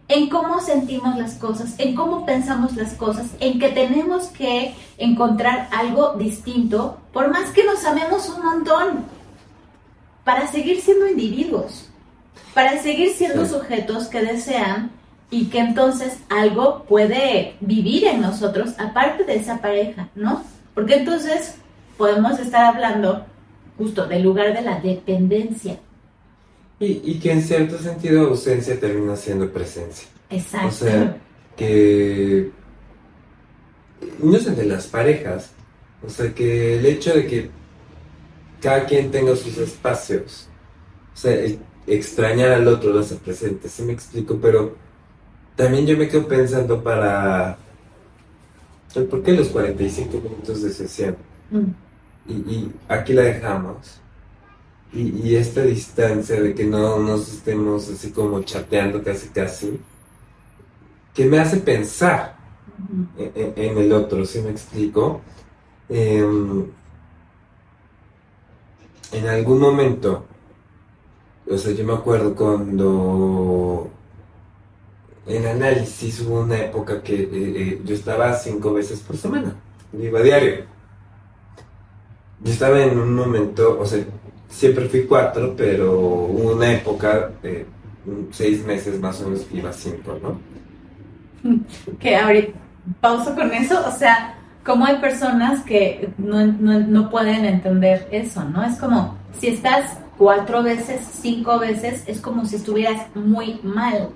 en 0.09 0.29
cómo 0.29 0.61
sentimos 0.61 1.17
las 1.17 1.35
cosas, 1.35 1.75
en 1.77 1.95
cómo 1.95 2.25
pensamos 2.25 2.75
las 2.75 2.93
cosas, 2.93 3.27
en 3.39 3.59
que 3.59 3.69
tenemos 3.69 4.27
que 4.27 4.73
encontrar 4.97 5.67
algo 5.71 6.13
distinto, 6.13 6.97
por 7.11 7.29
más 7.29 7.51
que 7.51 7.65
nos 7.65 7.83
amemos 7.85 8.29
un 8.29 8.45
montón, 8.45 9.05
para 10.23 10.47
seguir 10.47 10.81
siendo 10.81 11.07
individuos, 11.07 11.89
para 12.53 12.81
seguir 12.81 13.13
siendo 13.13 13.45
sujetos 13.45 14.07
que 14.07 14.21
desean 14.21 14.91
y 15.29 15.45
que 15.45 15.59
entonces 15.59 16.19
algo 16.29 16.83
puede 16.83 17.55
vivir 17.59 18.05
en 18.05 18.21
nosotros 18.21 18.75
aparte 18.77 19.25
de 19.25 19.35
esa 19.35 19.59
pareja, 19.59 20.09
¿no? 20.15 20.43
Porque 20.73 20.95
entonces 20.95 21.55
podemos 21.97 22.39
estar 22.39 22.63
hablando 22.63 23.25
justo 23.77 24.07
del 24.07 24.23
lugar 24.23 24.53
de 24.53 24.61
la 24.61 24.79
dependencia. 24.79 25.77
Y, 26.79 27.01
y 27.03 27.19
que 27.19 27.31
en 27.31 27.41
cierto 27.41 27.79
sentido 27.79 28.27
ausencia 28.27 28.79
termina 28.79 29.15
siendo 29.15 29.51
presencia. 29.51 30.07
Exacto. 30.29 30.67
O 30.67 30.71
sea, 30.71 31.17
que 31.55 32.51
no 34.21 34.37
sé 34.37 34.51
de 34.51 34.65
las 34.65 34.87
parejas, 34.87 35.51
o 36.05 36.09
sea, 36.09 36.33
que 36.33 36.77
el 36.77 36.85
hecho 36.85 37.13
de 37.13 37.25
que 37.25 37.49
cada 38.61 38.85
quien 38.85 39.11
tenga 39.11 39.35
sus 39.35 39.57
espacios, 39.57 40.47
o 41.13 41.17
sea, 41.17 41.35
extrañar 41.87 42.51
al 42.51 42.67
otro 42.67 42.91
lo 42.91 42.99
hace 42.99 43.15
presente, 43.15 43.69
sí 43.69 43.83
me 43.83 43.93
explico, 43.93 44.37
pero 44.41 44.75
también 45.55 45.87
yo 45.87 45.97
me 45.97 46.07
quedo 46.07 46.27
pensando 46.27 46.83
para 46.83 47.57
por 49.09 49.21
qué 49.23 49.33
los 49.33 49.49
45 49.49 50.19
minutos 50.19 50.61
de 50.63 50.71
sesión. 50.71 51.17
Mm. 51.51 52.29
Y, 52.29 52.71
aquí 52.87 53.13
la 53.13 53.23
dejamos. 53.23 54.01
Y, 54.93 55.35
esta 55.35 55.61
distancia 55.61 56.41
de 56.41 56.55
que 56.55 56.63
no 56.63 56.99
nos 56.99 57.31
estemos 57.31 57.89
así 57.89 58.11
como 58.11 58.41
chateando 58.43 59.03
casi 59.03 59.27
casi, 59.29 59.79
que 61.13 61.25
me 61.25 61.39
hace 61.39 61.57
pensar 61.57 62.37
en, 63.17 63.77
el 63.77 63.91
otro, 63.91 64.25
¿sí 64.25 64.39
me 64.41 64.51
explico? 64.51 65.21
Em, 65.89 66.65
en 69.11 69.27
algún 69.27 69.59
momento, 69.59 70.25
o 71.49 71.57
sea, 71.57 71.73
yo 71.73 71.83
me 71.85 71.93
acuerdo 71.93 72.35
cuando 72.35 73.89
en 75.25 75.45
análisis 75.45 76.21
hubo 76.21 76.41
una 76.41 76.57
época 76.59 77.01
que 77.01 77.15
eh, 77.15 77.29
eh, 77.31 77.81
yo 77.83 77.95
estaba 77.95 78.33
cinco 78.33 78.73
veces 78.73 78.99
por 79.01 79.17
semana, 79.17 79.55
iba 79.93 80.19
a 80.19 80.23
diario. 80.23 80.65
Yo 82.41 82.51
estaba 82.51 82.81
en 82.83 82.99
un 82.99 83.15
momento, 83.15 83.77
o 83.79 83.85
sea, 83.85 84.05
siempre 84.49 84.87
fui 84.87 85.05
cuatro, 85.05 85.53
pero 85.55 85.99
hubo 85.99 86.53
una 86.53 86.73
época, 86.73 87.31
de 87.41 87.65
seis 88.31 88.65
meses 88.65 88.99
más 88.99 89.21
o 89.21 89.29
menos, 89.29 89.45
iba 89.51 89.71
cinco, 89.73 90.17
¿no? 90.21 90.39
Que 91.99 92.15
ahorita, 92.15 92.57
pauso 93.01 93.35
con 93.35 93.51
eso, 93.53 93.85
o 93.87 93.91
sea, 93.91 94.35
como 94.65 94.85
hay 94.85 94.97
personas 94.97 95.63
que 95.63 96.09
no, 96.17 96.45
no 96.45 97.09
pueden 97.09 97.45
entender 97.45 98.07
eso, 98.11 98.43
¿no? 98.43 98.63
Es 98.63 98.77
como, 98.77 99.17
si 99.39 99.47
estás 99.47 99.97
cuatro 100.17 100.63
veces, 100.63 101.01
cinco 101.21 101.59
veces, 101.59 102.03
es 102.07 102.19
como 102.19 102.45
si 102.45 102.57
estuvieras 102.57 103.07
muy 103.15 103.59
mal 103.63 104.09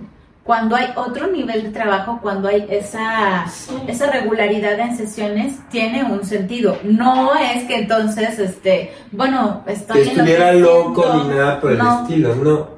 cuando 0.44 0.76
hay 0.76 0.88
otro 0.96 1.28
nivel 1.28 1.64
de 1.64 1.70
trabajo, 1.70 2.20
cuando 2.22 2.48
hay 2.48 2.66
esa, 2.70 3.46
esa 3.88 4.12
regularidad 4.12 4.80
en 4.80 4.98
sesiones, 4.98 5.60
tiene 5.70 6.04
un 6.04 6.26
sentido. 6.26 6.80
No 6.84 7.36
es 7.36 7.64
que 7.66 7.76
entonces, 7.76 8.40
este, 8.40 8.92
bueno, 9.12 9.64
estoy 9.68 10.04
que 10.04 10.10
estuviera 10.10 10.54
loco 10.54 11.06
ni 11.16 11.30
nada 11.30 11.62
por 11.62 11.72
el 11.74 11.80
estilo, 11.80 12.36
no. 12.36 12.70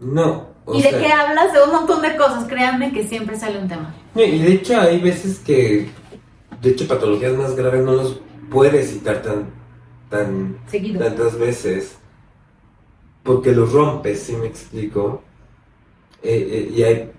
No. 0.00 0.52
¿Y 0.74 0.82
de 0.82 0.90
qué 0.90 1.12
hablas? 1.12 1.52
De 1.52 1.62
un 1.62 1.72
montón 1.72 2.02
de 2.02 2.16
cosas, 2.16 2.44
créanme 2.44 2.92
que 2.92 3.06
siempre 3.06 3.38
sale 3.38 3.58
un 3.58 3.68
tema. 3.68 3.94
Y 4.16 4.38
de 4.38 4.52
hecho 4.52 4.80
hay 4.80 5.00
veces 5.00 5.38
que, 5.38 5.90
de 6.60 6.70
hecho, 6.70 6.88
patologías 6.88 7.34
más 7.34 7.54
graves 7.54 7.84
no 7.84 7.92
los 7.92 8.20
puedes 8.50 8.90
citar 8.90 9.22
tan, 9.22 9.46
tan, 10.10 10.58
tantas 10.98 11.38
veces, 11.38 11.96
porque 13.22 13.52
los 13.52 13.72
rompes, 13.72 14.24
si 14.24 14.34
me 14.34 14.46
explico 14.46 15.22
eh, 16.22 16.48
eh, 16.50 16.72
y 16.74 16.82
hay, 16.82 17.10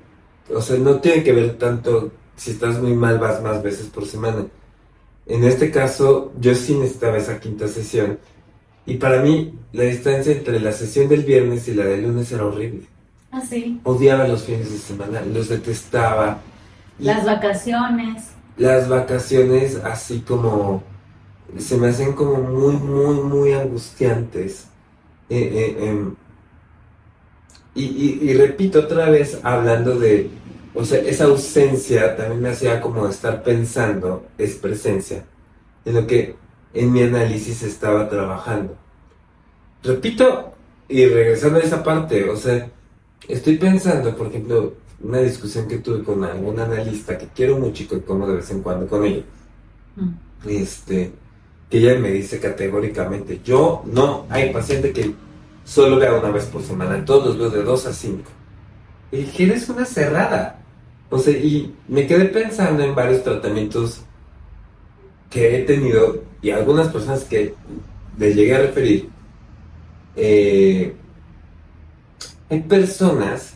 o 0.53 0.61
sea, 0.61 0.77
no 0.77 0.99
tiene 0.99 1.23
que 1.23 1.33
ver 1.33 1.57
tanto 1.57 2.11
si 2.35 2.51
estás 2.51 2.81
muy 2.81 2.93
mal 2.93 3.19
vas 3.19 3.41
más 3.41 3.61
veces 3.61 3.87
por 3.87 4.05
semana. 4.05 4.45
En 5.25 5.43
este 5.43 5.71
caso, 5.71 6.33
yo 6.39 6.53
sí 6.55 6.75
necesitaba 6.75 7.17
esa 7.17 7.39
quinta 7.39 7.67
sesión. 7.67 8.19
Y 8.85 8.95
para 8.95 9.21
mí, 9.21 9.57
la 9.71 9.83
distancia 9.83 10.33
entre 10.33 10.59
la 10.59 10.73
sesión 10.73 11.07
del 11.07 11.23
viernes 11.23 11.67
y 11.67 11.73
la 11.73 11.85
del 11.85 12.03
lunes 12.03 12.31
era 12.31 12.45
horrible. 12.45 12.83
Ah, 13.31 13.41
sí. 13.41 13.79
Odiaba 13.83 14.27
los 14.27 14.43
fines 14.43 14.71
de 14.71 14.77
semana, 14.77 15.21
los 15.21 15.49
detestaba. 15.49 16.39
Las 16.99 17.25
vacaciones. 17.25 18.23
Las 18.57 18.89
vacaciones 18.89 19.77
así 19.77 20.19
como 20.19 20.83
se 21.57 21.77
me 21.77 21.87
hacen 21.87 22.13
como 22.13 22.35
muy, 22.35 22.73
muy, 22.75 23.15
muy 23.15 23.53
angustiantes. 23.53 24.67
Eh, 25.29 25.77
em, 25.79 26.15
y, 27.75 28.33
repito 28.33 28.81
otra 28.81 29.09
vez, 29.09 29.39
hablando 29.43 29.97
de, 29.97 30.29
o 30.75 30.85
sea, 30.85 30.99
esa 30.99 31.25
ausencia 31.25 32.15
también 32.15 32.41
me 32.41 32.49
hacía 32.49 32.79
como 32.79 33.07
estar 33.07 33.41
pensando, 33.41 34.25
es 34.37 34.55
presencia, 34.55 35.25
en 35.85 35.95
lo 35.95 36.05
que 36.05 36.35
en 36.73 36.91
mi 36.91 37.01
análisis 37.01 37.63
estaba 37.63 38.07
trabajando. 38.09 38.75
Repito, 39.83 40.53
y 40.87 41.05
regresando 41.07 41.59
a 41.59 41.63
esa 41.63 41.83
parte, 41.83 42.29
o 42.29 42.37
sea, 42.37 42.69
estoy 43.27 43.57
pensando, 43.57 44.15
por 44.15 44.27
ejemplo, 44.27 44.73
una 45.01 45.19
discusión 45.19 45.67
que 45.67 45.79
tuve 45.79 46.03
con 46.03 46.23
algún 46.23 46.59
analista 46.59 47.17
que 47.17 47.27
quiero 47.35 47.57
mucho 47.57 47.83
y 47.83 47.87
que 47.87 48.01
como 48.01 48.27
de 48.27 48.35
vez 48.35 48.49
en 48.51 48.61
cuando 48.61 48.87
con 48.87 49.03
ella. 49.03 49.23
Mm. 49.95 50.49
Este, 50.49 51.11
que 51.69 51.77
ella 51.79 51.99
me 51.99 52.11
dice 52.11 52.39
categóricamente, 52.39 53.41
yo 53.43 53.83
no, 53.85 54.25
hay 54.29 54.53
paciente 54.53 54.91
que 54.91 55.13
solo 55.63 55.97
veo 55.97 56.19
una 56.19 56.31
vez 56.31 56.45
por 56.45 56.61
semana, 56.61 57.03
todos 57.05 57.37
los 57.37 57.37
veo 57.37 57.49
de 57.49 57.63
2 57.63 57.85
a 57.87 57.93
5. 57.93 58.23
Y 59.11 59.17
dije, 59.17 59.43
eres 59.43 59.69
una 59.69 59.85
cerrada. 59.85 60.59
O 61.09 61.19
sea, 61.19 61.37
y 61.37 61.73
me 61.87 62.07
quedé 62.07 62.25
pensando 62.25 62.83
en 62.83 62.95
varios 62.95 63.23
tratamientos 63.23 64.01
que 65.29 65.57
he 65.57 65.63
tenido 65.63 66.23
y 66.41 66.51
algunas 66.51 66.89
personas 66.89 67.23
que 67.23 67.53
les 68.17 68.35
llegué 68.35 68.55
a 68.55 68.61
referir. 68.61 69.09
Eh, 70.15 70.95
hay 72.49 72.59
personas 72.61 73.55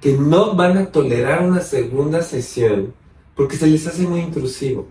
que 0.00 0.12
no 0.12 0.54
van 0.54 0.76
a 0.76 0.86
tolerar 0.86 1.42
una 1.42 1.60
segunda 1.60 2.22
sesión 2.22 2.92
porque 3.34 3.56
se 3.56 3.66
les 3.66 3.86
hace 3.86 4.02
muy 4.02 4.20
intrusivo. 4.20 4.86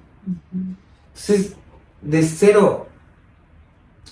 Entonces, 1.13 1.53
de 2.01 2.23
cero 2.23 2.87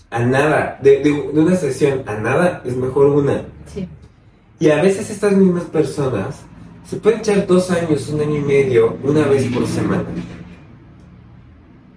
a 0.09 0.19
nada, 0.19 0.77
de, 0.81 1.11
una 1.33 1.55
sesión 1.55 2.03
a 2.05 2.15
nada, 2.15 2.61
es 2.65 2.75
mejor 2.75 3.07
una. 3.07 3.45
Sí. 3.73 3.87
Y 4.59 4.69
a 4.69 4.81
veces 4.81 5.09
estas 5.09 5.31
mismas 5.33 5.63
personas 5.63 6.41
se 6.85 6.97
pueden 6.97 7.19
echar 7.19 7.47
dos 7.47 7.71
años, 7.71 8.09
un 8.09 8.21
año 8.21 8.35
y 8.35 8.41
medio, 8.41 8.97
una 9.03 9.25
vez 9.25 9.45
por 9.53 9.65
semana. 9.65 10.05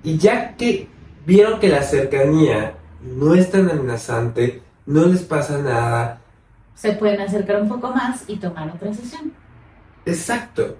Y 0.04 0.16
ya 0.16 0.56
que 0.56 0.88
vieron 1.26 1.58
que 1.58 1.68
la 1.68 1.82
cercanía 1.82 2.74
no 3.02 3.34
es 3.34 3.50
tan 3.50 3.68
amenazante, 3.68 4.62
no 4.86 5.06
les 5.06 5.22
pasa 5.22 5.58
nada. 5.58 6.20
Se 6.74 6.92
pueden 6.92 7.20
acercar 7.20 7.62
un 7.62 7.68
poco 7.68 7.90
más 7.90 8.24
y 8.28 8.36
tomar 8.36 8.70
otra 8.70 8.92
sesión. 8.94 9.32
Exacto, 10.06 10.76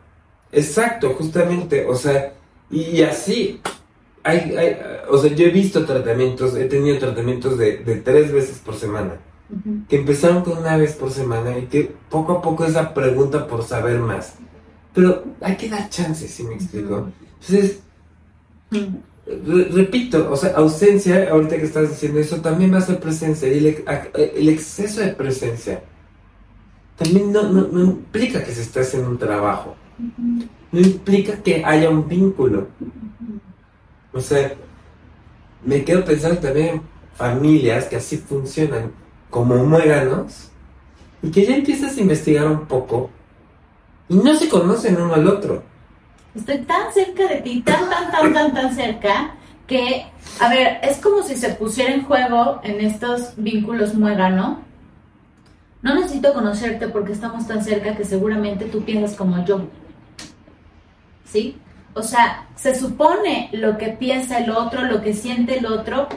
exacto, 0.52 1.14
justamente. 1.14 1.86
O 1.86 1.96
sea, 1.96 2.34
y 2.70 3.02
así 3.02 3.60
hay, 4.24 4.56
hay, 4.56 4.76
o 5.10 5.18
sea, 5.18 5.32
yo 5.34 5.46
he 5.46 5.50
visto 5.50 5.84
tratamientos, 5.84 6.56
he 6.56 6.64
tenido 6.66 6.98
tratamientos 6.98 7.58
de, 7.58 7.78
de 7.78 7.96
tres 7.96 8.32
veces 8.32 8.58
por 8.58 8.74
semana, 8.74 9.20
que 9.88 9.96
empezaron 9.96 10.42
con 10.42 10.58
una 10.58 10.76
vez 10.76 10.94
por 10.94 11.10
semana 11.10 11.56
y 11.58 11.66
que 11.66 11.94
poco 12.10 12.32
a 12.32 12.42
poco 12.42 12.64
es 12.64 12.74
la 12.74 12.94
pregunta 12.94 13.46
por 13.46 13.62
saber 13.62 13.98
más. 14.00 14.34
Pero 14.94 15.24
hay 15.40 15.56
que 15.56 15.68
dar 15.68 15.88
chances, 15.90 16.30
si 16.30 16.44
me 16.44 16.54
explico. 16.54 17.10
Entonces. 17.40 17.80
Re- 19.26 19.68
repito, 19.72 20.30
o 20.30 20.36
sea, 20.36 20.50
ausencia, 20.56 21.30
ahorita 21.30 21.56
que 21.56 21.64
estás 21.64 21.88
diciendo 21.88 22.20
eso, 22.20 22.42
también 22.42 22.72
va 22.72 22.78
a 22.78 22.82
ser 22.82 23.00
presencia. 23.00 23.48
Y 23.52 23.58
el, 23.58 23.84
el 24.36 24.48
exceso 24.50 25.00
de 25.00 25.12
presencia 25.14 25.82
también 26.96 27.32
no, 27.32 27.42
no, 27.50 27.68
no 27.68 27.80
implica 27.82 28.44
que 28.44 28.52
se 28.52 28.62
esté 28.62 28.80
haciendo 28.80 29.08
un 29.10 29.18
trabajo. 29.18 29.76
No 30.72 30.80
implica 30.80 31.42
que 31.42 31.64
haya 31.64 31.88
un 31.90 32.08
vínculo. 32.08 32.68
O 34.14 34.20
sea, 34.20 34.54
me 35.64 35.84
quedo 35.84 36.04
pensando 36.04 36.38
también 36.40 36.82
familias 37.14 37.86
que 37.86 37.96
así 37.96 38.16
funcionan, 38.16 38.92
como 39.28 39.56
muéganos, 39.56 40.50
y 41.22 41.30
que 41.30 41.44
ya 41.44 41.56
empiezas 41.56 41.96
a 41.96 42.00
investigar 42.00 42.46
un 42.46 42.66
poco 42.66 43.10
y 44.08 44.16
no 44.16 44.34
se 44.36 44.48
conocen 44.48 45.00
uno 45.00 45.14
al 45.14 45.26
otro. 45.26 45.62
Estoy 46.34 46.58
tan 46.58 46.92
cerca 46.92 47.26
de 47.26 47.36
ti, 47.40 47.62
tan, 47.62 47.88
tan, 47.88 48.10
tan, 48.10 48.34
tan, 48.34 48.54
tan 48.54 48.74
cerca, 48.74 49.34
que, 49.66 50.06
a 50.40 50.48
ver, 50.48 50.78
es 50.82 50.98
como 50.98 51.22
si 51.22 51.36
se 51.36 51.50
pusiera 51.50 51.94
en 51.94 52.04
juego 52.04 52.60
en 52.62 52.80
estos 52.80 53.34
vínculos 53.36 53.94
muégano. 53.94 54.60
No 55.80 55.94
necesito 55.94 56.32
conocerte 56.34 56.88
porque 56.88 57.12
estamos 57.12 57.46
tan 57.46 57.64
cerca 57.64 57.96
que 57.96 58.04
seguramente 58.04 58.66
tú 58.66 58.84
piensas 58.84 59.16
como 59.16 59.44
yo. 59.44 59.66
¿Sí? 61.24 61.56
O 61.94 62.02
sea, 62.02 62.48
se 62.56 62.74
supone 62.74 63.48
lo 63.52 63.78
que 63.78 63.88
piensa 63.88 64.38
el 64.38 64.50
otro, 64.50 64.82
lo 64.82 65.00
que 65.00 65.14
siente 65.14 65.58
el 65.58 65.66
otro, 65.66 66.08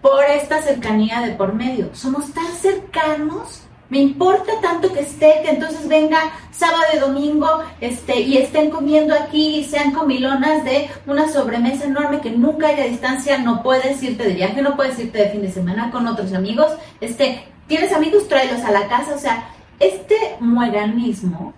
por 0.00 0.24
esta 0.24 0.62
cercanía 0.62 1.20
de 1.20 1.32
por 1.32 1.54
medio. 1.54 1.90
Somos 1.94 2.32
tan 2.32 2.46
cercanos 2.46 3.66
me 3.88 3.98
importa 4.00 4.52
tanto 4.60 4.92
que 4.92 5.00
esté, 5.00 5.42
que 5.44 5.50
entonces 5.50 5.86
venga 5.86 6.18
sábado 6.50 6.84
y 6.92 6.98
domingo 6.98 7.46
este, 7.80 8.20
y 8.20 8.36
estén 8.36 8.70
comiendo 8.70 9.14
aquí 9.14 9.58
y 9.58 9.64
sean 9.64 9.92
comilonas 9.92 10.64
de 10.64 10.90
una 11.06 11.28
sobremesa 11.28 11.84
enorme 11.84 12.20
que 12.20 12.30
nunca 12.30 12.68
haya 12.68 12.84
distancia, 12.84 13.38
no 13.38 13.62
puedes 13.62 14.02
irte 14.02 14.24
de 14.24 14.34
viaje, 14.34 14.60
no 14.60 14.74
puedes 14.74 14.98
irte 14.98 15.18
de 15.18 15.30
fin 15.30 15.42
de 15.42 15.52
semana 15.52 15.92
con 15.92 16.06
otros 16.08 16.32
amigos, 16.32 16.72
este, 17.00 17.44
tienes 17.68 17.92
amigos, 17.92 18.26
tráelos 18.26 18.64
a 18.64 18.72
la 18.72 18.88
casa, 18.88 19.14
o 19.14 19.18
sea, 19.18 19.50
este 19.78 20.16
mueganismo 20.40 21.54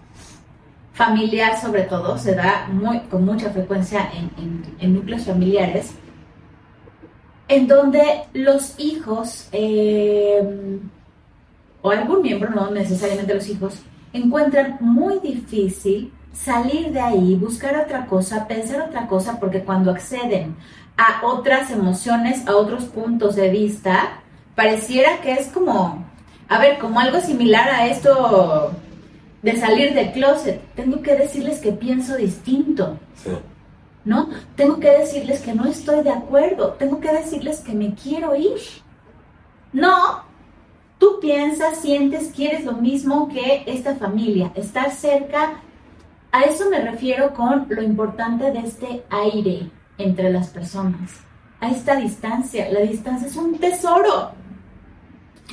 familiar 0.98 1.52
sobre 1.60 1.82
todo 1.84 2.18
se 2.18 2.34
da 2.34 2.66
muy, 2.72 2.98
con 3.10 3.24
mucha 3.24 3.48
frecuencia 3.50 4.00
en, 4.18 4.26
en- 4.42 4.76
en 4.80 4.94
núcleos 4.94 5.24
familiares 5.24 5.94
en 7.46 7.66
donde 7.66 8.02
los 8.34 8.74
hijos 8.78 9.48
eh, 9.52 10.78
o 11.80 11.90
algún 11.90 12.20
miembro, 12.22 12.50
no 12.50 12.70
necesariamente 12.70 13.32
los 13.34 13.48
hijos, 13.48 13.74
encuentran 14.12 14.76
muy 14.80 15.20
difícil 15.20 16.12
salir 16.32 16.92
de 16.92 17.00
ahí, 17.00 17.36
buscar 17.36 17.74
otra 17.78 18.04
cosa, 18.06 18.46
pensar 18.46 18.82
otra 18.82 19.06
cosa, 19.06 19.38
porque 19.40 19.62
cuando 19.62 19.90
acceden 19.92 20.56
a 20.96 21.24
otras 21.24 21.70
emociones, 21.70 22.46
a 22.46 22.56
otros 22.56 22.84
puntos 22.84 23.36
de 23.36 23.48
vista, 23.50 24.20
pareciera 24.54 25.20
que 25.22 25.32
es 25.32 25.46
como, 25.46 26.04
a 26.48 26.58
ver, 26.58 26.78
como 26.78 27.00
algo 27.00 27.20
similar 27.20 27.68
a 27.70 27.86
esto 27.86 28.72
de 29.42 29.56
salir 29.56 29.94
del 29.94 30.12
closet. 30.12 30.60
Tengo 30.74 31.00
que 31.02 31.14
decirles 31.14 31.60
que 31.60 31.72
pienso 31.72 32.16
distinto. 32.16 32.98
Sí. 33.14 33.30
¿no? 34.08 34.30
Tengo 34.56 34.80
que 34.80 34.90
decirles 34.90 35.40
que 35.42 35.54
no 35.54 35.66
estoy 35.66 36.02
de 36.02 36.10
acuerdo, 36.10 36.72
tengo 36.78 36.98
que 36.98 37.12
decirles 37.12 37.60
que 37.60 37.74
me 37.74 37.94
quiero 37.94 38.34
ir. 38.34 38.58
No, 39.72 40.22
tú 40.98 41.18
piensas, 41.20 41.78
sientes, 41.80 42.32
quieres 42.34 42.64
lo 42.64 42.72
mismo 42.72 43.28
que 43.28 43.64
esta 43.66 43.96
familia, 43.96 44.50
estar 44.54 44.90
cerca. 44.92 45.60
A 46.32 46.44
eso 46.44 46.70
me 46.70 46.80
refiero 46.80 47.34
con 47.34 47.66
lo 47.68 47.82
importante 47.82 48.50
de 48.50 48.60
este 48.60 49.04
aire 49.10 49.70
entre 49.98 50.30
las 50.30 50.48
personas, 50.48 51.20
a 51.60 51.70
esta 51.70 51.96
distancia. 51.96 52.70
La 52.72 52.80
distancia 52.80 53.28
es 53.28 53.36
un 53.36 53.58
tesoro 53.58 54.32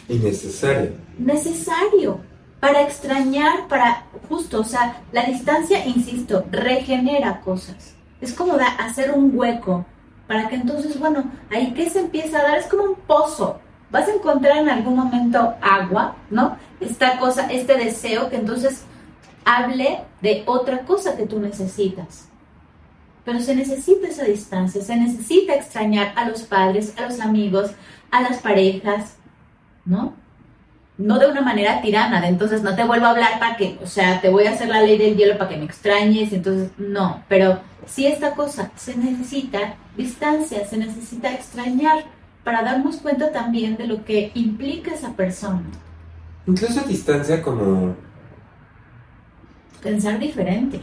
Innecesario. 0.07 0.91
necesario 1.17 2.19
para 2.65 2.81
extrañar, 2.81 3.67
para 3.67 4.05
justo, 4.27 4.61
o 4.61 4.63
sea, 4.63 4.99
la 5.11 5.23
distancia, 5.25 5.85
insisto, 5.85 6.43
regenera 6.49 7.41
cosas. 7.41 7.93
Es 8.19 8.33
como 8.33 8.57
da- 8.57 8.75
hacer 8.79 9.11
un 9.11 9.29
hueco 9.37 9.85
para 10.25 10.49
que 10.49 10.55
entonces, 10.55 10.97
bueno, 10.99 11.25
ahí 11.51 11.75
que 11.75 11.87
se 11.91 11.99
empieza 11.99 12.39
a 12.39 12.41
dar 12.41 12.57
es 12.57 12.65
como 12.65 12.83
un 12.85 12.95
pozo. 12.95 13.59
Vas 13.91 14.07
a 14.07 14.15
encontrar 14.15 14.57
en 14.57 14.69
algún 14.69 14.95
momento 14.95 15.53
agua, 15.61 16.15
¿no? 16.31 16.57
Esta 16.79 17.19
cosa, 17.19 17.45
este 17.51 17.77
deseo 17.77 18.31
que 18.31 18.37
entonces 18.37 18.83
hable 19.45 19.99
de 20.23 20.41
otra 20.47 20.79
cosa 20.85 21.15
que 21.15 21.27
tú 21.27 21.39
necesitas. 21.39 22.29
Pero 23.25 23.41
se 23.41 23.55
necesita 23.55 24.07
esa 24.07 24.23
distancia, 24.23 24.81
se 24.81 24.95
necesita 24.95 25.53
extrañar 25.53 26.13
a 26.15 26.27
los 26.27 26.41
padres, 26.41 26.97
a 26.97 27.01
los 27.03 27.19
amigos, 27.19 27.69
a 28.09 28.21
las 28.21 28.39
parejas, 28.39 29.17
¿no? 29.85 30.13
No 30.97 31.19
de 31.19 31.27
una 31.27 31.41
manera 31.41 31.81
tirana, 31.81 32.21
de 32.21 32.27
entonces 32.27 32.61
no 32.63 32.73
te 32.75 32.83
vuelvo 32.85 33.05
a 33.07 33.09
hablar 33.11 33.37
para 33.39 33.57
que, 33.57 33.77
o 33.83 33.87
sea, 33.87 34.21
te 34.21 34.29
voy 34.29 34.45
a 34.45 34.51
hacer 34.51 34.69
la 34.69 34.81
ley 34.81 34.97
del 34.97 35.17
hielo 35.17 35.37
para 35.37 35.49
que 35.49 35.57
me 35.57 35.65
extrañes, 35.65 36.31
entonces 36.31 36.71
no, 36.77 37.21
pero 37.27 37.59
sí 37.85 38.07
esta 38.07 38.31
cosa, 38.31 38.71
se 38.75 38.95
necesita 38.95 39.75
distancia, 39.97 40.65
se 40.65 40.77
necesita 40.77 41.33
extrañar 41.33 42.05
para 42.45 42.61
darnos 42.63 42.97
cuenta 42.97 43.31
también 43.33 43.75
de 43.75 43.87
lo 43.87 44.05
que 44.05 44.31
implica 44.35 44.93
esa 44.93 45.13
persona, 45.13 45.63
Incluso 46.47 46.79
a 46.79 46.83
distancia 46.83 47.41
como... 47.41 47.95
pensar 49.81 50.17
diferente. 50.19 50.81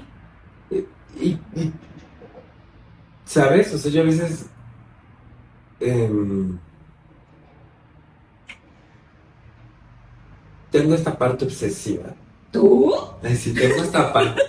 Y, 0.71 1.29
y- 1.29 1.39
¿Sabes? 3.25 3.73
O 3.73 3.79
sea, 3.79 3.91
yo 3.91 4.03
a 4.03 4.05
veces... 4.05 4.47
em, 5.81 6.59
tengo 10.73 10.95
esta 10.95 11.17
parte 11.17 11.45
obsesiva. 11.45 12.15
¿Tú? 12.51 12.93
Ay, 13.23 13.37
sí, 13.37 13.55
tengo 13.55 13.77
esta 13.83 14.13
parte. 14.13 14.43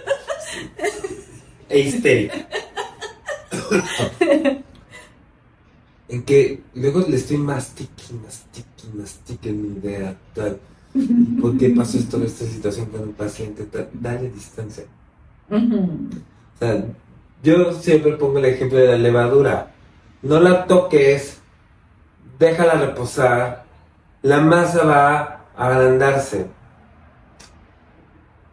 e 1.69 1.79
histérica. 1.79 2.47
en 6.09 6.23
que 6.23 6.61
luego 6.75 7.01
le 7.01 7.17
estoy 7.17 7.37
mastique, 7.37 8.13
mastique, 8.25 8.87
mastique 8.93 9.51
mi 9.51 9.77
idea, 9.77 10.17
tal. 10.33 10.59
¿Por 11.41 11.57
qué 11.57 11.69
pasó 11.69 11.97
esto 11.97 12.17
en 12.17 12.23
esta 12.23 12.45
situación 12.45 12.85
con 12.87 13.01
un 13.01 13.13
paciente? 13.13 13.65
Tal? 13.65 13.89
Dale 13.93 14.29
distancia. 14.29 14.85
O 15.49 16.59
sea, 16.59 16.85
yo 17.43 17.73
siempre 17.73 18.13
pongo 18.13 18.39
el 18.39 18.45
ejemplo 18.45 18.77
de 18.77 18.87
la 18.87 18.97
levadura. 18.97 19.71
No 20.21 20.39
la 20.39 20.65
toques, 20.67 21.39
déjala 22.39 22.75
reposar, 22.75 23.65
la 24.21 24.39
masa 24.39 24.85
va 24.85 25.42
agrandarse. 25.55 26.47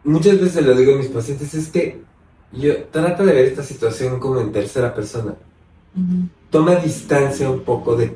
Muchas 0.03 0.39
veces 0.39 0.65
lo 0.65 0.73
digo 0.75 0.93
a 0.93 0.97
mis 0.97 1.07
pacientes, 1.07 1.53
es 1.53 1.69
que 1.69 2.01
yo 2.51 2.83
trata 2.85 3.23
de 3.23 3.33
ver 3.33 3.45
esta 3.45 3.63
situación 3.63 4.19
como 4.19 4.39
en 4.41 4.51
tercera 4.51 4.93
persona. 4.93 5.35
Toma 6.49 6.75
distancia 6.75 7.49
un 7.49 7.61
poco 7.61 7.95
de... 7.95 8.15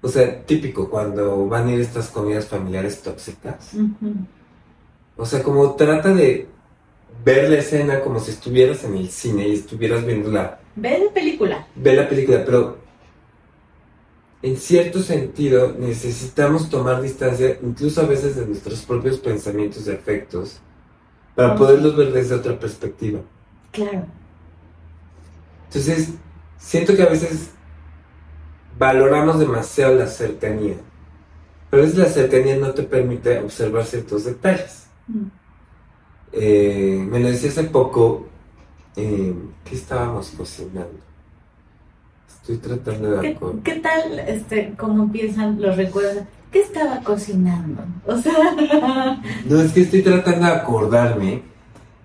O 0.00 0.08
sea, 0.08 0.44
típico 0.44 0.88
cuando 0.88 1.46
van 1.46 1.68
a 1.68 1.72
ir 1.72 1.80
estas 1.80 2.08
comidas 2.08 2.46
familiares 2.46 3.02
tóxicas. 3.02 3.72
O 5.16 5.26
sea, 5.26 5.42
como 5.42 5.74
trata 5.74 6.14
de 6.14 6.46
ver 7.24 7.50
la 7.50 7.58
escena 7.58 8.00
como 8.00 8.20
si 8.20 8.30
estuvieras 8.30 8.84
en 8.84 8.94
el 8.94 9.08
cine 9.08 9.48
y 9.48 9.54
estuvieras 9.54 10.04
viendo 10.04 10.30
la, 10.30 10.60
Ve 10.76 10.98
la 11.04 11.12
película. 11.12 11.66
ve 11.74 11.94
la 11.94 12.08
película, 12.08 12.44
pero 12.44 12.78
en 14.42 14.56
cierto 14.56 15.00
sentido 15.02 15.74
necesitamos 15.78 16.70
tomar 16.70 17.02
distancia, 17.02 17.58
incluso 17.62 18.02
a 18.02 18.06
veces 18.06 18.36
de 18.36 18.46
nuestros 18.46 18.82
propios 18.82 19.18
pensamientos 19.18 19.86
y 19.86 19.90
afectos, 19.90 20.60
para 21.34 21.56
poderlos 21.56 21.96
ver 21.96 22.12
desde 22.12 22.34
otra 22.34 22.58
perspectiva. 22.58 23.20
Claro. 23.72 24.06
Entonces, 25.66 26.14
siento 26.56 26.96
que 26.96 27.02
a 27.02 27.08
veces 27.08 27.50
valoramos 28.78 29.38
demasiado 29.38 29.94
la 29.94 30.06
cercanía, 30.06 30.76
pero 31.68 31.82
a 31.82 31.86
veces 31.86 31.98
la 31.98 32.08
cercanía 32.08 32.56
no 32.56 32.72
te 32.72 32.84
permite 32.84 33.38
observar 33.40 33.84
ciertos 33.84 34.24
detalles. 34.24 34.86
Mm. 35.08 35.24
Eh, 36.32 37.06
me 37.10 37.20
lo 37.20 37.28
decía 37.28 37.50
hace 37.50 37.64
poco 37.64 38.26
eh, 38.96 39.34
que 39.64 39.74
estábamos 39.74 40.30
cocinando. 40.30 41.07
Estoy 42.28 42.56
tratando 42.58 43.10
de 43.10 43.20
¿Qué, 43.20 43.38
qué 43.64 43.74
tal, 43.80 44.18
este, 44.20 44.74
cómo 44.76 45.04
empiezan 45.04 45.60
los 45.60 45.76
recuerdos? 45.76 46.24
¿Qué 46.50 46.60
estaba 46.60 47.00
cocinando? 47.00 47.82
O 48.06 48.16
sea, 48.16 48.34
No, 49.46 49.60
es 49.60 49.72
que 49.72 49.82
estoy 49.82 50.02
tratando 50.02 50.46
de 50.46 50.52
acordarme 50.52 51.42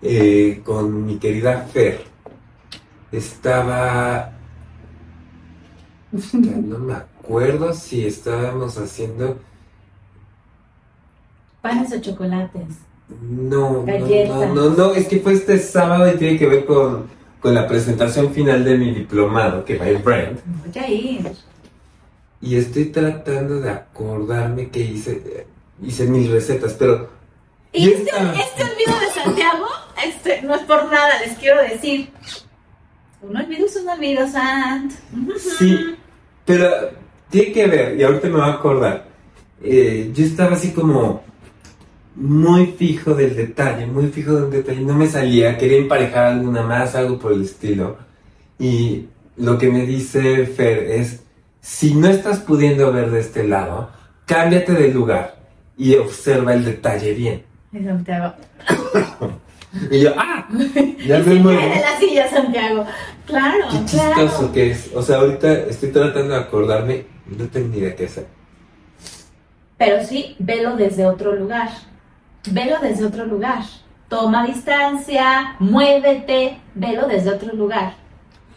eh, 0.01 0.61
con 0.65 1.05
mi 1.05 1.17
querida 1.17 1.65
Fer. 1.71 2.01
Estaba 3.11 4.34
no 6.34 6.80
me 6.80 6.93
acuerdo 6.93 7.74
si 7.74 8.05
estábamos 8.05 8.78
haciendo. 8.78 9.38
Panes 11.61 11.91
o 11.93 11.99
chocolates. 11.99 12.67
No, 13.21 13.84
no, 13.84 14.07
no, 14.28 14.53
no, 14.53 14.69
no, 14.69 14.93
es 14.93 15.07
que 15.07 15.19
fue 15.19 15.34
este 15.34 15.57
sábado 15.57 16.11
y 16.11 16.17
tiene 16.17 16.38
que 16.38 16.47
ver 16.47 16.65
con, 16.65 17.07
con 17.44 17.54
la 17.54 17.68
presentación 17.68 18.34
final 18.34 18.64
de 18.64 18.78
mi 18.78 18.91
diplomado, 18.91 19.66
que 19.66 19.78
va 19.78 19.89
en 19.89 20.02
Brand. 20.02 20.39
Voy 20.46 20.82
a 20.82 20.89
ir. 20.89 21.32
Y 22.41 22.56
estoy 22.56 22.86
tratando 22.86 23.60
de 23.60 23.70
acordarme 23.70 24.70
que 24.70 24.80
hice, 24.80 25.46
hice 25.82 26.06
mis 26.06 26.30
recetas, 26.32 26.74
pero 26.74 27.10
Y 27.74 27.84
Y 27.84 27.91
este, 27.91 28.12
este 28.12 28.64
olvido 28.64 28.98
de 28.98 29.22
Santiago, 29.22 29.66
este, 30.06 30.41
no 30.41 30.56
es 30.56 30.62
por 30.62 30.86
nada, 30.86 31.20
les 31.20 31.38
quiero 31.38 31.62
decir. 31.62 32.10
Un 33.22 33.36
olvido 33.36 33.66
es 33.66 33.76
un 33.76 33.89
olvido, 33.89 34.26
Sant. 34.30 34.94
Sí, 35.58 35.96
pero 36.46 36.70
tiene 37.30 37.52
que 37.52 37.68
ver, 37.68 38.00
y 38.00 38.04
ahorita 38.04 38.28
me 38.30 38.38
voy 38.38 38.50
a 38.50 38.54
acordar. 38.54 39.06
eh, 39.62 40.12
yo 40.14 40.24
estaba 40.24 40.56
así 40.56 40.72
como 40.72 41.24
muy 42.16 42.68
fijo 42.68 43.14
del 43.14 43.36
detalle, 43.36 43.86
muy 43.88 44.07
fijo 44.07 44.34
del 44.34 44.51
detalle, 44.51 44.82
no 44.82 44.93
me 44.93 45.07
salía, 45.07 45.57
quería 45.57 45.78
emparejar 45.80 46.26
alguna 46.26 46.61
más, 46.61 46.95
algo 46.95 47.18
por 47.20 47.34
el 47.34 47.43
estilo. 47.43 47.97
Y 48.59 49.05
lo 49.38 49.57
que 49.57 49.70
me 49.70 49.86
dice 49.86 50.45
Fer 50.45 50.80
es, 50.91 51.24
si 51.61 51.95
no 51.95 52.07
estás 52.09 52.39
pudiendo 52.39 52.91
ver 52.91 53.09
de 53.09 53.20
este 53.20 53.47
lado, 53.47 53.89
cámbiate 54.26 54.74
de 54.74 54.89
lugar 54.93 55.36
y 55.78 55.95
observa 55.95 56.53
el 56.53 56.66
detalle 56.66 57.14
bien. 57.14 57.43
Y 57.72 57.84
Santiago. 57.84 58.34
Y 59.89 60.01
yo, 60.01 60.11
¡ah! 60.18 60.47
Ya 61.07 61.18
me 61.18 61.24
se 61.24 61.34
muevo. 61.36 61.59
la 61.59 61.99
silla, 61.99 62.30
Santiago. 62.30 62.86
Claro, 63.26 63.66
Qué 63.72 63.78
chistoso 63.86 64.38
claro. 64.38 64.51
que 64.53 64.72
es. 64.72 64.91
O 64.93 65.01
sea, 65.01 65.18
ahorita 65.18 65.51
estoy 65.61 65.89
tratando 65.89 66.36
de 66.36 66.39
acordarme, 66.41 67.05
no 67.26 67.45
tengo 67.47 67.70
ni 67.70 67.80
idea 67.80 67.95
qué 67.95 68.05
hacer. 68.05 68.28
Pero 69.78 70.05
sí, 70.05 70.36
velo 70.38 70.76
desde 70.76 71.05
otro 71.07 71.36
lugar. 71.36 71.70
Velo 72.50 72.78
desde 72.82 73.06
otro 73.06 73.26
lugar. 73.26 73.64
Toma 74.10 74.46
distancia, 74.46 75.56
muévete, 75.60 76.60
velo 76.76 77.08
desde 77.08 77.32
otro 77.32 77.54
lugar. 77.54 77.96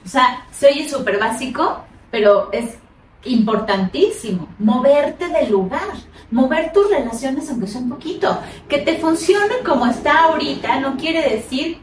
O 0.05 0.09
sea, 0.09 0.45
se 0.51 0.69
oye 0.69 0.89
súper 0.89 1.19
básico, 1.19 1.85
pero 2.11 2.51
es 2.53 2.79
importantísimo. 3.25 4.49
Moverte 4.59 5.29
del 5.29 5.51
lugar, 5.51 5.95
mover 6.31 6.73
tus 6.73 6.91
relaciones 6.91 7.49
aunque 7.51 7.67
sea 7.67 7.81
un 7.81 7.91
poquito. 7.91 8.39
Que 8.69 8.79
te 8.79 8.99
funcione 8.99 9.59
como 9.65 9.87
está 9.87 10.25
ahorita 10.25 10.81
no 10.81 10.97
quiere 10.97 11.29
decir 11.29 11.79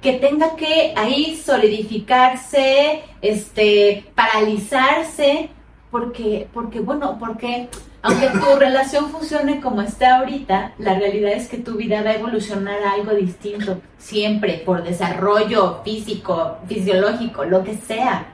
que 0.00 0.14
tenga 0.14 0.56
que 0.56 0.94
ahí 0.96 1.36
solidificarse, 1.36 3.02
este, 3.20 4.10
paralizarse, 4.14 5.50
porque, 5.90 6.48
porque 6.52 6.80
bueno, 6.80 7.18
porque 7.18 7.68
aunque 8.02 8.28
tu 8.28 8.56
relación 8.58 9.10
funcione 9.10 9.60
como 9.60 9.82
está 9.82 10.18
ahorita, 10.18 10.72
la 10.78 10.94
realidad 10.94 11.32
es 11.32 11.48
que 11.48 11.58
tu 11.58 11.76
vida 11.76 12.02
va 12.02 12.10
a 12.10 12.14
evolucionar 12.14 12.82
a 12.82 12.92
algo 12.92 13.12
distinto, 13.12 13.80
siempre, 13.98 14.62
por 14.64 14.82
desarrollo 14.82 15.82
físico, 15.84 16.58
fisiológico, 16.66 17.44
lo 17.44 17.62
que 17.62 17.76
sea. 17.76 18.26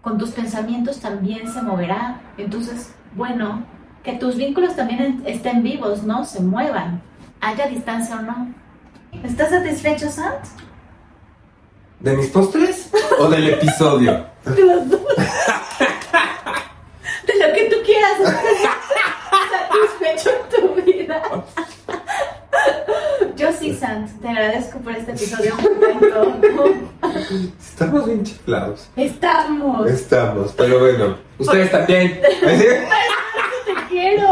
Con 0.00 0.16
tus 0.16 0.30
pensamientos 0.30 1.00
también 1.00 1.52
se 1.52 1.60
moverá. 1.62 2.20
Entonces, 2.38 2.94
bueno, 3.16 3.64
que 4.04 4.12
tus 4.12 4.36
vínculos 4.36 4.76
también 4.76 5.22
estén 5.26 5.62
vivos, 5.62 6.04
¿no? 6.04 6.24
Se 6.24 6.40
muevan, 6.40 7.02
haya 7.40 7.66
distancia 7.66 8.16
o 8.16 8.22
no. 8.22 8.54
¿Estás 9.24 9.50
satisfecho, 9.50 10.08
Sant? 10.08 10.44
¿De 11.98 12.16
mis 12.16 12.28
postres 12.28 12.90
o 13.18 13.28
del 13.28 13.48
episodio? 13.48 14.26
De 14.44 14.62
los 14.66 14.88
dos. 14.88 15.00
De 17.26 17.48
lo 17.48 17.54
que 17.54 17.64
tú 17.70 17.76
quieras. 17.84 18.18
Satisfecho 19.98 20.30
en 20.30 20.76
tu 20.76 20.82
vida. 20.82 21.22
Yo 23.36 23.48
sí, 23.58 23.74
Sant. 23.74 24.10
Te 24.20 24.28
agradezco 24.28 24.78
por 24.78 24.92
este 24.92 25.10
episodio. 25.12 25.54
Estamos 27.58 28.06
bien 28.06 28.22
chiflados. 28.24 28.88
Estamos. 28.96 29.90
Estamos, 29.90 30.52
pero 30.56 30.78
bueno. 30.80 31.16
Ustedes 31.38 31.70
también. 31.70 32.20
Te 32.44 33.74
quiero. 33.88 34.26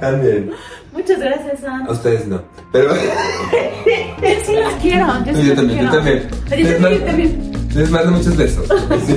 también. 0.00 0.50
Muchas 0.92 1.18
gracias, 1.18 1.60
Sant. 1.60 1.88
A 1.88 1.92
ustedes 1.92 2.26
no. 2.26 2.40
Pero 2.72 2.94
Sí, 2.94 4.52
los 4.54 4.72
quiero. 4.80 5.06
Yo, 5.24 5.34
sí 5.34 5.42
yo 5.42 5.48
los 5.48 5.56
también, 5.56 5.84
yo 5.84 5.90
quiero. 5.90 5.92
también. 5.92 6.28
Yo 6.48 6.56
Les, 6.56 6.80
también, 6.80 7.00
yo 7.00 7.06
también. 7.06 7.52
les 7.74 7.90
mando 7.90 8.12
muchos 8.12 8.36
besos. 8.36 8.66
Sí. 9.06 9.16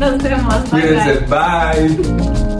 Nos 0.00 0.22
vemos. 0.22 0.70
Bye, 0.70 0.80
bye. 0.80 0.80
Cuídense. 0.80 1.12
Bye. 1.28 2.55